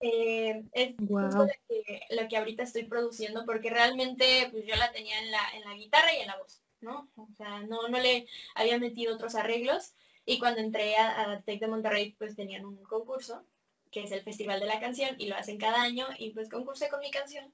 Eh, 0.00 0.62
es 0.72 0.94
justo 0.96 1.04
Guau. 1.14 1.46
lo 1.46 1.52
que, 1.68 2.00
lo 2.10 2.28
que 2.28 2.36
ahorita 2.36 2.62
estoy 2.62 2.84
produciendo 2.84 3.44
porque 3.44 3.68
realmente 3.68 4.48
pues 4.50 4.64
yo 4.64 4.74
la 4.76 4.92
tenía 4.92 5.18
en 5.18 5.30
la, 5.30 5.40
en 5.54 5.62
la 5.62 5.74
guitarra 5.74 6.14
y 6.14 6.20
en 6.20 6.26
la 6.28 6.36
voz, 6.38 6.60
¿no? 6.80 7.08
O 7.16 7.28
sea, 7.36 7.60
no, 7.60 7.88
no 7.88 7.98
le 7.98 8.26
había 8.54 8.78
metido 8.78 9.14
otros 9.14 9.34
arreglos 9.34 9.92
y 10.30 10.38
cuando 10.38 10.60
entré 10.60 10.96
a, 10.96 11.32
a 11.32 11.42
Tec 11.42 11.58
de 11.60 11.66
Monterrey 11.66 12.14
pues 12.16 12.36
tenían 12.36 12.64
un 12.64 12.76
concurso 12.84 13.44
que 13.90 14.04
es 14.04 14.12
el 14.12 14.22
Festival 14.22 14.60
de 14.60 14.66
la 14.66 14.78
Canción 14.78 15.16
y 15.18 15.26
lo 15.26 15.34
hacen 15.34 15.58
cada 15.58 15.82
año 15.82 16.06
y 16.18 16.30
pues 16.30 16.48
concursé 16.48 16.88
con 16.88 17.00
mi 17.00 17.10
canción. 17.10 17.52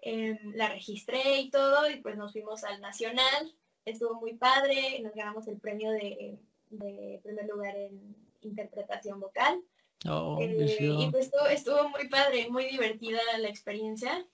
Em, 0.00 0.36
la 0.54 0.68
registré 0.68 1.38
y 1.38 1.50
todo 1.50 1.88
y 1.88 2.00
pues 2.00 2.16
nos 2.16 2.32
fuimos 2.32 2.64
al 2.64 2.80
Nacional, 2.80 3.54
estuvo 3.84 4.20
muy 4.20 4.34
padre, 4.34 5.00
nos 5.02 5.14
ganamos 5.14 5.46
el 5.46 5.58
premio 5.60 5.92
de, 5.92 6.36
de 6.70 7.20
primer 7.22 7.46
lugar 7.46 7.76
en 7.76 8.16
interpretación 8.40 9.20
vocal. 9.20 9.62
Oh, 10.08 10.36
Eh, 10.40 10.76
y 10.80 11.10
pues 11.12 11.26
estuvo, 11.26 11.46
estuvo 11.46 11.88
muy 11.90 12.08
padre, 12.08 12.48
muy 12.50 12.64
divertida 12.66 13.20
la 13.38 13.48
experiencia. 13.48 14.26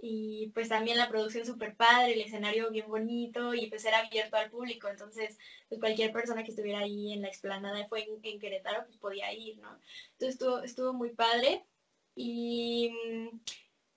Y 0.00 0.52
pues 0.54 0.68
también 0.68 0.96
la 0.96 1.08
producción 1.08 1.44
súper 1.44 1.74
padre, 1.74 2.12
el 2.12 2.20
escenario 2.20 2.70
bien 2.70 2.88
bonito 2.88 3.54
y 3.54 3.68
pues 3.68 3.84
era 3.84 3.98
abierto 3.98 4.36
al 4.36 4.50
público. 4.50 4.88
Entonces, 4.88 5.36
pues 5.68 5.80
cualquier 5.80 6.12
persona 6.12 6.44
que 6.44 6.50
estuviera 6.50 6.80
ahí 6.80 7.12
en 7.12 7.22
la 7.22 7.28
explanada 7.28 7.86
fue 7.88 8.02
en, 8.02 8.20
en 8.22 8.38
Querétaro, 8.38 8.84
pues 8.84 8.96
podía 8.96 9.32
ir, 9.32 9.58
¿no? 9.58 9.76
Entonces 10.12 10.34
estuvo, 10.34 10.60
estuvo 10.60 10.92
muy 10.92 11.10
padre. 11.10 11.64
Y 12.14 12.90
mm, 12.90 13.40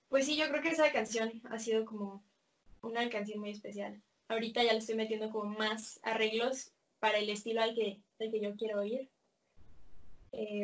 pues 0.08 0.26
sí, 0.26 0.36
yo 0.36 0.48
creo 0.48 0.62
que 0.62 0.70
esa 0.70 0.90
canción 0.92 1.40
ha 1.50 1.58
sido 1.58 1.84
como 1.84 2.22
una 2.82 3.08
canción 3.08 3.40
muy 3.40 3.50
especial. 3.50 4.00
Ahorita 4.28 4.62
ya 4.62 4.72
le 4.72 4.78
estoy 4.78 4.96
metiendo 4.96 5.30
como 5.30 5.44
más 5.56 6.00
arreglos 6.02 6.72
para 6.98 7.18
el 7.18 7.30
estilo 7.30 7.62
al 7.62 7.74
que, 7.74 8.00
al 8.20 8.30
que 8.30 8.40
yo 8.40 8.54
quiero 8.56 8.82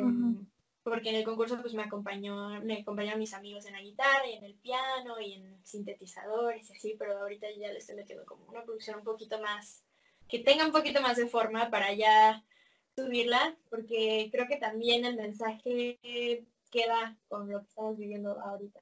Ujú. 0.01 0.45
Porque 0.83 1.09
en 1.09 1.15
el 1.15 1.23
concurso 1.25 1.61
pues 1.61 1.73
me 1.73 1.83
acompañó, 1.83 2.61
me 2.61 2.81
acompañaron 2.81 3.19
mis 3.19 3.33
amigos 3.33 3.65
en 3.65 3.73
la 3.73 3.81
guitarra 3.81 4.25
y 4.27 4.33
en 4.33 4.43
el 4.45 4.53
piano 4.55 5.19
y 5.19 5.33
en 5.33 5.57
sintetizadores 5.65 6.69
y 6.69 6.73
así, 6.73 6.95
pero 6.97 7.19
ahorita 7.19 7.47
ya 7.59 7.71
le 7.71 7.79
estoy 7.79 7.95
metiendo 7.95 8.25
como 8.25 8.45
una 8.45 8.63
producción 8.63 8.97
un 8.99 9.03
poquito 9.03 9.39
más, 9.41 9.83
que 10.27 10.39
tenga 10.39 10.65
un 10.65 10.71
poquito 10.71 11.01
más 11.01 11.17
de 11.17 11.27
forma 11.27 11.69
para 11.69 11.93
ya 11.93 12.43
subirla, 12.95 13.55
porque 13.69 14.29
creo 14.31 14.47
que 14.47 14.57
también 14.57 15.05
el 15.05 15.15
mensaje 15.15 15.99
queda 16.71 17.17
con 17.27 17.49
lo 17.51 17.59
que 17.59 17.67
estamos 17.67 17.97
viviendo 17.97 18.39
ahorita. 18.39 18.79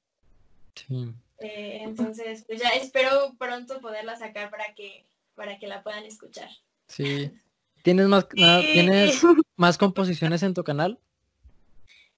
Sí. 0.76 1.14
Eh, 1.40 1.80
entonces, 1.82 2.44
pues 2.48 2.62
ya 2.62 2.70
espero 2.70 3.34
pronto 3.38 3.80
poderla 3.82 4.16
sacar 4.18 4.50
para 4.50 4.74
que, 4.76 5.06
para 5.36 5.58
que 5.60 5.68
la 5.68 5.84
puedan 5.84 6.04
escuchar. 6.06 6.50
Sí. 6.88 7.32
¿Tienes 7.84 8.08
más, 8.08 8.28
na- 8.36 8.60
¿Tienes 8.60 9.22
más 9.56 9.78
composiciones 9.78 10.44
en 10.44 10.54
tu 10.54 10.64
canal? 10.64 11.00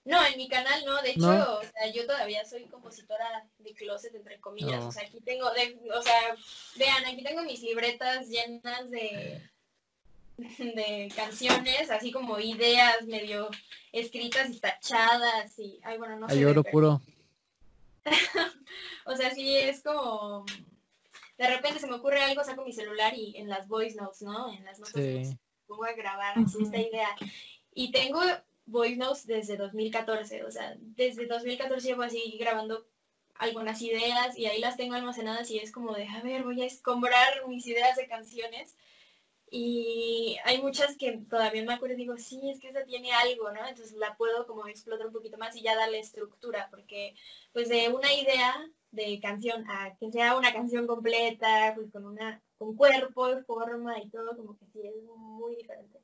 No, 0.10 0.26
en 0.26 0.38
mi 0.38 0.48
canal 0.48 0.84
no, 0.86 1.02
de 1.04 1.12
hecho, 1.12 1.20
No. 1.32 1.56
o 1.60 1.62
sea, 1.62 1.88
yo 1.94 2.06
todavía 2.08 2.44
soy 2.44 2.66
compositora 2.66 3.48
de 3.60 3.74
closet, 3.76 4.16
entre 4.16 4.40
comillas. 4.40 4.82
No. 4.82 4.88
O 4.88 4.92
sea, 4.92 5.04
aquí 5.04 5.22
tengo, 5.22 5.52
de, 5.52 5.80
o 5.96 6.02
sea, 6.02 6.36
vean, 6.78 7.06
aquí 7.06 7.22
tengo 7.24 7.44
mis 7.44 7.62
libretas 7.62 8.28
llenas 8.28 8.90
de, 8.90 9.42
de 10.58 11.12
canciones, 11.16 11.92
así 11.92 12.12
como 12.12 12.40
ideas 12.40 13.06
medio 13.06 13.50
escritas 13.92 14.50
y 14.50 14.60
tachadas 14.60 15.60
y, 15.60 15.80
ay, 15.84 15.98
bueno, 16.00 16.16
no 16.18 16.28
sé. 16.28 16.34
Hay 16.36 16.46
oro 16.46 16.64
puro. 16.64 17.02
O 19.06 19.16
sea, 19.16 19.32
sí 19.34 19.56
es 19.58 19.82
como, 19.82 20.46
de 21.38 21.48
repente 21.50 21.80
se 21.80 21.88
me 21.88 21.96
ocurre 21.96 22.22
algo, 22.22 22.44
saco 22.44 22.64
mi 22.64 22.74
celular 22.74 23.14
y 23.16 23.36
en 23.38 23.50
las 23.50 23.68
voice 23.68 23.96
notes, 23.96 24.22
¿no? 24.22 24.52
En 24.54 24.64
las 24.66 24.78
notas 24.80 24.94
Sí. 25.04 25.38
pongo 25.68 25.86
a 25.86 25.94
grabar 25.94 26.38
así 26.38 26.58
esta 26.62 26.78
idea. 26.78 27.10
Y 27.74 27.92
tengo 27.92 28.22
voice 28.70 28.98
notes 28.98 29.26
desde 29.26 29.58
2014, 29.58 30.44
o 30.44 30.52
sea, 30.52 30.76
desde 30.80 31.26
2014 31.28 31.88
llevo 31.88 32.04
así 32.04 32.38
grabando 32.40 32.86
algunas 33.36 33.82
ideas 33.82 34.38
y 34.38 34.46
ahí 34.46 34.60
las 34.60 34.78
tengo 34.78 34.96
almacenadas 34.96 35.50
y 35.50 35.60
es 35.60 35.72
como 35.72 35.94
de, 35.94 36.08
a 36.08 36.22
ver, 36.22 36.44
voy 36.44 36.62
a 36.62 36.66
escombrar 36.66 37.48
mis 37.48 37.66
ideas 37.68 37.96
de 37.96 38.08
canciones. 38.08 38.76
Y 39.52 40.38
hay 40.46 40.62
muchas 40.62 40.96
que 40.96 41.18
todavía 41.28 41.64
me 41.64 41.74
acuerdo 41.74 41.96
y 41.96 41.98
digo, 41.98 42.18
sí, 42.18 42.40
es 42.52 42.60
que 42.60 42.70
esa 42.70 42.84
tiene 42.84 43.12
algo, 43.14 43.52
¿no? 43.52 43.66
Entonces 43.68 43.98
la 43.98 44.16
puedo 44.16 44.46
como 44.46 44.68
explotar 44.68 45.08
un 45.08 45.14
poquito 45.14 45.40
más 45.40 45.56
y 45.56 45.64
ya 45.64 45.76
darle 45.76 46.00
estructura, 46.00 46.68
porque 46.70 47.16
pues 47.52 47.68
de 47.68 47.90
una 47.90 48.14
idea 48.14 48.70
de 48.92 49.20
canción 49.20 49.66
a 49.70 49.96
que 50.00 50.12
sea 50.12 50.38
una 50.38 50.54
canción 50.54 50.86
completa, 50.86 51.74
pues 51.76 51.92
con 51.92 52.06
una, 52.06 52.42
con 52.58 52.76
cuerpo, 52.76 53.28
forma 53.48 54.00
y 54.00 54.10
todo, 54.10 54.36
como 54.38 54.58
que 54.58 54.66
sí 54.68 54.82
es 54.84 54.96
muy 55.04 55.56
diferente. 55.56 56.00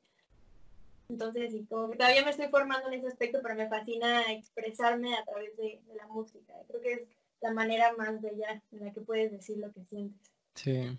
Entonces 1.08 1.52
sí, 1.52 1.66
como 1.68 1.90
que 1.90 1.96
todavía 1.96 2.24
me 2.24 2.30
estoy 2.30 2.48
formando 2.48 2.88
en 2.88 2.94
ese 2.94 3.06
aspecto, 3.08 3.38
pero 3.42 3.54
me 3.54 3.68
fascina 3.68 4.22
expresarme 4.32 5.14
a 5.14 5.24
través 5.24 5.56
de, 5.56 5.80
de 5.86 5.94
la 5.94 6.06
música. 6.08 6.52
Creo 6.68 6.80
que 6.80 6.92
es 6.92 7.00
la 7.40 7.52
manera 7.52 7.92
más 7.96 8.20
bella 8.20 8.62
en 8.72 8.84
la 8.84 8.92
que 8.92 9.00
puedes 9.00 9.30
decir 9.30 9.58
lo 9.58 9.72
que 9.72 9.84
sientes. 9.84 10.30
Sí. 10.54 10.98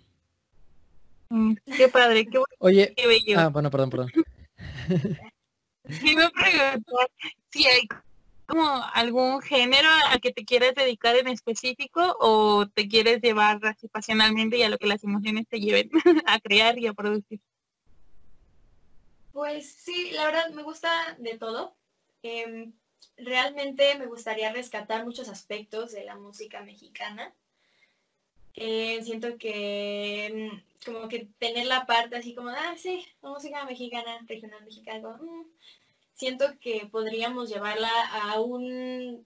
Mm, 1.30 1.54
Qué 1.76 1.88
padre, 1.88 2.24
qué, 2.24 2.38
bueno, 2.38 2.54
Oye, 2.58 2.94
qué 2.96 3.06
bello. 3.06 3.38
ah, 3.38 3.48
bueno, 3.48 3.70
perdón, 3.70 3.90
perdón. 3.90 4.10
Sí 5.90 6.14
me 6.14 6.28
preguntó 6.30 6.98
si 7.50 7.66
hay 7.66 7.88
como 8.46 8.82
algún 8.92 9.40
género 9.40 9.88
al 10.10 10.20
que 10.20 10.32
te 10.32 10.44
quieres 10.44 10.74
dedicar 10.74 11.16
en 11.16 11.28
específico 11.28 12.16
o 12.20 12.66
te 12.66 12.88
quieres 12.88 13.22
llevar 13.22 13.58
así 13.64 13.88
pasionalmente 13.88 14.58
y 14.58 14.62
a 14.62 14.68
lo 14.68 14.76
que 14.76 14.86
las 14.86 15.02
emociones 15.04 15.46
te 15.48 15.60
lleven 15.60 15.88
a 16.26 16.40
crear 16.40 16.78
y 16.78 16.86
a 16.88 16.92
producir. 16.92 17.40
Pues 19.38 19.70
sí, 19.70 20.10
la 20.10 20.24
verdad 20.24 20.50
me 20.50 20.64
gusta 20.64 20.90
de 21.16 21.38
todo. 21.38 21.76
Em, 22.24 22.72
realmente 23.16 23.96
me 23.96 24.06
gustaría 24.06 24.52
rescatar 24.52 25.04
muchos 25.04 25.28
aspectos 25.28 25.92
de 25.92 26.02
la 26.02 26.16
música 26.16 26.60
mexicana. 26.62 27.32
Eh, 28.54 29.00
siento 29.04 29.38
que 29.38 30.50
mm, 30.84 30.90
como 30.90 31.08
que 31.08 31.28
tener 31.38 31.66
la 31.66 31.86
parte 31.86 32.16
así 32.16 32.34
como, 32.34 32.48
ah, 32.48 32.74
sí, 32.76 33.06
la 33.22 33.28
música 33.28 33.64
mexicana, 33.64 34.18
regional 34.26 34.64
mexicana, 34.64 35.02
como, 35.02 35.42
mm, 35.42 35.46
siento 36.14 36.58
que 36.60 36.88
podríamos 36.90 37.48
llevarla 37.48 37.92
a 38.10 38.40
un 38.40 39.24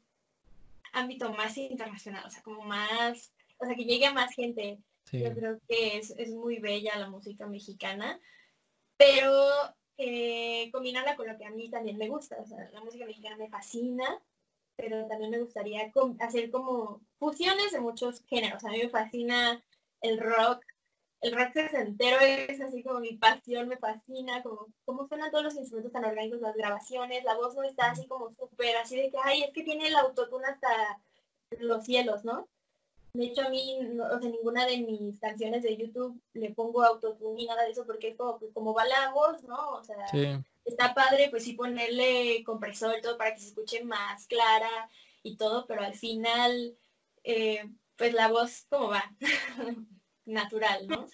ámbito 0.92 1.32
más 1.32 1.56
internacional, 1.56 2.26
o 2.26 2.30
sea, 2.30 2.42
como 2.42 2.60
más, 2.64 3.32
o 3.56 3.64
sea, 3.64 3.74
que 3.74 3.86
llegue 3.86 4.04
a 4.04 4.12
más 4.12 4.34
gente. 4.34 4.76
Sí. 5.04 5.22
Yo 5.22 5.32
creo 5.32 5.58
que 5.66 5.96
es, 5.96 6.10
es 6.10 6.28
muy 6.32 6.58
bella 6.58 6.98
la 6.98 7.08
música 7.08 7.46
mexicana, 7.46 8.20
pero 8.98 9.74
eh, 9.96 10.70
combinarla 10.72 11.16
con 11.16 11.28
lo 11.28 11.36
que 11.36 11.44
a 11.44 11.50
mí 11.50 11.70
también 11.70 11.98
me 11.98 12.08
gusta. 12.08 12.36
O 12.40 12.46
sea, 12.46 12.70
la 12.72 12.80
música 12.80 13.06
mexicana 13.06 13.36
me 13.36 13.48
fascina, 13.48 14.20
pero 14.76 15.06
también 15.06 15.30
me 15.30 15.40
gustaría 15.40 15.92
hacer 16.20 16.50
como 16.50 17.00
fusiones 17.18 17.72
de 17.72 17.80
muchos 17.80 18.24
géneros. 18.26 18.64
A 18.64 18.70
mí 18.70 18.78
me 18.78 18.88
fascina 18.88 19.62
el 20.00 20.18
rock. 20.18 20.64
El 21.20 21.36
rock 21.36 21.52
sesentero 21.52 22.18
es 22.18 22.60
así 22.60 22.82
como 22.82 22.98
mi 22.98 23.16
pasión, 23.16 23.68
me 23.68 23.76
fascina, 23.76 24.42
como 24.42 24.66
cómo 24.84 25.06
suenan 25.06 25.30
todos 25.30 25.44
los 25.44 25.54
instrumentos 25.54 25.92
tan 25.92 26.04
orgánicos, 26.04 26.40
las 26.40 26.56
grabaciones, 26.56 27.22
la 27.22 27.36
voz 27.36 27.54
no 27.54 27.62
está 27.62 27.92
así 27.92 28.08
como 28.08 28.34
súper, 28.34 28.76
así 28.76 28.96
de 28.96 29.08
que, 29.08 29.18
ay, 29.22 29.44
es 29.44 29.52
que 29.52 29.62
tiene 29.62 29.86
el 29.86 29.94
autotune 29.94 30.46
hasta 30.46 31.00
los 31.60 31.84
cielos, 31.84 32.24
¿no? 32.24 32.48
De 33.14 33.26
hecho, 33.26 33.42
a 33.42 33.50
mí, 33.50 33.78
no- 33.90 34.04
o 34.06 34.18
sea, 34.20 34.30
ninguna 34.30 34.64
de 34.66 34.78
mis 34.78 35.20
canciones 35.20 35.62
de 35.62 35.76
YouTube 35.76 36.18
le 36.32 36.50
pongo 36.50 36.82
autotune 36.82 37.34
ni 37.34 37.46
nada 37.46 37.64
de 37.64 37.72
eso 37.72 37.84
porque 37.84 38.08
es 38.08 38.16
como, 38.16 38.38
pues, 38.38 38.52
como 38.54 38.72
va 38.72 38.86
la 38.86 39.10
voz, 39.12 39.42
¿no? 39.42 39.70
O 39.72 39.84
sea, 39.84 40.08
Sí. 40.08 40.26
está 40.64 40.94
padre, 40.94 41.28
pues 41.30 41.44
sí 41.44 41.52
ponerle 41.52 42.42
compresor 42.44 42.98
y 42.98 43.02
todo 43.02 43.18
para 43.18 43.34
que 43.34 43.40
se 43.40 43.48
escuche 43.48 43.84
más 43.84 44.26
clara 44.28 44.88
y 45.22 45.36
todo, 45.36 45.66
pero 45.66 45.82
al 45.82 45.94
final, 45.94 46.76
eh, 47.24 47.68
pues 47.96 48.14
la 48.14 48.28
voz 48.28 48.66
como 48.70 48.88
va, 48.88 49.04
natural, 50.24 50.88
¿no? 50.88 51.06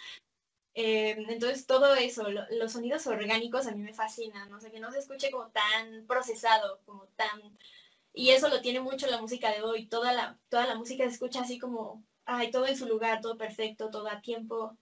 Eh, 0.75 1.17
entonces 1.29 1.67
todo 1.67 1.97
eso, 1.97 2.31
lo- 2.31 2.47
los 2.51 2.73
sonidos 2.73 3.07
orgánicos 3.09 3.67
a 3.67 3.73
mí 3.73 3.83
me 3.83 3.93
fascinan, 3.95 4.49
¿no? 4.49 4.59
O 4.59 4.61
sea, 4.61 4.71
que 4.71 4.79
no 4.79 4.93
se 4.93 5.01
escuche 5.01 5.33
como 5.33 5.49
tan 5.51 6.07
procesado, 6.07 6.81
como 6.87 7.07
tan... 7.17 7.59
Y 8.19 8.31
eso 8.31 8.49
lo 8.49 8.61
tiene 8.61 8.81
mucho 8.81 9.07
la 9.07 9.21
música 9.21 9.53
de 9.53 9.63
hoy, 9.63 9.87
toda 9.87 10.13
la, 10.13 10.37
toda 10.49 10.67
la 10.67 10.75
música 10.75 11.05
se 11.05 11.11
escucha 11.11 11.43
así 11.43 11.61
como, 11.61 12.03
ay, 12.25 12.51
todo 12.51 12.67
en 12.67 12.77
su 12.77 12.85
lugar, 12.85 13.21
todo 13.21 13.39
perfecto, 13.39 13.91
todo 13.91 14.09
a 14.09 14.21
tiempo. 14.21 14.77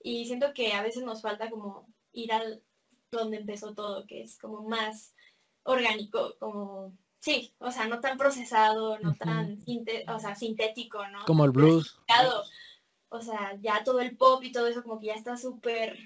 Y 0.00 0.26
siento 0.26 0.52
que 0.54 0.72
a 0.72 0.82
veces 0.84 1.02
nos 1.02 1.20
falta 1.20 1.50
como 1.50 1.88
ir 2.12 2.32
al 2.32 2.62
donde 3.10 3.38
empezó 3.38 3.74
todo, 3.74 4.06
que 4.06 4.22
es 4.22 4.38
como 4.38 4.62
más 4.62 5.12
orgánico, 5.64 6.36
como, 6.38 6.96
sí, 7.18 7.52
o 7.58 7.72
sea, 7.72 7.88
no 7.88 7.98
tan 7.98 8.16
procesado, 8.16 8.96
no 9.00 9.16
tan 9.16 9.60
o 10.14 10.20
sea, 10.20 10.36
sintético, 10.36 11.04
¿no? 11.08 11.24
Como 11.26 11.46
el 11.46 11.50
blues. 11.50 11.98
O 13.08 13.20
sea, 13.20 13.58
ya 13.60 13.82
todo 13.82 14.00
el 14.00 14.16
pop 14.16 14.44
y 14.44 14.52
todo 14.52 14.68
eso 14.68 14.84
como 14.84 15.00
que 15.00 15.06
ya 15.06 15.14
está 15.14 15.36
súper, 15.36 15.98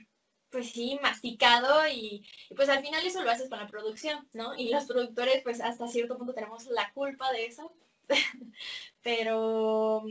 pues 0.52 0.70
sí, 0.70 0.98
masticado 1.02 1.88
y, 1.88 2.24
pues 2.54 2.68
al 2.68 2.82
final 2.82 3.04
eso 3.04 3.22
lo 3.22 3.30
haces 3.30 3.48
con 3.48 3.58
la 3.58 3.66
producción, 3.66 4.28
¿no? 4.34 4.54
Y 4.54 4.68
los 4.68 4.84
productores 4.84 5.42
pues 5.42 5.60
hasta 5.60 5.88
cierto 5.88 6.18
punto 6.18 6.34
tenemos 6.34 6.66
la 6.66 6.92
culpa 6.92 7.32
de 7.32 7.46
eso, 7.46 7.72
pero 9.02 10.04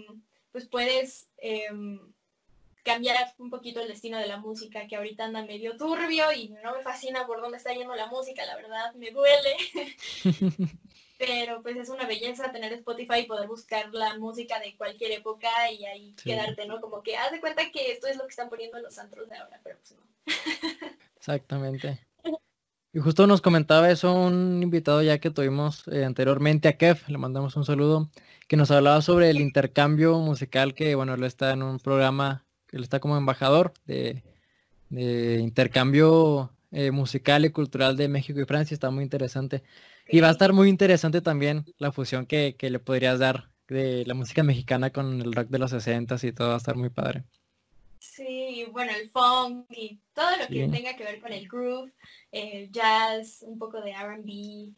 pues 0.52 0.68
puedes 0.68 1.30
em, 1.38 2.00
cambiar 2.84 3.34
un 3.38 3.50
poquito 3.52 3.80
el 3.80 3.88
destino 3.88 4.18
de 4.18 4.28
la 4.28 4.38
música 4.38 4.88
que 4.88 4.96
ahorita 4.96 5.26
anda 5.26 5.46
medio 5.46 5.78
turbio 5.78 6.32
y 6.34 6.50
no 6.64 6.76
me 6.76 6.82
fascina 6.82 7.28
por 7.28 7.39
dónde 7.39 7.58
está 7.58 7.74
yendo 7.74 7.96
la 7.96 8.08
música, 8.08 8.46
la 8.46 8.56
verdad 8.56 8.94
me 8.96 9.12
duele. 9.12 9.56
pero 11.22 11.61
pues 11.61 11.78
es 11.78 11.89
una 11.89 12.07
belleza 12.07 12.51
tener 12.51 12.74
Spotify 12.74 13.19
y 13.19 13.26
poder 13.28 13.47
buscar 13.47 13.93
la 13.93 14.17
música 14.17 14.59
de 14.59 14.76
cualquier 14.76 15.11
época 15.11 15.49
y 15.72 15.86
ahí 15.86 16.15
Sí. 16.17 16.32
quedarte, 16.32 16.65
¿no? 16.65 16.82
Como 16.82 17.03
que 17.03 17.15
haz 17.15 17.32
de 17.32 17.39
cuenta 17.39 17.61
que 17.72 17.91
esto 17.91 18.07
es 18.07 18.17
lo 18.17 18.24
que 18.24 18.30
están 18.30 18.49
poniendo 18.49 18.78
en 18.78 18.84
los 18.84 18.97
antros 18.97 19.30
de 19.30 19.38
ahora, 19.38 19.59
pero 19.63 19.78
pues 19.78 19.91
no. 19.91 20.88
Exactamente. 21.17 21.99
Y 22.93 22.99
justo 22.99 23.28
nos 23.28 23.39
comentaba 23.39 23.91
eso 23.91 24.11
un 24.13 24.61
invitado 24.63 25.03
ya 25.03 25.19
que 25.19 25.30
tuvimos 25.30 25.88
eh, 25.89 26.03
anteriormente 26.03 26.67
a 26.67 26.78
Kev, 26.78 27.07
le 27.07 27.19
mandamos 27.19 27.55
un 27.55 27.65
saludo, 27.65 28.09
que 28.47 28.57
nos 28.57 28.72
hablaba 28.72 29.01
sobre 29.03 29.30
el 29.30 29.39
intercambio 29.39 30.17
musical 30.17 30.74
que, 30.74 30.95
bueno, 30.95 31.13
él 31.13 31.24
está 31.24 31.53
en 31.53 31.61
un 31.61 31.80
programa, 31.80 32.45
él 32.72 32.82
está 32.82 32.99
como 32.99 33.15
embajador 33.15 33.74
de, 33.86 34.24
de 34.89 35.38
intercambio 35.39 36.51
eh, 36.72 36.89
musical 36.91 37.45
y 37.45 37.51
cultural 37.51 37.95
de 37.95 38.07
México 38.07 38.39
y 38.41 38.45
Francia, 38.45 38.74
está 38.74 38.89
muy 38.89 39.03
interesante. 39.03 39.63
Y 40.12 40.20
va 40.20 40.30
a 40.30 40.32
estar 40.32 40.53
muy 40.53 40.70
interesante 40.70 41.22
también 41.22 41.66
la 41.78 41.91
fusión 41.91 42.26
que, 42.26 42.55
que 42.57 42.70
le 42.70 42.80
podrías 42.80 43.20
dar 43.20 43.49
de 43.68 44.03
la 44.05 44.14
música 44.14 44.43
mexicana 44.43 44.89
con 44.89 45.22
el 45.22 45.34
rock 45.34 45.47
de 45.47 45.59
los 45.59 45.72
60 45.72 46.18
y 46.22 46.32
todo, 46.34 46.49
va 46.49 46.55
a 46.55 46.57
estar 46.57 46.76
muy 46.76 46.89
padre. 46.89 47.24
Sí, 47.99 48.66
bueno, 48.72 48.91
el 48.91 49.09
funk 49.09 49.68
y 49.70 49.99
todo 50.14 50.32
lo 50.38 50.47
que 50.47 50.68
tenga 50.68 50.95
que 50.95 51.03
ver 51.03 51.22
con 51.22 51.32
el 51.32 51.47
groove, 51.47 51.93
el 52.32 52.72
jazz, 52.72 53.43
un 53.47 53.57
poco 53.57 53.80
de 53.80 53.91
R&B, 53.91 54.74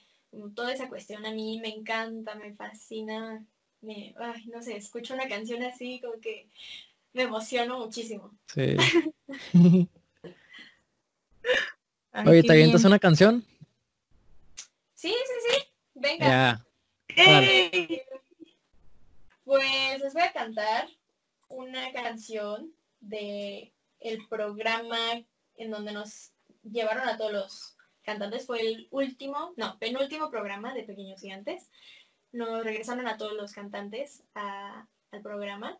toda 0.53 0.73
esa 0.73 0.89
cuestión 0.89 1.25
a 1.25 1.31
mí 1.31 1.59
me 1.59 1.69
encanta, 1.69 2.35
me 2.35 2.53
fascina, 2.53 3.43
me, 3.81 4.13
ay, 4.19 4.45
no 4.53 4.61
sé, 4.61 4.77
escucho 4.77 5.13
una 5.13 5.27
canción 5.27 5.63
así 5.63 5.99
como 5.99 6.19
que 6.19 6.47
me 7.13 7.23
emociono 7.23 7.79
muchísimo. 7.79 8.31
Sí. 8.47 8.75
Ay, 8.77 9.07
Oye, 12.27 12.43
¿te 12.43 12.51
avientas 12.51 12.81
bien. 12.81 12.91
una 12.91 12.99
canción? 12.99 13.43
Sí, 15.03 15.13
sí, 15.13 15.49
sí, 15.49 15.67
venga. 15.95 16.25
Pues 19.43 19.99
les 19.99 20.13
voy 20.13 20.21
a 20.21 20.31
cantar 20.31 20.87
una 21.49 21.91
canción 21.91 22.73
de 23.01 23.73
el 23.99 24.25
programa 24.29 24.97
en 25.57 25.71
donde 25.71 25.91
nos 25.91 26.31
llevaron 26.63 27.05
a 27.09 27.17
todos 27.17 27.33
los 27.33 27.75
cantantes. 28.03 28.45
Fue 28.45 28.61
el 28.61 28.87
último, 28.91 29.51
no, 29.57 29.77
penúltimo 29.77 30.31
programa 30.31 30.73
de 30.73 30.83
Pequeños 30.83 31.19
Gigantes. 31.19 31.69
Nos 32.31 32.63
regresaron 32.63 33.05
a 33.09 33.17
todos 33.17 33.33
los 33.33 33.51
cantantes 33.51 34.23
a- 34.35 34.87
al 35.11 35.21
programa. 35.21 35.77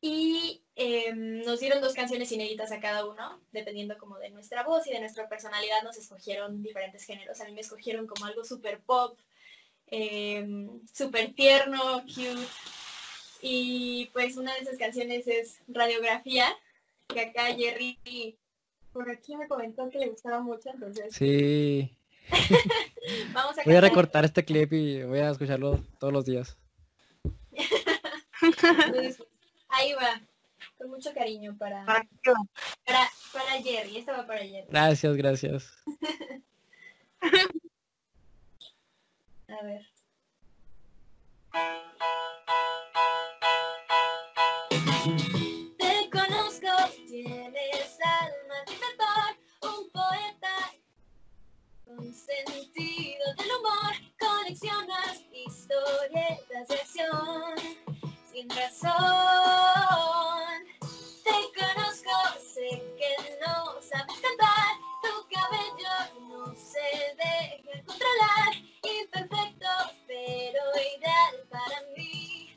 Y 0.00 0.62
em, 0.76 1.42
nos 1.42 1.60
dieron 1.60 1.80
dos 1.80 1.94
canciones 1.94 2.30
inéditas 2.30 2.70
a 2.70 2.80
cada 2.80 3.04
uno, 3.04 3.40
dependiendo 3.52 3.98
como 3.98 4.18
de 4.18 4.30
nuestra 4.30 4.62
voz 4.62 4.86
y 4.86 4.90
de 4.90 5.00
nuestra 5.00 5.28
personalidad, 5.28 5.82
nos 5.82 5.96
escogieron 5.96 6.62
diferentes 6.62 7.04
géneros. 7.04 7.40
A 7.40 7.44
mí 7.44 7.52
me 7.52 7.62
escogieron 7.62 8.06
como 8.06 8.26
algo 8.26 8.44
súper 8.44 8.80
pop, 8.80 9.18
em, 9.86 10.68
súper 10.92 11.34
tierno, 11.34 12.02
cute. 12.02 12.46
Y 13.40 14.10
pues 14.12 14.36
una 14.36 14.54
de 14.54 14.60
esas 14.60 14.78
canciones 14.78 15.26
es 15.26 15.58
Radiografía, 15.68 16.46
que 17.08 17.20
acá 17.20 17.46
Jerry 17.54 17.98
por 18.92 19.10
aquí 19.10 19.36
me 19.36 19.46
comentó 19.46 19.88
que 19.90 19.98
le 19.98 20.08
gustaba 20.08 20.40
mucho, 20.40 20.70
entonces 20.70 21.14
Sí. 21.14 21.96
vamos 23.32 23.56
a 23.56 23.62
Voy 23.64 23.74
a 23.74 23.80
recortar 23.80 24.24
este 24.24 24.44
clip 24.44 24.72
y 24.72 25.02
voy 25.04 25.20
a 25.20 25.30
escucharlo 25.30 25.84
todos 25.98 26.12
los 26.12 26.24
días. 26.24 26.58
Entonces, 28.42 29.16
pues, 29.16 29.28
ahí 29.68 29.92
va, 29.94 30.20
con 30.76 30.90
mucho 30.90 31.12
cariño 31.12 31.56
para, 31.58 31.84
Para 31.84 32.04
para, 32.84 33.10
para 33.32 33.62
Jerry, 33.62 33.98
esta 33.98 34.12
va 34.12 34.26
para 34.26 34.40
Jerry. 34.40 34.66
Gracias, 34.68 35.16
gracias. 35.16 35.72
A 39.48 39.62
ver. 39.64 39.86
Te 45.78 46.10
conozco, 46.10 46.68
tienes 47.06 47.98
alma 48.02 48.54
de 48.66 48.72
inventor, 48.74 49.30
un 49.62 49.90
poeta 49.90 50.56
con 51.86 52.12
sentido 52.12 53.34
del 53.38 53.50
humor, 53.58 53.94
coleccionas 54.18 55.24
historietas 55.32 56.68
de 56.68 56.74
acción 56.74 57.87
sin 58.38 58.48
razón. 58.50 58.92
Te 61.24 61.38
conozco, 61.58 62.14
sé 62.54 62.68
que 62.96 63.12
no 63.44 63.54
sabes 63.82 64.20
cantar, 64.20 64.76
tu 65.02 65.12
cabello 65.34 65.94
no 66.28 66.54
se 66.54 66.88
deja 67.16 67.84
controlar, 67.84 68.50
imperfecto 68.82 69.72
pero 70.06 70.62
ideal 70.76 71.34
para 71.50 71.80
mí, 71.96 72.56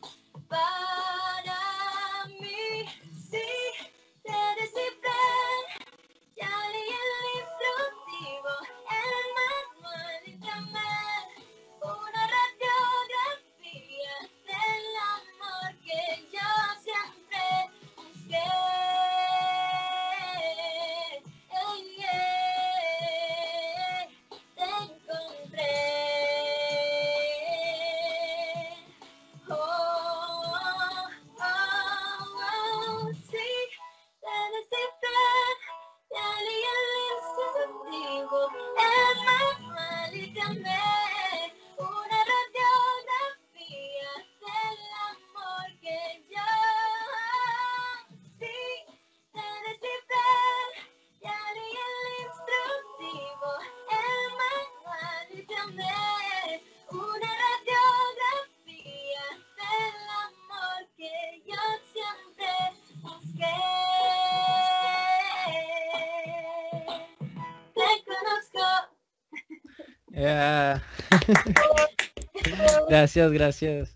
Ya. 70.21 70.83
gracias, 72.89 73.31
gracias. 73.31 73.95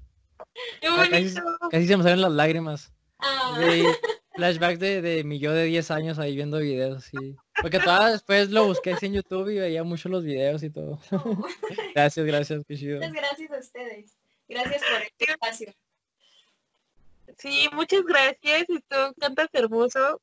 ¡Qué 0.82 0.88
Ah, 0.88 1.05
Casi, 1.09 1.34
bonito! 1.36 1.57
casi 1.69 1.88
se 1.88 1.97
me 1.97 2.03
salen 2.03 2.21
las 2.21 2.32
lágrimas. 2.32 2.91
Ah, 3.19 3.57
De 3.59 3.86
flashbacks 4.36 4.80
de, 4.80 5.01
de 5.01 5.23
mi 5.23 5.39
yo 5.39 5.51
de 5.53 5.65
10 5.65 5.91
años 5.91 6.19
ahí 6.19 6.36
viendo 6.36 6.57
videos, 6.59 7.05
sí. 7.05 7.36
Porque 7.61 7.80
todavía 7.80 8.09
después 8.09 8.49
lo 8.49 8.65
busqué 8.65 8.93
así 8.93 9.05
en 9.07 9.13
YouTube 9.13 9.49
y 9.49 9.59
veía 9.59 9.84
mucho 9.84 10.09
los 10.09 10.23
videos 10.23 10.63
y 10.63 10.69
todo. 10.69 10.99
gracias, 11.95 12.26
gracias, 12.26 12.63
qué 12.67 12.76
chido. 12.76 12.97
Muchas 12.97 13.13
gracias 13.13 13.51
a 13.51 13.57
ustedes. 13.59 14.17
Gracias 14.47 14.82
por 14.91 15.01
este 15.01 15.32
espacio. 15.32 15.73
Sí, 17.38 17.67
muchas 17.73 18.03
gracias. 18.03 18.65
Tú 18.67 18.95
cantas 19.19 19.49
hermoso. 19.53 20.21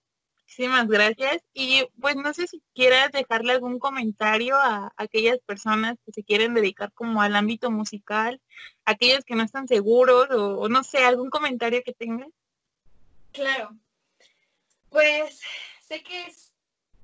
Muchísimas 0.53 0.86
gracias. 0.86 1.42
Y 1.55 1.82
pues 1.98 2.14
no 2.14 2.34
sé 2.34 2.46
si 2.46 2.62
quieras 2.74 3.11
dejarle 3.11 3.53
algún 3.53 3.78
comentario 3.78 4.55
a 4.57 4.92
aquellas 4.98 5.38
personas 5.38 5.96
que 6.05 6.12
se 6.12 6.24
quieren 6.24 6.53
dedicar 6.53 6.92
como 6.92 7.22
al 7.22 7.34
ámbito 7.36 7.70
musical, 7.70 8.38
aquellos 8.84 9.24
que 9.24 9.34
no 9.34 9.44
están 9.44 9.66
seguros 9.66 10.28
o, 10.30 10.59
o 10.61 10.68
no 10.68 10.84
sé, 10.84 11.05
algún 11.05 11.30
comentario 11.30 11.82
que 11.82 11.94
tengas. 11.94 12.28
Claro. 13.32 13.70
Pues 14.90 15.40
sé 15.80 16.03
que 16.03 16.26
es 16.26 16.53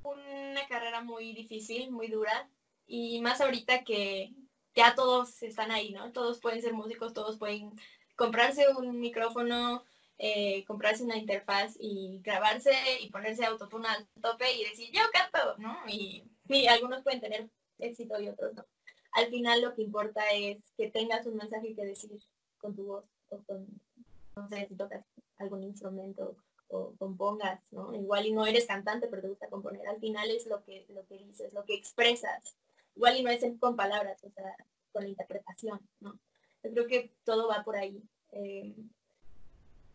una 0.02 0.68
carrera 0.68 1.00
muy 1.00 1.32
difícil, 1.32 1.90
muy 1.90 2.08
dura, 2.08 2.50
y 2.86 3.18
más 3.22 3.40
ahorita 3.40 3.82
que 3.82 4.30
ya 4.74 4.94
todos 4.94 5.42
están 5.42 5.70
ahí, 5.70 5.92
¿no? 5.92 6.12
Todos 6.12 6.38
pueden 6.38 6.60
ser 6.60 6.74
músicos, 6.74 7.14
todos 7.14 7.38
pueden 7.38 7.72
comprarse 8.14 8.68
un 8.76 9.00
micrófono, 9.00 9.84
eh, 10.18 10.64
comprarse 10.64 11.04
una 11.04 11.16
interfaz 11.16 11.76
y 11.78 12.20
grabarse 12.22 12.72
y 13.00 13.10
ponerse 13.10 13.44
autotune 13.44 13.88
al 13.88 14.08
tope 14.20 14.52
y 14.52 14.64
decir, 14.64 14.90
yo 14.92 15.02
canto, 15.12 15.56
¿no? 15.58 15.78
Y, 15.86 16.24
y 16.48 16.66
algunos 16.66 17.02
pueden 17.02 17.20
tener 17.20 17.48
éxito 17.78 18.20
y 18.20 18.28
otros 18.28 18.54
no. 18.54 18.64
Al 19.12 19.28
final 19.28 19.62
lo 19.62 19.74
que 19.74 19.82
importa 19.82 20.22
es 20.32 20.58
que 20.76 20.90
tengas 20.90 21.26
un 21.26 21.36
mensaje 21.36 21.74
que 21.74 21.84
decir 21.84 22.10
con 22.58 22.74
tu 22.74 22.84
voz 22.84 23.04
o 23.30 23.42
con, 23.44 23.66
no 24.36 24.48
sé, 24.48 24.66
si 24.66 24.74
tocas 24.74 25.04
algún 25.38 25.62
instrumento 25.62 26.36
o 26.68 26.94
compongas, 26.98 27.60
¿no? 27.70 27.94
Igual 27.94 28.26
y 28.26 28.32
no 28.32 28.44
eres 28.44 28.66
cantante, 28.66 29.06
pero 29.08 29.22
te 29.22 29.28
gusta 29.28 29.48
componer. 29.48 29.86
Al 29.86 30.00
final 30.00 30.30
es 30.30 30.46
lo 30.46 30.62
que, 30.64 30.84
lo 30.88 31.06
que 31.06 31.18
dices, 31.18 31.52
lo 31.52 31.64
que 31.64 31.74
expresas. 31.74 32.56
Igual 32.94 33.16
y 33.16 33.22
no 33.22 33.30
es 33.30 33.44
con 33.58 33.76
palabras, 33.76 34.22
o 34.24 34.30
sea, 34.30 34.54
con 34.92 35.04
la 35.04 35.08
interpretación, 35.08 35.80
¿no? 36.00 36.18
Yo 36.64 36.72
creo 36.72 36.86
que 36.88 37.12
todo 37.24 37.48
va 37.48 37.62
por 37.62 37.76
ahí. 37.76 38.02
Eh, 38.32 38.74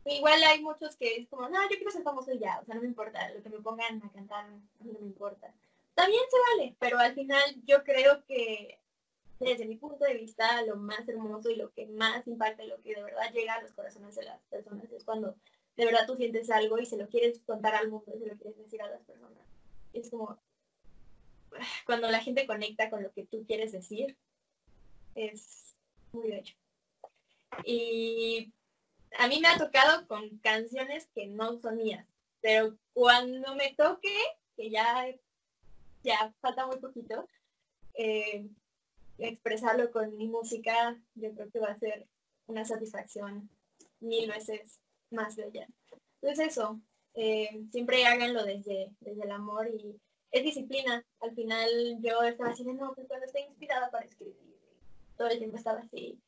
igual 0.06 0.44
hay 0.44 0.62
muchos 0.62 0.96
que 0.96 1.16
es 1.16 1.28
como, 1.30 1.48
no, 1.50 1.62
yo 1.64 1.76
quiero 1.76 1.92
ser 1.92 2.04
famoso 2.04 2.34
ya, 2.34 2.60
o 2.62 2.66
sea, 2.66 2.76
no 2.76 2.82
me 2.82 2.88
importa, 2.88 3.30
lo 3.30 3.42
que 3.42 3.50
me 3.50 3.60
pongan 3.60 4.04
a 4.04 4.12
cantar, 4.12 4.50
no 4.50 5.00
me 5.00 5.08
importa. 5.08 5.54
También 5.96 6.24
se 6.30 6.38
vale, 6.52 6.76
pero 6.80 6.98
al 7.00 7.14
final 7.14 7.44
yo 7.66 7.84
creo 7.84 8.26
que 8.26 8.80
desde 9.40 9.66
mi 9.66 9.76
punto 9.76 10.06
de 10.06 10.16
vista 10.16 10.62
lo 10.64 10.76
más 10.76 11.08
hermoso 11.08 11.50
y 11.50 11.56
lo 11.56 11.72
que 11.72 11.86
más 11.88 12.26
impacta 12.28 12.64
y 12.64 12.68
lo 12.68 12.82
que 12.82 12.96
de 12.96 13.04
verdad 13.04 13.32
llega 13.34 13.56
a 13.56 13.62
los 13.62 13.74
corazones 13.74 14.16
de 14.16 14.24
las 14.24 14.42
personas 14.44 14.92
es 14.92 15.04
cuando 15.04 15.36
de 15.76 15.86
verdad 15.86 16.06
tú 16.06 16.16
sientes 16.16 16.50
algo 16.50 16.80
y 16.80 16.86
se 16.86 16.98
lo 16.98 17.08
quieres 17.10 17.40
contar 17.46 17.76
al 17.76 17.90
mundo 17.90 18.12
y 18.16 18.20
se 18.20 18.28
lo 18.28 18.36
quieres 18.36 18.58
decir 18.58 18.82
a 18.82 18.90
las 18.90 19.02
personas. 19.04 19.40
Es 19.94 20.10
como 20.10 20.40
cuando 21.86 22.10
la 22.10 22.20
gente 22.20 22.48
conecta 22.48 22.90
con 22.90 23.04
lo 23.04 23.12
que 23.12 23.26
tú 23.26 23.44
quieres 23.46 23.72
decir, 23.72 24.18
es 25.16 25.76
muy 26.12 26.30
bello. 26.30 26.56
Y 27.66 28.52
a 29.18 29.28
mí 29.28 29.40
me 29.40 29.48
ha 29.48 29.58
tocado 29.58 30.08
con 30.08 30.38
canciones 30.40 31.08
que 31.14 31.28
no 31.28 31.60
son 31.60 31.78
mías, 31.78 32.06
pero 32.42 32.78
cuando 32.94 33.56
me 33.56 33.74
toque, 33.76 34.14
que 34.56 34.70
ya, 34.70 35.08
ya 36.04 36.34
falta 36.42 36.68
muy 36.68 36.78
poquito, 36.78 37.28
eh, 37.94 38.48
expresarlo 39.18 39.92
con 39.92 40.16
mi 40.18 40.28
música, 40.28 40.98
yo 41.16 41.34
creo 41.34 41.50
que 41.50 41.60
va 41.60 41.70
a 41.70 41.80
ser 41.80 42.08
una 42.48 42.66
satisfacción 42.66 43.50
mil 44.00 44.30
veces 44.30 44.80
más 45.12 45.36
bella. 45.36 45.68
Entonces 46.22 46.48
eso, 46.48 46.82
eh, 47.14 47.66
siempre 47.72 48.06
háganlo 48.06 48.44
desde, 48.44 48.92
desde 49.00 49.24
el 49.24 49.32
amor 49.32 49.70
y 49.70 50.00
es 50.32 50.44
disciplina. 50.44 51.06
Al 51.20 51.36
final 51.36 51.70
yo 52.02 52.22
estaba 52.24 52.52
así 52.52 52.64
no, 52.64 52.94
pues 52.94 53.08
cuando 53.08 53.26
estoy 53.26 53.44
inspirada 53.44 53.90
para 53.92 54.06
escribir, 54.06 54.36
todo 55.18 55.28
el 55.30 55.38
tiempo 55.38 55.58
estaba 55.58 55.80
así. 55.80 56.20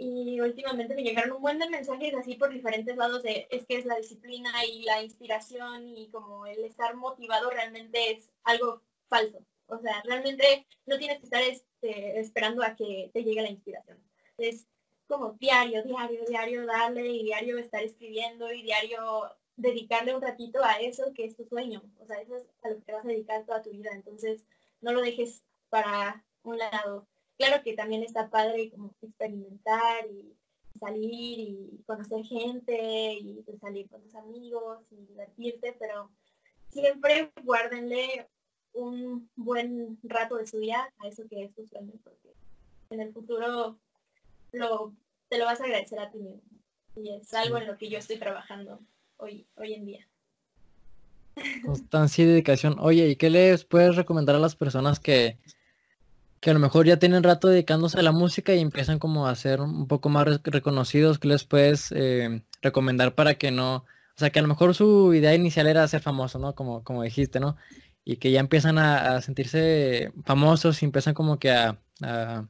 Y 0.00 0.40
últimamente 0.40 0.94
me 0.94 1.02
llegaron 1.02 1.32
un 1.32 1.42
buen 1.42 1.58
de 1.58 1.68
mensajes 1.68 2.14
así 2.14 2.36
por 2.36 2.52
diferentes 2.52 2.96
lados 2.96 3.24
de 3.24 3.48
es 3.50 3.66
que 3.66 3.78
es 3.78 3.84
la 3.84 3.96
disciplina 3.96 4.64
y 4.64 4.84
la 4.84 5.02
inspiración 5.02 5.88
y 5.88 6.08
como 6.10 6.46
el 6.46 6.64
estar 6.64 6.94
motivado 6.94 7.50
realmente 7.50 8.12
es 8.12 8.30
algo 8.44 8.80
falso. 9.08 9.44
O 9.66 9.78
sea, 9.80 10.00
realmente 10.04 10.66
no 10.86 10.98
tienes 10.98 11.18
que 11.18 11.24
estar 11.24 11.42
este, 11.42 12.20
esperando 12.20 12.62
a 12.62 12.76
que 12.76 13.10
te 13.12 13.24
llegue 13.24 13.42
la 13.42 13.50
inspiración. 13.50 13.98
Es 14.38 14.68
como 15.08 15.32
diario, 15.32 15.82
diario, 15.82 16.24
diario 16.28 16.64
darle 16.64 17.08
y 17.08 17.24
diario 17.24 17.58
estar 17.58 17.82
escribiendo 17.82 18.52
y 18.52 18.62
diario 18.62 19.34
dedicarle 19.56 20.14
un 20.14 20.22
ratito 20.22 20.62
a 20.62 20.74
eso 20.80 21.12
que 21.12 21.24
es 21.24 21.36
tu 21.36 21.44
sueño. 21.44 21.82
O 21.98 22.06
sea, 22.06 22.20
eso 22.20 22.36
es 22.36 22.46
a 22.62 22.70
lo 22.70 22.84
que 22.84 22.92
vas 22.92 23.04
a 23.04 23.08
dedicar 23.08 23.44
toda 23.44 23.62
tu 23.62 23.70
vida. 23.70 23.90
Entonces, 23.92 24.44
no 24.80 24.92
lo 24.92 25.00
dejes 25.00 25.42
para 25.70 26.24
un 26.44 26.58
lado. 26.58 27.08
Claro 27.38 27.62
que 27.62 27.74
también 27.74 28.02
está 28.02 28.28
padre 28.28 28.70
como 28.70 28.92
experimentar 29.00 30.06
y 30.10 30.34
salir 30.78 31.38
y 31.38 31.82
conocer 31.86 32.24
gente 32.24 33.14
y 33.14 33.42
pues, 33.44 33.60
salir 33.60 33.88
con 33.88 34.02
tus 34.02 34.14
amigos 34.16 34.80
y 34.90 35.06
divertirte, 35.06 35.76
pero 35.78 36.10
siempre 36.70 37.32
guárdenle 37.44 38.28
un 38.72 39.30
buen 39.36 39.98
rato 40.02 40.36
de 40.36 40.46
su 40.46 40.58
día 40.58 40.92
a 40.98 41.08
eso 41.08 41.24
que 41.28 41.44
es 41.44 41.54
tu 41.54 41.64
sueño, 41.66 41.92
porque 42.02 42.34
en 42.90 43.00
el 43.00 43.12
futuro 43.12 43.78
lo, 44.52 44.94
te 45.28 45.38
lo 45.38 45.44
vas 45.44 45.60
a 45.60 45.64
agradecer 45.64 46.00
a 46.00 46.10
ti 46.10 46.18
mismo. 46.18 46.42
Y 46.96 47.14
es 47.14 47.32
algo 47.34 47.58
en 47.58 47.68
lo 47.68 47.78
que 47.78 47.88
yo 47.88 47.98
estoy 47.98 48.18
trabajando 48.18 48.80
hoy, 49.16 49.46
hoy 49.56 49.74
en 49.74 49.86
día. 49.86 50.08
Constancia 51.64 52.24
y 52.24 52.26
dedicación. 52.26 52.76
Oye, 52.80 53.08
¿y 53.08 53.16
qué 53.16 53.30
les 53.30 53.64
puedes 53.64 53.94
recomendar 53.94 54.34
a 54.34 54.40
las 54.40 54.56
personas 54.56 54.98
que, 54.98 55.38
que 56.40 56.50
a 56.50 56.54
lo 56.54 56.60
mejor 56.60 56.86
ya 56.86 56.98
tienen 56.98 57.22
rato 57.22 57.48
dedicándose 57.48 57.98
a 57.98 58.02
la 58.02 58.12
música 58.12 58.54
y 58.54 58.60
empiezan 58.60 58.98
como 58.98 59.26
a 59.26 59.34
ser 59.34 59.60
un 59.60 59.86
poco 59.88 60.08
más 60.08 60.42
reconocidos? 60.44 61.18
¿Qué 61.18 61.28
les 61.28 61.44
puedes 61.44 61.92
eh, 61.92 62.42
recomendar 62.62 63.14
para 63.14 63.34
que 63.34 63.50
no, 63.50 63.76
o 63.76 63.84
sea, 64.16 64.30
que 64.30 64.38
a 64.38 64.42
lo 64.42 64.48
mejor 64.48 64.74
su 64.74 65.14
idea 65.14 65.34
inicial 65.34 65.66
era 65.66 65.88
ser 65.88 66.00
famoso, 66.00 66.38
¿no? 66.38 66.54
Como, 66.54 66.84
como 66.84 67.02
dijiste, 67.02 67.40
¿no? 67.40 67.56
Y 68.04 68.16
que 68.16 68.30
ya 68.30 68.40
empiezan 68.40 68.78
a, 68.78 69.20
sentirse 69.20 70.12
famosos 70.24 70.82
y 70.82 70.86
empiezan 70.86 71.14
como 71.14 71.38
que 71.38 71.50
a, 71.50 71.78
a 72.02 72.48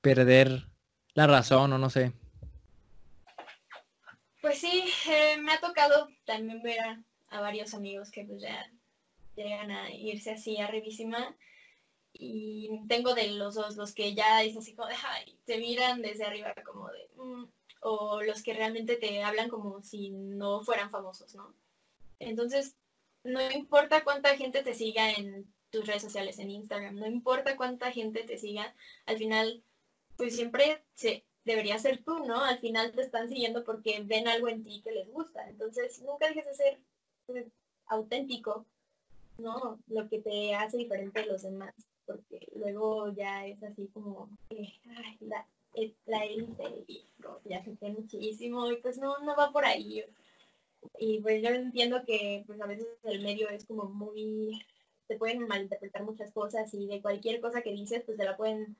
perder 0.00 0.66
la 1.14 1.26
razón 1.26 1.72
o 1.72 1.78
no 1.78 1.90
sé. 1.90 2.12
Pues 4.42 4.58
sí, 4.58 4.84
eh, 5.08 5.36
me 5.40 5.52
ha 5.52 5.60
tocado 5.60 6.08
también 6.24 6.62
ver 6.62 6.80
a, 6.80 7.40
varios 7.40 7.74
amigos 7.74 8.10
que 8.10 8.24
pues 8.24 8.42
ya 8.42 8.70
llegan 9.36 9.70
a 9.70 9.90
irse 9.90 10.32
así 10.32 10.58
arribísima 10.58 11.34
y 12.12 12.80
tengo 12.88 13.14
de 13.14 13.30
los 13.32 13.54
dos, 13.54 13.76
los 13.76 13.94
que 13.94 14.14
ya 14.14 14.42
es 14.42 14.56
así 14.56 14.74
como 14.74 14.88
de, 14.88 14.94
ay, 15.06 15.38
te 15.44 15.58
miran 15.58 16.02
desde 16.02 16.24
arriba 16.24 16.54
como 16.64 16.88
de, 16.88 17.08
mm", 17.16 17.44
o 17.82 18.22
los 18.22 18.42
que 18.42 18.54
realmente 18.54 18.96
te 18.96 19.22
hablan 19.22 19.48
como 19.48 19.82
si 19.82 20.10
no 20.10 20.62
fueran 20.62 20.90
famosos, 20.90 21.34
¿no? 21.34 21.54
Entonces, 22.18 22.76
no 23.24 23.40
importa 23.50 24.04
cuánta 24.04 24.36
gente 24.36 24.62
te 24.62 24.74
siga 24.74 25.10
en 25.12 25.52
tus 25.70 25.86
redes 25.86 26.02
sociales, 26.02 26.38
en 26.38 26.50
Instagram, 26.50 26.96
no 26.96 27.06
importa 27.06 27.56
cuánta 27.56 27.90
gente 27.92 28.24
te 28.24 28.38
siga, 28.38 28.74
al 29.06 29.16
final, 29.16 29.62
pues 30.16 30.36
siempre 30.36 30.84
se, 30.94 31.24
debería 31.44 31.78
ser 31.78 32.04
tú, 32.04 32.24
¿no? 32.24 32.44
Al 32.44 32.58
final 32.58 32.92
te 32.92 33.02
están 33.02 33.28
siguiendo 33.28 33.64
porque 33.64 34.02
ven 34.04 34.28
algo 34.28 34.48
en 34.48 34.62
ti 34.62 34.82
que 34.82 34.92
les 34.92 35.08
gusta. 35.10 35.48
Entonces, 35.48 36.00
nunca 36.02 36.28
dejes 36.28 36.46
de 36.46 36.54
ser 36.54 36.78
pues, 37.26 37.46
auténtico, 37.86 38.66
¿no? 39.38 39.78
Lo 39.88 40.08
que 40.08 40.20
te 40.20 40.54
hace 40.54 40.76
diferente 40.76 41.20
de 41.20 41.26
los 41.26 41.42
demás, 41.42 41.74
luego 42.54 43.12
ya 43.12 43.46
es 43.46 43.62
así 43.62 43.88
como, 43.92 44.28
ay, 44.50 45.16
la, 45.20 45.46
la 46.06 46.24
élite 46.24 46.84
y 46.86 47.04
ya 47.44 47.64
se 47.64 47.90
muchísimo 47.90 48.70
y 48.70 48.76
pues 48.76 48.98
no, 48.98 49.18
no 49.20 49.36
va 49.36 49.50
por 49.50 49.64
ahí. 49.64 50.04
Y 50.98 51.20
pues 51.20 51.42
yo 51.42 51.50
entiendo 51.50 52.04
que 52.04 52.44
pues 52.46 52.60
a 52.60 52.66
veces 52.66 52.86
el 53.04 53.22
medio 53.22 53.48
es 53.48 53.64
como 53.64 53.84
muy, 53.84 54.64
se 55.08 55.16
pueden 55.16 55.46
malinterpretar 55.46 56.02
muchas 56.04 56.32
cosas 56.32 56.72
y 56.74 56.86
de 56.86 57.00
cualquier 57.00 57.40
cosa 57.40 57.62
que 57.62 57.72
dices 57.72 58.02
pues 58.04 58.16
se 58.16 58.24
la 58.24 58.36
pueden 58.36 58.76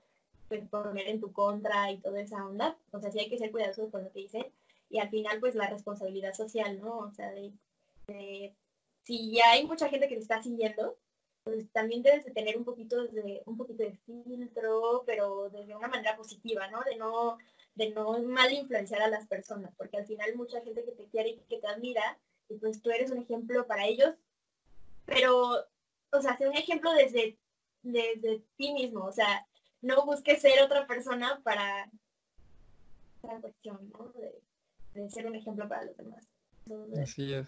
pues, 0.52 0.68
poner 0.68 1.08
en 1.08 1.18
tu 1.18 1.32
contra 1.32 1.90
y 1.90 1.96
toda 1.98 2.20
esa 2.20 2.46
onda. 2.46 2.76
O 2.90 3.00
sea, 3.00 3.10
sí 3.10 3.20
hay 3.20 3.30
que 3.30 3.38
ser 3.38 3.50
cuidadosos 3.50 3.90
con 3.90 4.04
lo 4.04 4.12
que 4.12 4.20
dicen. 4.20 4.44
Y 4.90 4.98
al 4.98 5.08
final, 5.08 5.40
pues 5.40 5.54
la 5.54 5.70
responsabilidad 5.70 6.34
social, 6.34 6.78
¿no? 6.78 6.98
O 6.98 7.10
sea, 7.12 7.30
de, 7.30 8.54
si 9.02 9.32
ya 9.32 9.52
hay 9.52 9.66
mucha 9.66 9.88
gente 9.88 10.08
que 10.08 10.16
te 10.16 10.20
está 10.20 10.42
siguiendo, 10.42 10.98
pues 11.44 11.70
también 11.72 12.02
debes 12.02 12.24
de 12.24 12.30
tener 12.32 12.56
un 12.56 12.64
poquito 12.64 13.06
de, 13.08 13.42
un 13.46 13.56
poquito 13.56 13.82
de 13.82 13.98
filtro, 14.06 15.02
pero 15.06 15.50
de 15.50 15.74
una 15.74 15.88
manera 15.88 16.16
positiva, 16.16 16.68
¿no? 16.68 16.82
De 16.82 16.96
no, 16.96 17.38
de 17.74 17.90
no 17.90 18.20
mal 18.22 18.52
influenciar 18.52 19.02
a 19.02 19.08
las 19.08 19.26
personas, 19.26 19.74
porque 19.76 19.96
al 19.96 20.06
final 20.06 20.34
mucha 20.36 20.60
gente 20.62 20.84
que 20.84 20.92
te 20.92 21.06
quiere 21.06 21.30
y 21.30 21.38
que 21.48 21.58
te 21.58 21.66
admira, 21.66 22.18
y 22.48 22.56
pues 22.56 22.80
tú 22.82 22.90
eres 22.90 23.10
un 23.10 23.18
ejemplo 23.18 23.66
para 23.66 23.86
ellos, 23.86 24.14
pero, 25.04 25.66
o 26.10 26.20
sea, 26.20 26.36
ser 26.36 26.48
un 26.48 26.56
ejemplo 26.56 26.92
desde, 26.92 27.38
desde 27.82 28.44
ti 28.56 28.72
mismo, 28.72 29.04
o 29.04 29.12
sea, 29.12 29.46
no 29.80 30.04
busques 30.06 30.40
ser 30.40 30.62
otra 30.62 30.86
persona 30.86 31.40
para 31.42 31.90
esa 33.22 33.40
cuestión, 33.40 33.90
¿no? 33.90 34.12
De, 34.12 35.10
ser 35.10 35.26
un 35.26 35.34
ejemplo 35.34 35.68
para 35.68 35.84
los 35.84 35.96
demás. 35.96 36.28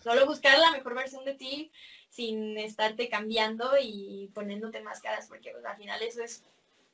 Solo 0.02 0.26
buscar 0.26 0.58
la 0.58 0.72
mejor 0.72 0.94
versión 0.94 1.24
de 1.24 1.34
ti 1.34 1.70
sin 2.10 2.58
estarte 2.58 3.08
cambiando 3.08 3.72
y 3.80 4.30
poniéndote 4.34 4.80
máscaras, 4.82 5.26
porque 5.28 5.50
pues, 5.52 5.64
al 5.64 5.76
final 5.76 6.02
eso 6.02 6.22
es 6.22 6.42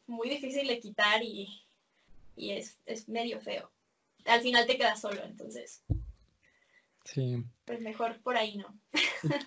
muy 0.06 0.28
difícil 0.28 0.66
de 0.66 0.80
quitar 0.80 1.22
y, 1.22 1.48
es, 2.36 2.78
es, 2.86 3.08
medio 3.08 3.40
feo. 3.40 3.70
Al 4.26 4.40
final 4.40 4.66
te 4.66 4.76
quedas 4.76 5.00
solo, 5.00 5.22
entonces. 5.24 5.82
Sí. 7.04 7.44
Pues 7.64 7.80
mejor 7.80 8.20
por 8.22 8.36
ahí 8.36 8.56
no. 8.56 8.78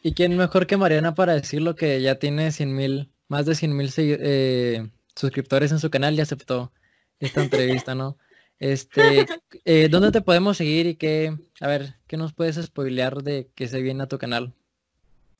¿Y 0.01 0.13
quién 0.13 0.35
mejor 0.35 0.67
que 0.67 0.77
Mariana 0.77 1.15
para 1.15 1.33
decir 1.33 1.61
lo 1.61 1.75
que 1.75 2.01
ya 2.01 2.19
tiene 2.19 2.51
100 2.51 2.75
mil, 2.75 3.11
más 3.27 3.45
de 3.45 3.55
100 3.55 3.75
mil 3.75 3.91
eh, 3.97 4.89
suscriptores 5.15 5.71
en 5.71 5.79
su 5.79 5.89
canal 5.89 6.15
y 6.15 6.21
aceptó 6.21 6.71
esta 7.19 7.43
entrevista, 7.43 7.95
¿no? 7.95 8.17
Este, 8.63 9.25
eh, 9.65 9.89
¿dónde 9.89 10.13
te 10.13 10.21
podemos 10.21 10.55
seguir 10.55 10.85
y 10.87 10.95
qué, 10.95 11.37
a 11.59 11.67
ver, 11.67 11.95
qué 12.07 12.15
nos 12.15 12.31
puedes 12.31 12.55
spoilear 12.55 13.21
de 13.21 13.49
que 13.55 13.67
se 13.67 13.81
viene 13.81 14.03
a 14.03 14.07
tu 14.07 14.17
canal? 14.17 14.53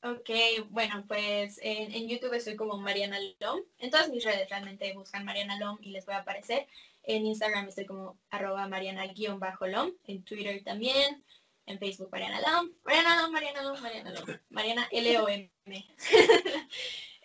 Ok, 0.02 0.28
bueno, 0.68 1.02
pues 1.08 1.58
en, 1.62 2.06
YouTube 2.06 2.34
estoy 2.34 2.54
como 2.54 2.76
Mariana 2.76 3.16
Lom. 3.40 3.62
En 3.78 3.90
todas 3.90 4.10
mis 4.10 4.24
redes 4.24 4.50
realmente 4.50 4.92
buscan 4.92 5.24
Mariana 5.24 5.58
Lom 5.58 5.78
y 5.80 5.92
les 5.92 6.04
voy 6.04 6.16
a 6.16 6.18
aparecer. 6.18 6.66
En 7.02 7.24
Instagram 7.24 7.66
estoy 7.68 7.86
como 7.86 8.18
arroba 8.28 8.68
Mariana-Lom. 8.68 9.92
En 10.06 10.22
Twitter 10.22 10.62
también. 10.62 11.24
En 11.64 11.78
Facebook 11.78 12.10
Mariana 12.12 12.42
Lom. 12.42 12.72
Mariana 12.84 13.22
Lom, 13.22 13.32
Mariana 13.32 13.62
Lom, 13.62 13.80
Mariana 13.80 14.10
Lom. 14.10 14.36
Mariana 14.50 14.88
L-O-M. 14.92 15.50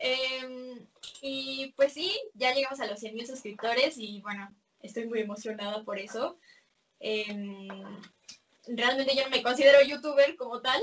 Em, 0.01 0.79
y 1.21 1.73
pues 1.75 1.91
sí, 1.91 2.17
ya 2.33 2.53
llegamos 2.53 2.79
a 2.79 2.87
los 2.87 3.01
100 3.01 3.15
mil 3.15 3.27
suscriptores 3.27 3.97
y 3.97 4.21
bueno, 4.21 4.49
estoy 4.81 5.07
muy 5.07 5.19
emocionada 5.21 5.83
por 5.83 5.99
eso. 5.99 6.37
Em, 6.99 7.67
realmente 8.67 9.15
yo 9.15 9.23
no 9.23 9.29
me 9.29 9.43
considero 9.43 9.81
youtuber 9.81 10.35
como 10.35 10.61
tal. 10.61 10.81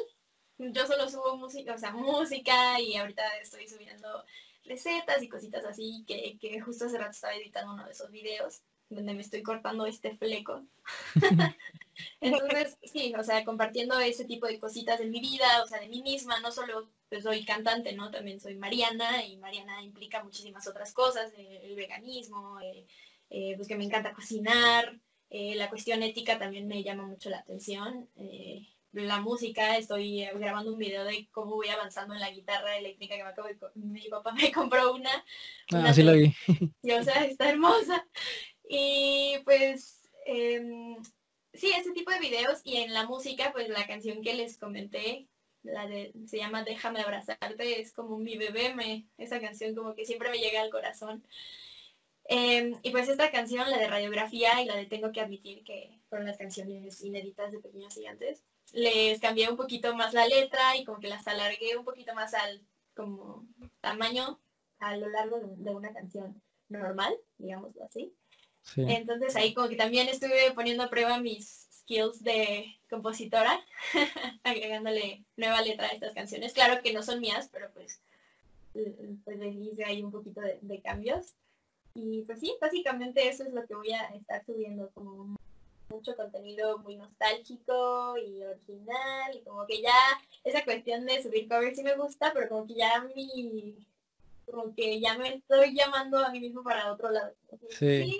Yo 0.58 0.86
solo 0.86 1.08
subo 1.08 1.36
música, 1.36 1.74
o 1.74 1.78
sea, 1.78 1.92
música 1.92 2.80
y 2.80 2.96
ahorita 2.96 3.22
estoy 3.42 3.68
subiendo 3.68 4.24
recetas 4.64 5.22
y 5.22 5.28
cositas 5.28 5.64
así, 5.64 6.04
que, 6.06 6.38
que 6.40 6.60
justo 6.60 6.86
hace 6.86 6.98
rato 6.98 7.10
estaba 7.10 7.34
editando 7.34 7.74
uno 7.74 7.84
de 7.84 7.92
esos 7.92 8.10
videos 8.10 8.62
donde 8.88 9.14
me 9.14 9.20
estoy 9.20 9.42
cortando 9.42 9.86
este 9.86 10.16
fleco. 10.16 10.62
Entonces, 12.20 12.76
sí, 12.82 13.14
o 13.18 13.24
sea, 13.24 13.44
compartiendo 13.44 13.98
ese 13.98 14.24
tipo 14.24 14.46
de 14.46 14.58
cositas 14.58 14.98
de 14.98 15.06
mi 15.06 15.20
vida, 15.20 15.62
o 15.62 15.66
sea, 15.66 15.80
de 15.80 15.88
mí 15.88 16.02
misma, 16.02 16.40
no 16.40 16.52
solo 16.52 16.88
pues, 17.08 17.24
soy 17.24 17.44
cantante, 17.44 17.92
¿no? 17.94 18.10
También 18.10 18.40
soy 18.40 18.54
Mariana 18.56 19.24
y 19.24 19.36
Mariana 19.38 19.82
implica 19.82 20.22
muchísimas 20.22 20.66
otras 20.66 20.92
cosas, 20.92 21.32
eh, 21.36 21.60
el 21.64 21.74
veganismo, 21.74 22.60
eh, 22.60 22.86
eh, 23.30 23.54
pues 23.56 23.68
que 23.68 23.76
me 23.76 23.84
encanta 23.84 24.14
cocinar, 24.14 24.98
la 25.28 25.68
cuestión 25.68 26.02
ética 26.02 26.38
también 26.38 26.66
me 26.66 26.82
llama 26.82 27.04
mucho 27.04 27.28
la 27.28 27.38
atención. 27.38 28.08
la 28.92 29.20
música, 29.20 29.76
estoy 29.76 30.24
grabando 30.36 30.72
un 30.72 30.78
video 30.78 31.04
de 31.04 31.28
cómo 31.30 31.56
voy 31.56 31.68
avanzando 31.68 32.14
en 32.14 32.20
la 32.20 32.30
guitarra 32.30 32.78
eléctrica 32.78 33.16
que 33.16 33.24
me 33.24 33.30
acabo 33.30 33.48
de, 33.48 33.58
mi 33.74 34.08
papá 34.08 34.32
me 34.32 34.50
compró 34.52 34.94
una. 34.94 35.10
Ah, 35.72 35.92
sí 35.92 36.02
la 36.02 36.12
vi. 36.12 36.32
Y, 36.82 36.92
o 36.92 37.02
sea, 37.02 37.24
está 37.24 37.50
hermosa. 37.50 38.06
Y 38.68 39.38
pues 39.44 40.08
em, 40.24 40.96
sí, 41.52 41.70
ese 41.76 41.92
tipo 41.92 42.10
de 42.10 42.20
videos 42.20 42.60
y 42.64 42.78
en 42.78 42.92
la 42.92 43.06
música, 43.06 43.52
pues 43.52 43.68
la 43.68 43.86
canción 43.86 44.22
que 44.22 44.34
les 44.34 44.58
comenté, 44.58 45.28
la 45.62 45.86
de, 45.86 46.12
se 46.26 46.38
llama 46.38 46.64
Déjame 46.64 47.00
abrazarte, 47.00 47.80
es 47.80 47.92
como 47.92 48.18
mi 48.18 48.36
bebé, 48.36 48.74
me, 48.74 49.06
esa 49.18 49.40
canción 49.40 49.74
como 49.74 49.94
que 49.94 50.04
siempre 50.04 50.30
me 50.30 50.38
llega 50.38 50.60
al 50.60 50.70
corazón. 50.70 51.24
Em, 52.28 52.76
y 52.82 52.90
pues 52.90 53.08
esta 53.08 53.30
canción, 53.30 53.70
la 53.70 53.78
de 53.78 53.88
radiografía 53.88 54.60
y 54.60 54.66
la 54.66 54.76
de 54.76 54.86
Tengo 54.86 55.12
que 55.12 55.20
admitir 55.20 55.62
que 55.64 55.98
fueron 56.08 56.26
las 56.26 56.38
canciones 56.38 57.02
inéditas 57.04 57.52
de 57.52 57.60
Pequeños 57.60 57.94
Gigantes, 57.94 58.42
les 58.72 59.20
cambié 59.20 59.48
un 59.48 59.56
poquito 59.56 59.94
más 59.94 60.12
la 60.12 60.26
letra 60.26 60.76
y 60.76 60.84
como 60.84 60.98
que 60.98 61.08
las 61.08 61.26
alargué 61.28 61.76
un 61.76 61.84
poquito 61.84 62.14
más 62.14 62.34
al 62.34 62.60
como 62.94 63.46
tamaño 63.80 64.40
a 64.78 64.96
lo 64.96 65.08
largo 65.08 65.38
de 65.38 65.74
una 65.74 65.92
canción 65.92 66.40
normal, 66.68 67.14
digámoslo 67.38 67.84
así. 67.84 68.12
Entonces 68.76 69.36
ahí 69.36 69.54
como 69.54 69.68
que 69.68 69.76
también 69.76 70.08
estuve 70.08 70.50
poniendo 70.52 70.82
a 70.82 70.90
prueba 70.90 71.20
mis 71.20 71.68
skills 71.80 72.22
de 72.24 72.76
compositora, 72.90 73.60
agregándole 74.42 75.22
nueva 75.36 75.62
letra 75.62 75.86
a 75.86 75.92
estas 75.92 76.14
canciones. 76.14 76.52
Claro 76.52 76.82
que 76.82 76.92
no 76.92 77.02
son 77.02 77.20
mías, 77.20 77.48
pero 77.52 77.70
pues, 77.72 78.00
pues 79.24 79.38
hice 79.40 79.84
ahí 79.84 80.02
un 80.02 80.10
poquito 80.10 80.40
de, 80.40 80.80
cambios. 80.80 81.34
Y 81.96 82.22
pues 82.22 82.40
sí, 82.40 82.54
básicamente 82.60 83.26
eso 83.26 83.42
es 83.42 83.54
lo 83.54 83.66
que 83.66 83.74
voy 83.74 83.90
a 83.90 84.04
estar 84.08 84.44
subiendo, 84.44 84.90
como 84.92 85.34
mucho 85.88 86.14
contenido 86.14 86.78
muy 86.78 86.96
nostálgico 86.96 88.18
y 88.18 88.42
original, 88.42 89.34
y 89.34 89.40
como 89.40 89.66
que 89.66 89.80
ya 89.80 89.94
esa 90.44 90.62
cuestión 90.62 91.06
de 91.06 91.22
subir 91.22 91.48
covers 91.48 91.76
sí 91.76 91.82
me 91.82 91.96
gusta, 91.96 92.32
pero 92.34 92.50
como 92.50 92.66
que 92.66 92.74
ya 92.74 93.02
mi 93.14 93.74
como 94.44 94.74
que 94.74 95.00
ya 95.00 95.16
me 95.18 95.34
estoy 95.34 95.74
llamando 95.74 96.18
a 96.18 96.30
mí 96.30 96.38
mismo 96.38 96.62
para 96.62 96.92
otro 96.92 97.10
lado. 97.10 97.34
Sí. 97.70 98.16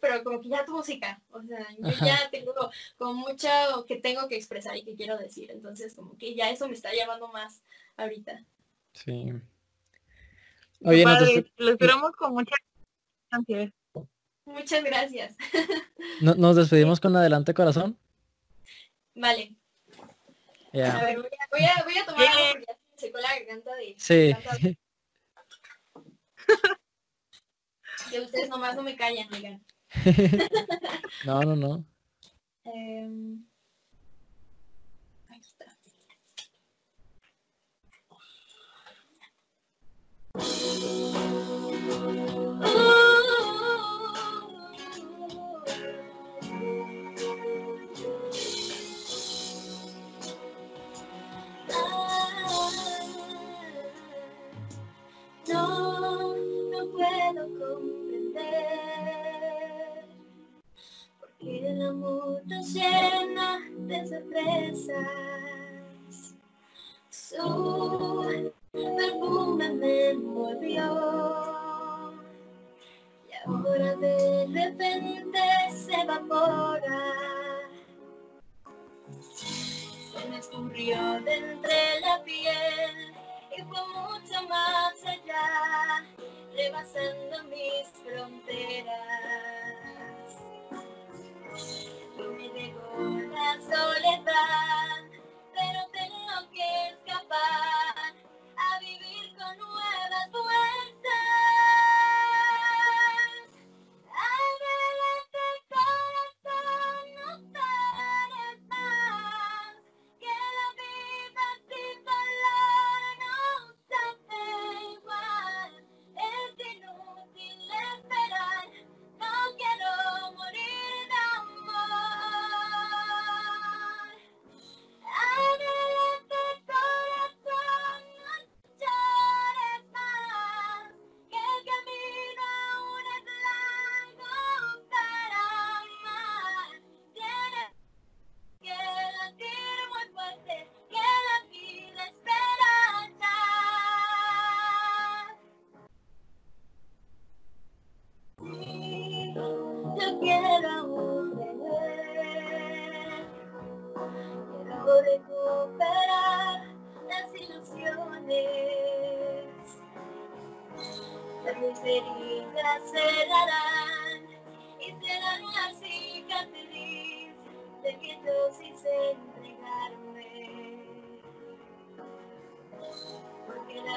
pero 0.00 0.24
como 0.24 0.40
que 0.40 0.48
ya 0.48 0.64
tu 0.64 0.72
música. 0.72 1.20
O 1.32 1.42
sea, 1.42 1.66
yo 1.78 1.90
ya 2.04 2.30
tengo 2.30 2.54
como 2.96 3.14
mucho 3.14 3.48
que 3.86 3.96
tengo 3.96 4.26
que 4.28 4.36
expresar 4.36 4.76
y 4.76 4.84
que 4.84 4.94
quiero 4.94 5.18
decir. 5.18 5.50
Entonces, 5.50 5.94
como 5.94 6.16
que 6.16 6.34
ya 6.34 6.50
eso 6.50 6.66
me 6.66 6.74
está 6.74 6.94
llamando 6.94 7.28
más 7.28 7.62
ahorita. 7.96 8.42
Sí. 8.94 9.32
Oye, 10.82 11.04
lo 11.58 11.72
esperamos 11.72 12.12
con 12.12 12.32
mucha 12.32 12.56
Muchas 14.44 14.84
gracias. 14.84 15.36
¿Nos 16.20 16.56
despedimos 16.56 17.00
con 17.00 17.16
adelante 17.16 17.54
corazón? 17.54 17.98
Vale. 19.14 19.54
A 20.72 21.04
ver, 21.04 21.18
voy 21.18 21.64
a, 21.64 21.84
voy 21.84 21.98
a, 21.98 22.06
tomar 22.06 22.28
algo 22.28 22.44
porque 22.52 22.66
ya 22.68 22.74
se 22.96 23.06
secó 23.06 23.18
la 23.18 23.38
garganta 23.38 23.74
de... 23.76 23.94
Sí. 23.98 24.34
Que 28.10 28.20
ustedes 28.20 28.48
nomás 28.48 28.74
no 28.74 28.82
me 28.82 28.96
callan, 28.96 29.28
digan. 29.30 29.64
no, 31.24 31.42
no, 31.42 31.54
no. 31.54 31.84
Eh, 32.64 33.36
aquí 35.28 35.48
está. 35.48 35.76
El 61.70 61.82
amor 61.82 62.42
nos 62.46 62.72
llena 62.72 63.60
de 63.76 64.06
sorpresas. 64.06 65.06
Su 67.08 68.52
perfume 68.72 69.70
me 69.74 70.10
envolvió 70.10 70.84
y 73.28 73.32
ahora 73.48 73.96
de 73.96 74.46
repente 74.52 75.40
se 75.74 75.94
evapora. 75.94 77.00
Se 80.12 80.28
me 80.28 80.38
escurrió 80.38 81.20
de 81.22 81.36
entre 81.36 82.00
la 82.00 82.22
piel 82.24 83.14
y 83.56 83.62
fue 83.62 83.80
mucho 83.88 84.48
más 84.48 84.94
allá, 85.04 86.04
rebasando 86.62 87.44
mis 87.44 87.86
fronteras. 88.04 88.90
Me 92.18 92.48
llegó 92.48 92.98
la 93.32 93.50
soledad, 93.62 95.00
pero 95.54 95.80
tengo 95.92 96.50
que 96.52 96.88
escapar 96.88 97.69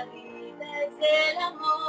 vida 0.05 0.83
es 0.83 0.93
el 1.31 1.37
amor. 1.39 1.82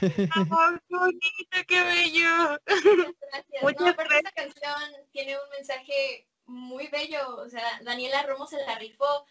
¡Ay, 0.00 0.78
qué 0.88 0.96
bonito, 0.96 1.58
qué 1.68 1.82
bello! 1.82 2.58
Gracias. 2.66 3.62
Muchas 3.62 3.80
No, 3.80 3.88
aparte 3.88 4.16
esta 4.16 4.32
canción 4.32 4.74
tiene 5.12 5.34
un 5.36 5.50
mensaje 5.50 6.26
muy 6.46 6.88
bello. 6.88 7.36
O 7.36 7.48
sea, 7.48 7.80
Daniela 7.82 8.22
Romo 8.24 8.46
se 8.46 8.58
la 8.64 8.78
rifó. 8.78 9.26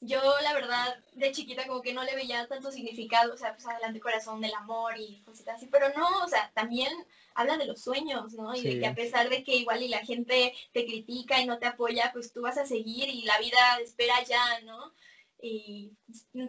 Yo, 0.00 0.20
la 0.42 0.52
verdad, 0.52 1.02
de 1.14 1.32
chiquita 1.32 1.66
como 1.66 1.80
que 1.80 1.94
no 1.94 2.04
le 2.04 2.14
veía 2.14 2.46
tanto 2.46 2.70
significado. 2.70 3.32
O 3.32 3.36
sea, 3.36 3.54
pues 3.54 3.66
adelante 3.66 4.00
corazón 4.00 4.40
del 4.40 4.54
amor 4.54 4.94
y 4.98 5.22
cositas 5.24 5.56
así. 5.56 5.66
Pero 5.66 5.88
no, 5.96 6.24
o 6.24 6.28
sea, 6.28 6.50
también 6.54 6.92
habla 7.34 7.56
de 7.56 7.66
los 7.66 7.80
sueños, 7.82 8.32
¿no? 8.34 8.54
Y 8.54 8.60
Sí. 8.60 8.68
de 8.68 8.80
que 8.80 8.86
a 8.86 8.94
pesar 8.94 9.28
de 9.28 9.42
que 9.42 9.54
igual 9.56 9.82
y 9.82 9.88
la 9.88 10.04
gente 10.04 10.54
te 10.72 10.84
critica 10.86 11.40
y 11.40 11.46
no 11.46 11.58
te 11.58 11.66
apoya, 11.66 12.10
pues 12.12 12.32
tú 12.32 12.42
vas 12.42 12.58
a 12.58 12.66
seguir 12.66 13.08
y 13.08 13.22
la 13.22 13.38
vida 13.38 13.78
espera 13.82 14.22
ya, 14.24 14.60
¿no? 14.62 14.92
Y 15.40 15.92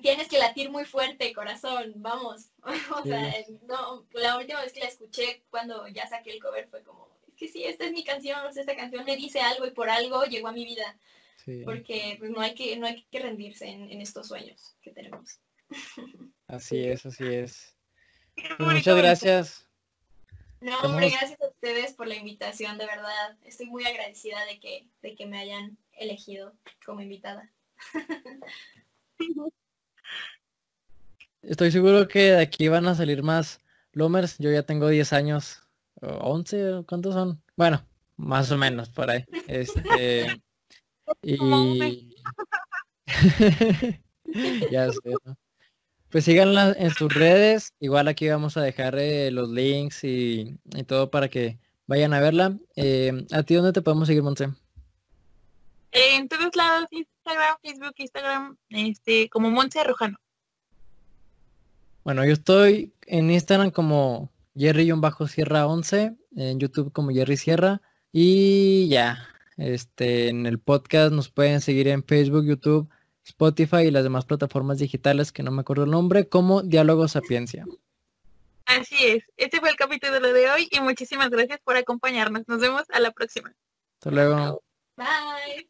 tienes 0.01 0.27
que 0.27 0.39
latir 0.39 0.69
muy 0.69 0.85
fuerte, 0.85 1.33
corazón, 1.33 1.93
vamos. 1.97 2.49
o 2.95 3.03
sea, 3.03 3.33
no, 3.67 4.05
la 4.13 4.37
última 4.37 4.61
vez 4.61 4.73
que 4.73 4.79
la 4.79 4.87
escuché 4.87 5.43
cuando 5.49 5.87
ya 5.89 6.07
saqué 6.07 6.31
el 6.31 6.41
cover 6.41 6.67
fue 6.69 6.83
como, 6.83 7.09
es 7.27 7.35
que 7.35 7.47
sí, 7.47 7.63
esta 7.63 7.85
es 7.85 7.91
mi 7.91 8.03
canción, 8.03 8.45
o 8.45 8.51
sea, 8.51 8.61
esta 8.61 8.75
canción 8.75 9.05
me 9.05 9.17
dice 9.17 9.39
algo 9.41 9.67
y 9.67 9.71
por 9.71 9.89
algo 9.89 10.23
llegó 10.23 10.47
a 10.47 10.53
mi 10.53 10.65
vida, 10.65 10.97
Sí, 11.43 11.61
porque 11.63 12.15
pues, 12.19 12.31
no 12.31 12.41
hay 12.41 12.55
que, 12.55 12.75
no 12.77 12.87
hay 12.87 13.03
que 13.03 13.19
rendirse 13.19 13.67
en, 13.67 13.89
en 13.91 14.01
estos 14.01 14.27
sueños 14.27 14.75
que 14.81 14.91
tenemos. 14.91 15.39
así 16.47 16.85
es, 16.85 17.05
así 17.05 17.25
es. 17.25 17.75
Pues 18.57 18.73
muchas 18.73 18.97
gracias. 18.97 19.67
No, 20.59 20.71
Estamos- 20.71 20.91
hombre, 20.91 21.09
gracias 21.09 21.41
a 21.41 21.47
ustedes 21.47 21.93
por 21.93 22.07
la 22.07 22.15
invitación, 22.15 22.77
de 22.77 22.85
verdad. 22.85 23.37
Estoy 23.43 23.67
muy 23.67 23.85
agradecida 23.85 24.43
de 24.45 24.59
que, 24.59 24.87
de 25.01 25.15
que 25.15 25.25
me 25.25 25.39
hayan 25.39 25.77
elegido 25.93 26.53
como 26.85 27.01
invitada. 27.01 27.51
Estoy 31.41 31.71
seguro 31.71 32.07
que 32.07 32.31
de 32.33 32.41
aquí 32.41 32.67
van 32.67 32.87
a 32.87 32.95
salir 32.95 33.23
más 33.23 33.61
Lomers. 33.93 34.37
Yo 34.37 34.51
ya 34.51 34.63
tengo 34.63 34.89
10 34.89 35.13
años. 35.13 35.63
o 36.01 36.07
11, 36.07 36.83
¿cuántos 36.87 37.13
son? 37.13 37.41
Bueno, 37.55 37.85
más 38.17 38.51
o 38.51 38.57
menos 38.57 38.89
por 38.89 39.09
ahí. 39.09 39.23
Este, 39.47 40.41
y... 41.21 42.13
ya 44.71 44.91
sé, 44.91 45.13
¿no? 45.25 45.37
Pues 46.09 46.25
síganla 46.25 46.75
en 46.77 46.91
sus 46.91 47.13
redes. 47.13 47.73
Igual 47.79 48.07
aquí 48.07 48.27
vamos 48.29 48.57
a 48.57 48.61
dejar 48.61 48.97
eh, 48.97 49.31
los 49.31 49.49
links 49.49 50.03
y, 50.03 50.57
y 50.75 50.83
todo 50.83 51.11
para 51.11 51.29
que 51.29 51.59
vayan 51.85 52.13
a 52.13 52.19
verla. 52.19 52.57
Eh, 52.75 53.25
¿A 53.31 53.43
ti 53.43 53.55
dónde 53.55 53.73
te 53.73 53.81
podemos 53.81 54.07
seguir, 54.07 54.23
Monse? 54.23 54.49
En 55.91 56.27
todos 56.27 56.55
lados, 56.55 56.87
Instagram, 56.91 57.57
Facebook, 57.63 57.93
Instagram, 57.97 58.57
este, 58.69 59.29
como 59.29 59.49
Monse 59.49 59.83
Rojano. 59.83 60.17
Bueno, 62.03 62.25
yo 62.25 62.33
estoy 62.33 62.93
en 63.05 63.29
Instagram 63.31 63.71
como 63.71 64.31
Jerry-Sierra 64.55 65.67
11, 65.67 66.15
en 66.35 66.59
YouTube 66.59 66.91
como 66.91 67.11
Jerry 67.11 67.37
Sierra 67.37 67.81
y 68.11 68.87
ya, 68.89 69.27
este, 69.57 70.29
en 70.29 70.45
el 70.45 70.59
podcast 70.59 71.11
nos 71.11 71.29
pueden 71.29 71.61
seguir 71.61 71.87
en 71.87 72.03
Facebook, 72.03 72.45
YouTube, 72.45 72.89
Spotify 73.25 73.87
y 73.87 73.91
las 73.91 74.03
demás 74.03 74.25
plataformas 74.25 74.79
digitales 74.79 75.31
que 75.31 75.43
no 75.43 75.51
me 75.51 75.61
acuerdo 75.61 75.83
el 75.83 75.91
nombre, 75.91 76.27
como 76.29 76.61
Diálogo 76.63 77.07
Sapiencia. 77.07 77.65
Así 78.65 78.95
es. 79.05 79.23
Este 79.37 79.59
fue 79.59 79.69
el 79.69 79.75
capítulo 79.75 80.19
de 80.19 80.49
hoy 80.49 80.67
y 80.71 80.79
muchísimas 80.81 81.29
gracias 81.29 81.59
por 81.63 81.77
acompañarnos. 81.77 82.43
Nos 82.47 82.59
vemos 82.59 82.83
a 82.89 82.99
la 82.99 83.11
próxima. 83.11 83.53
Hasta 83.99 84.11
luego. 84.11 84.61
Bye. 84.97 85.63